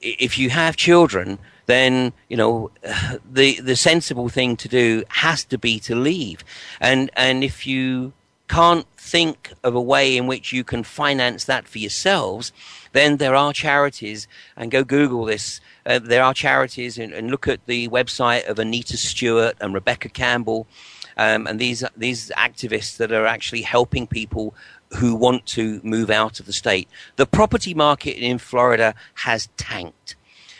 if 0.00 0.38
you 0.38 0.50
have 0.50 0.76
children, 0.76 1.38
then 1.66 2.12
you 2.28 2.36
know 2.36 2.70
the 3.30 3.60
the 3.60 3.76
sensible 3.76 4.28
thing 4.28 4.56
to 4.56 4.68
do 4.68 5.04
has 5.08 5.44
to 5.44 5.58
be 5.58 5.78
to 5.80 5.94
leave, 5.94 6.44
and 6.80 7.10
and 7.16 7.42
if 7.42 7.66
you 7.66 8.12
can't 8.48 8.86
think 8.96 9.52
of 9.62 9.74
a 9.74 9.80
way 9.80 10.16
in 10.16 10.26
which 10.26 10.52
you 10.52 10.64
can 10.64 10.82
finance 10.82 11.44
that 11.44 11.66
for 11.68 11.78
yourselves, 11.78 12.52
then 12.92 13.18
there 13.18 13.34
are 13.34 13.52
charities, 13.52 14.26
and 14.56 14.70
go 14.70 14.84
Google 14.84 15.24
this. 15.24 15.60
Uh, 15.84 15.98
there 15.98 16.22
are 16.22 16.34
charities, 16.34 16.98
and, 16.98 17.12
and, 17.12 17.30
look 17.30 17.46
at 17.46 17.64
the 17.66 17.88
website 17.88 18.46
of 18.48 18.58
Anita 18.58 18.96
Stewart 18.96 19.56
and 19.60 19.74
Rebecca 19.74 20.08
Campbell, 20.08 20.66
um, 21.16 21.46
and 21.46 21.58
these 21.58 21.84
these 21.96 22.30
activists 22.36 22.96
that 22.96 23.12
are 23.12 23.26
actually 23.26 23.62
helping 23.62 24.06
people 24.06 24.54
who 24.98 25.14
want 25.14 25.46
to 25.46 25.80
move 25.82 26.10
out 26.10 26.40
of 26.40 26.46
the 26.46 26.52
state. 26.52 26.88
The 27.16 27.26
property 27.26 27.74
market 27.74 28.16
in 28.18 28.38
Florida 28.38 28.94
has 29.14 29.48
tanked. 29.56 30.16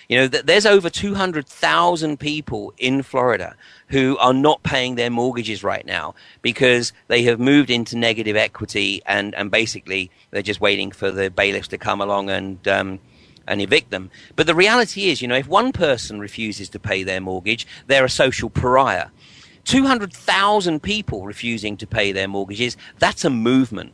You 0.08 0.18
know, 0.18 0.26
there's 0.28 0.66
over 0.66 0.88
200,000 0.88 2.20
people 2.20 2.72
in 2.78 3.02
Florida 3.02 3.56
who 3.88 4.16
are 4.18 4.32
not 4.32 4.62
paying 4.62 4.94
their 4.94 5.10
mortgages 5.10 5.64
right 5.64 5.84
now 5.84 6.14
because 6.42 6.92
they 7.08 7.22
have 7.24 7.40
moved 7.40 7.70
into 7.70 7.96
negative 7.96 8.36
equity 8.36 9.02
and, 9.06 9.34
and 9.34 9.50
basically 9.50 10.10
they're 10.30 10.42
just 10.42 10.60
waiting 10.60 10.92
for 10.92 11.10
the 11.10 11.28
bailiffs 11.30 11.68
to 11.68 11.78
come 11.78 12.00
along 12.00 12.30
and, 12.30 12.66
um, 12.68 13.00
and 13.48 13.60
evict 13.60 13.90
them. 13.90 14.10
But 14.36 14.46
the 14.46 14.54
reality 14.54 15.08
is, 15.08 15.20
you 15.20 15.26
know, 15.26 15.36
if 15.36 15.48
one 15.48 15.72
person 15.72 16.20
refuses 16.20 16.68
to 16.70 16.78
pay 16.78 17.02
their 17.02 17.20
mortgage, 17.20 17.66
they're 17.88 18.04
a 18.04 18.10
social 18.10 18.48
pariah. 18.48 19.08
200,000 19.64 20.80
people 20.80 21.26
refusing 21.26 21.76
to 21.76 21.86
pay 21.86 22.12
their 22.12 22.28
mortgages, 22.28 22.76
that's 23.00 23.24
a 23.24 23.30
movement. 23.30 23.92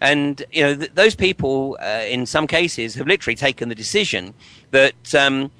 And 0.00 0.44
you 0.52 0.62
know 0.62 0.76
th- 0.76 0.92
those 0.94 1.14
people, 1.14 1.78
uh, 1.80 2.04
in 2.06 2.26
some 2.26 2.46
cases, 2.46 2.94
have 2.96 3.06
literally 3.06 3.36
taken 3.36 3.68
the 3.68 3.74
decision 3.74 4.34
that 4.70 5.14
um, 5.14 5.50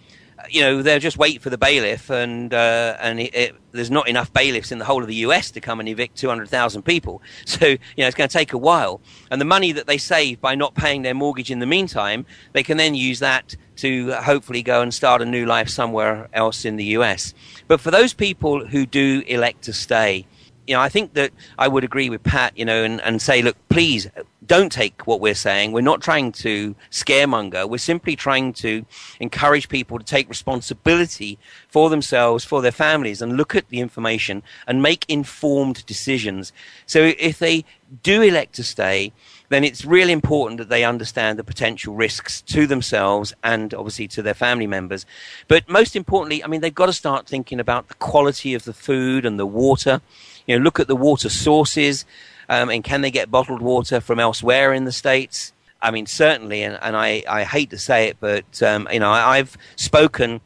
you 0.50 0.60
know 0.60 0.82
they'll 0.82 0.98
just 0.98 1.18
wait 1.18 1.42
for 1.42 1.50
the 1.50 1.58
bailiff, 1.58 2.10
and 2.10 2.52
uh, 2.52 2.96
and 3.00 3.20
it, 3.20 3.34
it, 3.34 3.54
there's 3.72 3.90
not 3.90 4.08
enough 4.08 4.32
bailiffs 4.32 4.72
in 4.72 4.78
the 4.78 4.84
whole 4.84 5.02
of 5.02 5.08
the 5.08 5.14
U.S. 5.16 5.50
to 5.52 5.60
come 5.60 5.80
and 5.80 5.88
evict 5.88 6.16
200,000 6.16 6.82
people. 6.82 7.22
So 7.46 7.66
you 7.66 7.78
know 7.98 8.06
it's 8.06 8.16
going 8.16 8.28
to 8.28 8.32
take 8.32 8.52
a 8.52 8.58
while, 8.58 9.00
and 9.30 9.40
the 9.40 9.46
money 9.46 9.72
that 9.72 9.86
they 9.86 9.98
save 9.98 10.40
by 10.40 10.54
not 10.54 10.74
paying 10.74 11.02
their 11.02 11.14
mortgage 11.14 11.50
in 11.50 11.58
the 11.58 11.66
meantime, 11.66 12.26
they 12.52 12.62
can 12.62 12.76
then 12.76 12.94
use 12.94 13.20
that 13.20 13.56
to 13.76 14.12
hopefully 14.12 14.62
go 14.62 14.82
and 14.82 14.92
start 14.92 15.22
a 15.22 15.24
new 15.24 15.46
life 15.46 15.68
somewhere 15.68 16.28
else 16.32 16.64
in 16.64 16.76
the 16.76 16.84
U.S. 16.96 17.34
But 17.68 17.80
for 17.80 17.90
those 17.90 18.12
people 18.12 18.66
who 18.66 18.86
do 18.86 19.22
elect 19.26 19.62
to 19.64 19.72
stay 19.72 20.26
you 20.66 20.74
know, 20.74 20.80
I 20.80 20.88
think 20.88 21.14
that 21.14 21.32
I 21.58 21.68
would 21.68 21.84
agree 21.84 22.10
with 22.10 22.22
Pat, 22.22 22.56
you 22.58 22.64
know, 22.64 22.82
and, 22.82 23.00
and 23.02 23.22
say, 23.22 23.42
look, 23.42 23.56
please 23.68 24.08
don't 24.46 24.70
take 24.70 25.06
what 25.06 25.20
we're 25.20 25.34
saying. 25.34 25.72
We're 25.72 25.80
not 25.80 26.00
trying 26.00 26.32
to 26.32 26.74
scaremonger. 26.90 27.68
We're 27.68 27.78
simply 27.78 28.16
trying 28.16 28.52
to 28.54 28.84
encourage 29.20 29.68
people 29.68 29.98
to 29.98 30.04
take 30.04 30.28
responsibility 30.28 31.38
for 31.68 31.90
themselves, 31.90 32.44
for 32.44 32.62
their 32.62 32.72
families, 32.72 33.22
and 33.22 33.36
look 33.36 33.54
at 33.54 33.68
the 33.68 33.80
information 33.80 34.42
and 34.66 34.82
make 34.82 35.04
informed 35.08 35.84
decisions. 35.86 36.52
So 36.86 37.12
if 37.18 37.38
they 37.38 37.64
do 38.02 38.22
elect 38.22 38.54
to 38.54 38.64
stay, 38.64 39.12
then 39.48 39.62
it's 39.62 39.84
really 39.84 40.12
important 40.12 40.58
that 40.58 40.68
they 40.68 40.84
understand 40.84 41.38
the 41.38 41.44
potential 41.44 41.94
risks 41.94 42.42
to 42.42 42.66
themselves 42.66 43.32
and 43.44 43.72
obviously 43.74 44.08
to 44.08 44.22
their 44.22 44.34
family 44.34 44.66
members. 44.66 45.06
But 45.46 45.68
most 45.68 45.94
importantly, 45.94 46.42
I 46.42 46.48
mean, 46.48 46.60
they've 46.60 46.74
got 46.74 46.86
to 46.86 46.92
start 46.92 47.26
thinking 47.28 47.60
about 47.60 47.88
the 47.88 47.94
quality 47.94 48.54
of 48.54 48.64
the 48.64 48.72
food 48.72 49.24
and 49.24 49.38
the 49.38 49.46
water 49.46 50.00
you 50.46 50.56
know, 50.56 50.62
look 50.62 50.80
at 50.80 50.88
the 50.88 50.96
water 50.96 51.28
sources, 51.28 52.04
um, 52.48 52.68
and 52.70 52.84
can 52.84 53.00
they 53.00 53.10
get 53.10 53.30
bottled 53.30 53.62
water 53.62 54.00
from 54.00 54.20
elsewhere 54.20 54.72
in 54.72 54.84
the 54.84 54.92
states? 54.92 55.52
I 55.82 55.90
mean, 55.90 56.06
certainly, 56.06 56.62
and, 56.62 56.78
and 56.80 56.96
I, 56.96 57.22
I 57.28 57.44
hate 57.44 57.70
to 57.70 57.78
say 57.78 58.08
it, 58.08 58.16
but 58.20 58.62
um, 58.62 58.88
you 58.92 59.00
know, 59.00 59.10
I, 59.10 59.38
I've 59.38 59.56
spoken 59.76 60.40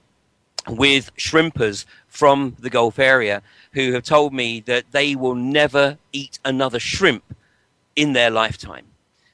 with 0.69 1.15
shrimpers 1.17 1.85
from 2.09 2.57
the 2.59 2.71
Gulf 2.71 2.99
area 2.99 3.43
who 3.73 3.93
have 3.93 4.03
told 4.03 4.35
me 4.35 4.61
that 4.61 4.91
they 4.91 5.15
will 5.15 5.35
never 5.35 5.99
eat 6.13 6.39
another 6.45 6.79
shrimp 6.79 7.37
in 7.97 8.13
their 8.13 8.31
lifetime 8.31 8.90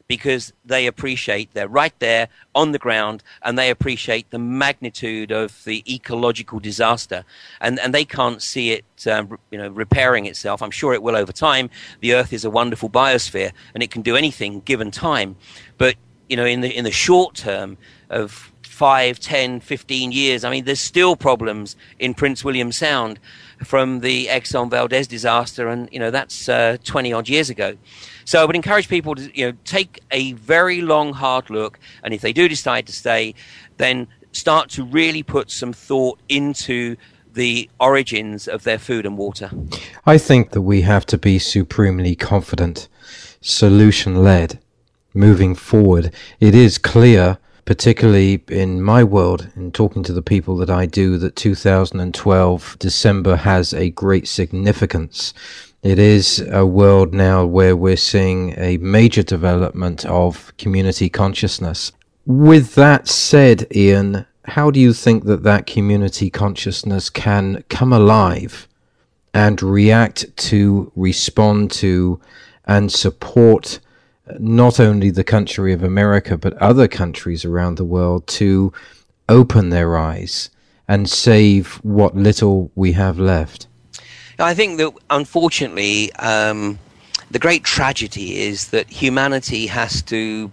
because 0.09 0.52
they 0.64 0.86
appreciate 0.86 1.52
they're 1.52 1.68
right 1.68 1.98
there 1.98 2.28
on 2.54 2.72
the 2.72 2.78
ground 2.78 3.22
and 3.42 3.59
they 3.59 3.70
appreciate 3.70 4.30
the 4.30 4.38
magnitude 4.38 5.32
of 5.32 5.64
the 5.64 5.82
ecological 5.92 6.61
disaster. 6.61 7.24
And 7.61 7.78
and 7.80 7.94
they 7.94 8.04
can't 8.04 8.42
see 8.42 8.72
it 8.72 9.07
um, 9.07 9.38
you 9.50 9.59
know 9.59 9.68
repairing 9.68 10.26
itself. 10.26 10.62
I'm 10.62 10.70
sure 10.70 10.94
it 10.94 11.02
will 11.02 11.16
over 11.16 11.32
time. 11.32 11.70
The 12.00 12.14
earth 12.14 12.32
is 12.32 12.44
a 12.44 12.50
wonderful 12.50 12.90
biosphere 12.90 13.52
and 13.74 13.82
it 13.82 13.90
can 13.90 14.02
do 14.02 14.16
anything 14.16 14.61
given 14.61 14.90
time. 14.90 15.36
But 15.78 15.96
you 16.28 16.36
know 16.36 16.44
in 16.44 16.61
the 16.61 16.76
in 16.76 16.84
the 16.84 16.90
short 16.90 17.34
term 17.34 17.76
of 18.11 18.52
5 18.62 19.18
10 19.18 19.61
15 19.61 20.12
years 20.12 20.44
i 20.44 20.50
mean 20.50 20.64
there's 20.64 20.80
still 20.80 21.16
problems 21.16 21.76
in 21.98 22.14
prince 22.14 22.44
william 22.44 22.72
sound 22.72 23.18
from 23.64 24.00
the 24.00 24.26
exxon 24.26 24.70
valdez 24.70 25.07
disaster 25.07 25.68
and 25.68 25.88
you 25.90 25.98
know 25.98 26.11
that's 26.11 26.48
uh, 26.48 26.76
20 26.84 27.12
odd 27.12 27.28
years 27.28 27.48
ago 27.48 27.76
so 28.26 28.42
I 28.42 28.44
would 28.44 28.57
encourage 28.57 28.88
people 28.88 29.14
to 29.14 29.30
you 29.38 29.46
know 29.46 29.57
take 29.64 30.00
a 30.11 30.32
very 30.32 30.82
long, 30.82 31.12
hard 31.12 31.48
look, 31.48 31.78
and 32.02 32.12
if 32.12 32.20
they 32.20 32.32
do 32.32 32.48
decide 32.48 32.84
to 32.88 32.92
stay, 32.92 33.34
then 33.76 34.09
start 34.32 34.68
to 34.70 34.84
really 34.84 35.22
put 35.22 35.48
some 35.50 35.72
thought 35.72 36.18
into 36.28 36.96
the 37.32 37.70
origins 37.78 38.48
of 38.48 38.64
their 38.64 38.78
food 38.78 39.07
and 39.07 39.16
water. 39.16 39.50
I 40.04 40.18
think 40.18 40.50
that 40.50 40.62
we 40.62 40.80
have 40.80 41.07
to 41.07 41.18
be 41.18 41.38
supremely 41.38 42.16
confident, 42.16 42.88
solution 43.40 44.24
led, 44.24 44.59
moving 45.14 45.54
forward. 45.54 46.12
It 46.40 46.54
is 46.54 46.78
clear 46.78 47.38
particularly 47.67 48.43
in 48.49 48.81
my 48.81 49.05
world, 49.05 49.51
in 49.55 49.71
talking 49.71 50.03
to 50.05 50.14
the 50.14 50.23
people 50.23 50.57
that 50.57 50.71
I 50.71 50.87
do, 50.87 51.19
that 51.19 51.37
2012 51.37 52.77
December 52.79 53.37
has 53.37 53.75
a 53.75 53.91
great 53.91 54.27
significance 54.27 55.35
it 55.87 56.01
is 56.01 56.41
a 56.51 56.67
world 56.67 57.14
now 57.14 57.47
where 57.47 57.77
we're 57.77 57.97
seeing 57.97 58.59
a 58.59 58.77
major 58.79 59.23
development 59.23 60.05
of 60.07 60.53
community 60.59 61.09
consciousness. 61.09 61.93
With 62.25 62.75
that 62.75 63.07
said, 63.07 63.69
Ian, 63.73 64.27
how 64.47 64.73
do 64.73 64.81
you 64.81 64.93
think 64.93 65.27
that 65.27 65.45
that 65.45 65.67
community 65.67 66.29
consciousness 66.29 67.09
can 67.09 67.62
come 67.69 67.93
alive 67.93 68.67
and 69.33 69.62
react 69.62 70.37
to, 70.49 70.91
respond 70.97 71.71
to, 71.73 72.21
and 72.64 72.91
support 72.91 73.79
not 74.39 74.81
only 74.81 75.11
the 75.11 75.24
country 75.24 75.72
of 75.72 75.83
America, 75.83 76.37
but 76.37 76.55
other 76.55 76.89
countries 76.89 77.45
around 77.45 77.77
the 77.77 77.85
world 77.85 78.27
to 78.27 78.72
open 79.29 79.70
their 79.70 79.97
eyes 79.97 80.51
and 80.89 81.09
save 81.09 81.74
what 81.83 82.14
little 82.14 82.70
we 82.74 82.93
have 82.93 83.18
left? 83.18 83.66
I 84.39 84.55
think 84.55 84.79
that 84.79 84.93
unfortunately, 85.11 86.12
um, 86.14 86.79
the 87.31 87.39
great 87.39 87.64
tragedy 87.64 88.41
is 88.41 88.68
that 88.68 88.89
humanity 88.89 89.66
has 89.66 90.03
to 90.03 90.51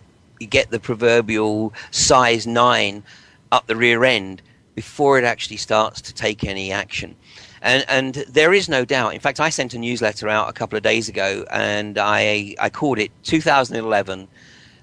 get 0.49 0.69
the 0.71 0.80
proverbial 0.80 1.74
size 1.91 2.47
nine 2.47 3.03
up 3.51 3.67
the 3.67 3.76
rear 3.76 4.03
end 4.03 4.41
before 4.76 5.19
it 5.19 5.24
actually 5.24 5.57
starts 5.57 6.01
to 6.01 6.13
take 6.13 6.43
any 6.43 6.71
action. 6.71 7.15
And, 7.64 7.86
and 7.88 8.16
there 8.28 8.53
is 8.53 8.68
no 8.68 8.84
doubt. 8.84 9.14
In 9.14 9.22
fact, 9.22 9.39
I 9.39 9.49
sent 9.49 9.74
a 9.74 9.80
newsletter 9.80 10.28
out 10.28 10.49
a 10.49 10.53
couple 10.53 10.76
of 10.76 10.84
days 10.84 11.07
ago, 11.07 11.45
and 11.49 11.97
I, 11.97 12.55
I 12.59 12.70
called 12.70 12.99
it 12.99 13.09
2011, 13.24 14.28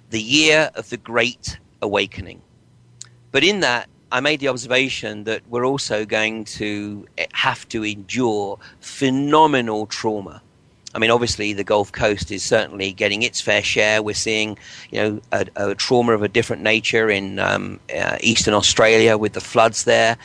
the 0.09 0.21
year 0.21 0.71
of 0.75 0.89
the 0.89 0.97
Great 0.97 1.59
Awakening. 1.83 2.41
But 3.33 3.45
in 3.45 3.61
that, 3.61 3.89
I 4.11 4.21
made 4.21 4.41
the 4.41 4.49
observation 4.49 5.25
that 5.25 5.43
we're 5.51 5.67
also 5.67 6.07
going 6.07 6.45
to 6.45 7.07
have 7.33 7.69
to 7.69 7.85
endure 7.85 8.59
phenomenal 8.81 9.87
trauma. 9.87 10.43
I 10.95 10.99
mean, 10.99 11.11
obviously, 11.11 11.53
the 11.53 11.63
Gulf 11.63 11.93
Coast 11.93 12.33
is 12.33 12.43
certainly 12.43 12.93
getting 12.93 13.23
its 13.23 13.41
fair 13.41 13.63
share. 13.63 14.03
We're 14.03 14.15
seeing, 14.15 14.59
you 14.91 15.01
know, 15.01 15.21
a, 15.31 15.47
a 15.55 15.75
trauma 15.77 16.15
of 16.15 16.23
a 16.23 16.29
different 16.29 16.63
nature 16.63 17.09
in 17.11 17.39
um, 17.39 17.79
uh, 17.97 18.17
eastern 18.21 18.55
Australia 18.55 19.17
with 19.17 19.35
the 19.35 19.41
floods 19.41 19.85
there. 19.85 20.17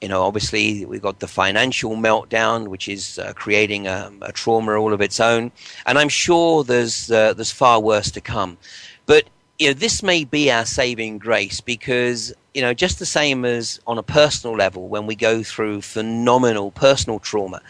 You 0.00 0.08
know, 0.08 0.22
obviously, 0.22 0.86
we've 0.86 1.02
got 1.02 1.20
the 1.20 1.28
financial 1.28 1.92
meltdown, 1.92 2.68
which 2.68 2.88
is 2.88 3.18
uh, 3.18 3.32
creating 3.34 3.86
a, 3.86 4.10
a, 4.22 4.32
trauma 4.32 4.72
all 4.76 4.94
of 4.94 5.02
its 5.02 5.20
own. 5.20 5.52
And 5.84 5.98
I'm 5.98 6.08
sure 6.08 6.64
there's 6.64 7.10
uh, 7.10 7.34
there's 7.34 7.50
far 7.50 7.80
worse 7.80 8.10
to 8.12 8.20
come. 8.20 8.56
But 9.04 9.24
you 9.58 9.68
know, 9.68 9.74
this 9.74 10.02
may 10.02 10.24
be 10.24 10.50
our 10.50 10.64
saving 10.64 11.18
grace 11.18 11.60
because 11.60 12.32
you 12.54 12.62
know, 12.62 12.72
just 12.72 12.98
the 12.98 13.06
same 13.06 13.44
as 13.44 13.80
on 13.86 13.98
a 13.98 14.02
personal 14.02 14.56
level 14.56 14.88
when 14.88 15.06
we 15.06 15.14
go 15.14 15.42
through 15.42 15.82
phenomenal 15.82 16.70
personal 16.70 17.18
trauma. 17.18 17.60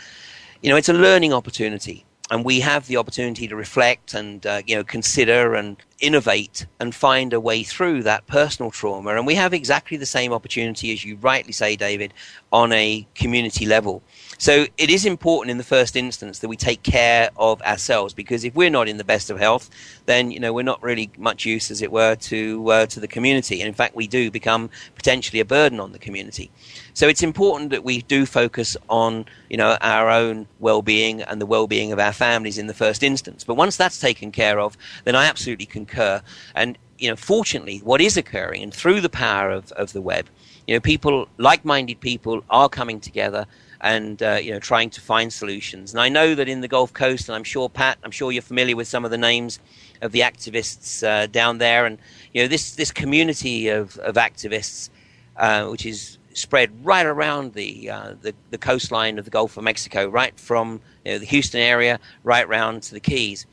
You 0.63 0.71
know, 0.71 0.77
it's 0.77 0.89
a 0.89 0.95
learning 0.95 1.33
opportunity 1.33 2.05
and 2.31 2.45
we 2.45 2.61
have 2.61 2.87
the 2.87 2.97
opportunity 2.97 3.49
to 3.49 3.57
reflect 3.57 4.15
and 4.15 4.47
uh, 4.47 4.63
you 4.67 4.77
know 4.77 4.85
consider 4.85 5.55
and 5.55 5.77
innovate 6.01 6.67
and 6.79 6.95
find 6.95 7.33
a 7.33 7.41
way 7.41 7.63
through 7.63 8.03
that 8.03 8.27
personal 8.27 8.71
trauma. 8.71 9.15
And 9.15 9.27
we 9.27 9.35
have 9.35 9.53
exactly 9.53 9.97
the 9.97 10.07
same 10.07 10.33
opportunity 10.33 10.93
as 10.93 11.05
you 11.05 11.17
rightly 11.17 11.53
say 11.53 11.77
david 11.77 12.15
on 12.53 12.73
a 12.73 13.07
community 13.15 13.67
level 13.67 14.03
so 14.41 14.65
it 14.79 14.89
is 14.89 15.05
important 15.05 15.51
in 15.51 15.59
the 15.59 15.65
first 15.65 15.97
instance 15.97 16.39
that 16.39 16.49
we 16.49 16.57
take 16.57 16.83
care 16.83 17.29
of 17.37 17.61
ourselves 17.61 18.15
because 18.15 18.43
if 18.43 18.55
we're 18.55 18.71
not 18.71 18.89
in 18.89 18.97
the 18.97 19.05
best 19.05 19.29
of 19.29 19.39
health, 19.39 19.69
then 20.07 20.31
you 20.31 20.41
know 20.41 20.55
we're 20.55 20.63
not 20.63 20.83
really 20.83 21.11
much 21.19 21.45
use, 21.45 21.71
as 21.71 21.83
it 21.83 21.93
were, 21.93 22.17
to 22.17 22.71
uh, 22.71 22.87
to 22.87 23.01
the 23.01 23.07
community. 23.07 23.61
And 23.61 23.69
in 23.69 23.75
fact, 23.75 23.95
we 23.95 24.07
do 24.07 24.31
become 24.31 24.71
potentially 24.95 25.41
a 25.41 25.45
burden 25.45 25.79
on 25.79 25.93
the 25.93 25.99
community. 25.99 26.51
So 26.95 27.07
it's 27.07 27.23
important 27.23 27.69
that 27.69 27.85
we 27.85 28.01
do 28.01 28.25
focus 28.25 28.79
on 28.89 29.27
you 29.51 29.59
know 29.59 29.77
our 29.83 30.09
own 30.09 30.49
well-being 30.59 31.21
and 31.21 31.39
the 31.39 31.45
well-being 31.45 31.93
of 31.93 31.99
our 31.99 32.15
families 32.15 32.57
in 32.57 32.67
the 32.67 32.73
first 32.73 33.03
instance. 33.03 33.45
But 33.45 33.57
once 33.57 33.77
that's 33.77 34.01
taken 34.01 34.33
care 34.33 34.59
of, 34.59 34.75
then 35.05 35.15
I 35.15 35.27
absolutely 35.27 35.67
concur. 35.67 36.23
And 36.55 36.79
you 36.97 37.11
know, 37.11 37.17
fortunately, 37.17 37.81
what 37.81 38.01
is 38.01 38.17
occurring, 38.17 38.63
and 38.63 38.73
through 38.73 39.03
the 39.03 39.11
power 39.11 39.51
of, 39.51 39.71
of 39.73 39.93
the 39.93 40.01
web, 40.01 40.31
you 40.67 40.75
know, 40.75 40.81
people, 40.81 41.29
like-minded 41.37 42.01
people, 42.01 42.43
are 42.49 42.71
coming 42.71 43.01
together 43.01 43.47
and 43.81 44.23
uh, 44.23 44.39
you 44.43 44.53
know 44.53 44.59
trying 44.59 44.91
to 44.91 45.01
find 45.01 45.33
solutions. 45.33 45.93
And 45.93 46.01
I 46.01 46.09
know 46.09 46.35
that 46.35 46.49
in 46.49 46.61
the 46.61 46.69
Gulf 46.69 46.93
Coast, 46.93 47.29
and 47.29 47.37
I'm 47.37 47.45
sure 47.45 47.69
Pat, 47.69 47.99
I'm 48.05 48.11
sure 48.11 48.33
you're 48.33 48.43
familiar 48.43 48.77
with 48.77 48.89
some 48.89 49.05
of 49.05 49.11
the 49.11 49.19
names 49.19 49.59
of 50.03 50.13
the 50.13 50.21
activists 50.21 51.07
uh, 51.07 51.27
down 51.27 51.59
there, 51.59 51.87
and 51.87 51.99
you 52.33 52.43
know 52.43 52.49
this 52.49 52.75
this 52.75 52.91
community 52.91 53.69
of 53.69 53.97
of 53.99 54.15
activists, 54.17 54.91
uh, 55.37 55.67
which 55.67 55.87
is 55.87 56.19
spread 56.33 56.71
right 56.85 57.07
around 57.07 57.55
the, 57.55 57.91
uh, 57.91 58.15
the, 58.23 58.33
the 58.51 58.57
coastline 58.57 59.19
of 59.19 59.25
the 59.25 59.31
Gulf 59.33 59.57
of 59.57 59.65
Mexico, 59.65 60.07
right 60.09 60.39
from 60.39 60.81
you 61.05 61.13
know, 61.13 61.19
the 61.19 61.27
Houston 61.27 61.61
area 61.61 61.99
right 62.23 62.49
round 62.49 62.85
to 62.85 62.95
the 62.95 63.01
Keys, 63.01 63.47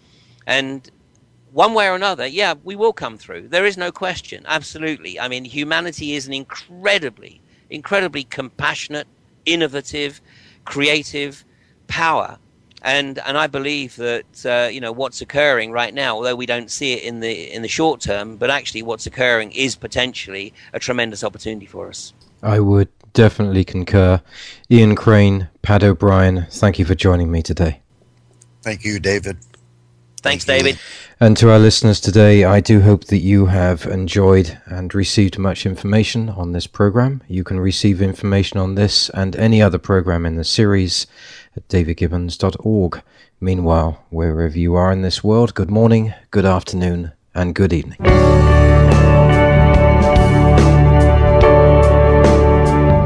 and 0.46 0.90
one 1.52 1.74
way 1.74 1.88
or 1.88 1.96
another, 1.96 2.28
yeah, 2.28 2.54
we 2.64 2.76
will 2.76 2.94
come 2.94 3.18
through. 3.18 3.48
There 3.48 3.66
is 3.66 3.78
no 3.78 3.92
question. 3.92 4.44
Absolutely. 4.48 5.20
I 5.20 5.28
mean, 5.28 5.46
humanity 5.46 6.14
is 6.14 6.28
an 6.28 6.34
incredibly, 6.34 7.42
incredibly 7.70 8.26
compassionate, 8.26 9.08
innovative, 9.48 10.22
creative 10.66 11.44
power. 11.88 12.38
And 12.84 13.18
and 13.20 13.38
I 13.38 13.48
believe 13.48 13.96
that 13.96 14.46
uh, 14.46 14.70
you 14.70 14.80
know 14.80 14.92
what's 14.92 15.20
occurring 15.22 15.72
right 15.72 15.94
now, 15.94 16.16
although 16.16 16.36
we 16.36 16.46
don't 16.46 16.70
see 16.70 16.94
it 16.94 17.04
in 17.04 17.22
the 17.22 17.52
in 17.52 17.64
the 17.64 17.68
short 17.68 18.02
term, 18.02 18.38
but 18.38 18.52
actually 18.52 18.84
what's 18.84 19.08
occurring 19.08 19.52
is 19.52 19.76
potentially 19.76 20.54
a 20.74 20.80
tremendous 20.80 21.24
opportunity 21.24 21.66
for 21.66 21.90
us. 21.90 22.14
I 22.44 22.60
would 22.60 22.90
definitely 23.14 23.64
concur. 23.64 24.22
Ian 24.70 24.96
Crane, 24.96 25.50
Pat 25.64 25.84
O'Brien, 25.84 26.46
thank 26.52 26.78
you 26.78 26.86
for 26.86 26.94
joining 26.94 27.32
me 27.32 27.42
today. 27.42 27.82
Thank 28.62 28.84
you, 28.84 29.00
David. 29.00 29.38
Thanks, 30.22 30.46
David. 30.46 30.80
And 31.20 31.36
to 31.38 31.50
our 31.50 31.60
listeners 31.60 32.00
today, 32.00 32.44
I 32.44 32.60
do 32.60 32.82
hope 32.82 33.06
that 33.06 33.20
you 33.20 33.48
have 33.48 33.86
enjoyed 33.86 34.60
and 34.66 34.94
received 34.94 35.40
much 35.40 35.66
information 35.66 36.30
on 36.30 36.52
this 36.52 36.68
program. 36.68 37.24
You 37.28 37.44
can 37.44 37.60
receive 37.60 38.02
information 38.02 38.60
on 38.60 38.76
this 38.76 39.10
and 39.10 39.36
any 39.36 39.62
other 39.62 39.80
program 39.80 40.26
in 40.26 40.36
the 40.36 40.44
series 40.44 41.08
at 41.56 41.68
davidgibbons.org. 41.70 43.02
Meanwhile, 43.40 44.04
wherever 44.10 44.58
you 44.58 44.76
are 44.76 44.92
in 44.92 45.02
this 45.02 45.24
world, 45.24 45.54
good 45.54 45.72
morning, 45.72 46.14
good 46.32 46.46
afternoon, 46.46 47.14
and 47.34 47.56
good 47.56 47.74
evening. 47.74 47.98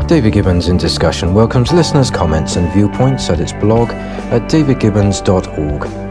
David 0.07 0.33
Gibbons 0.33 0.67
in 0.67 0.75
Discussion 0.75 1.33
welcomes 1.33 1.71
listeners' 1.71 2.11
comments 2.11 2.57
and 2.57 2.69
viewpoints 2.73 3.29
at 3.29 3.39
its 3.39 3.53
blog 3.53 3.89
at 3.91 4.49
davidgibbons.org. 4.49 6.10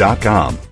dot 0.00 0.22
com. 0.22 0.69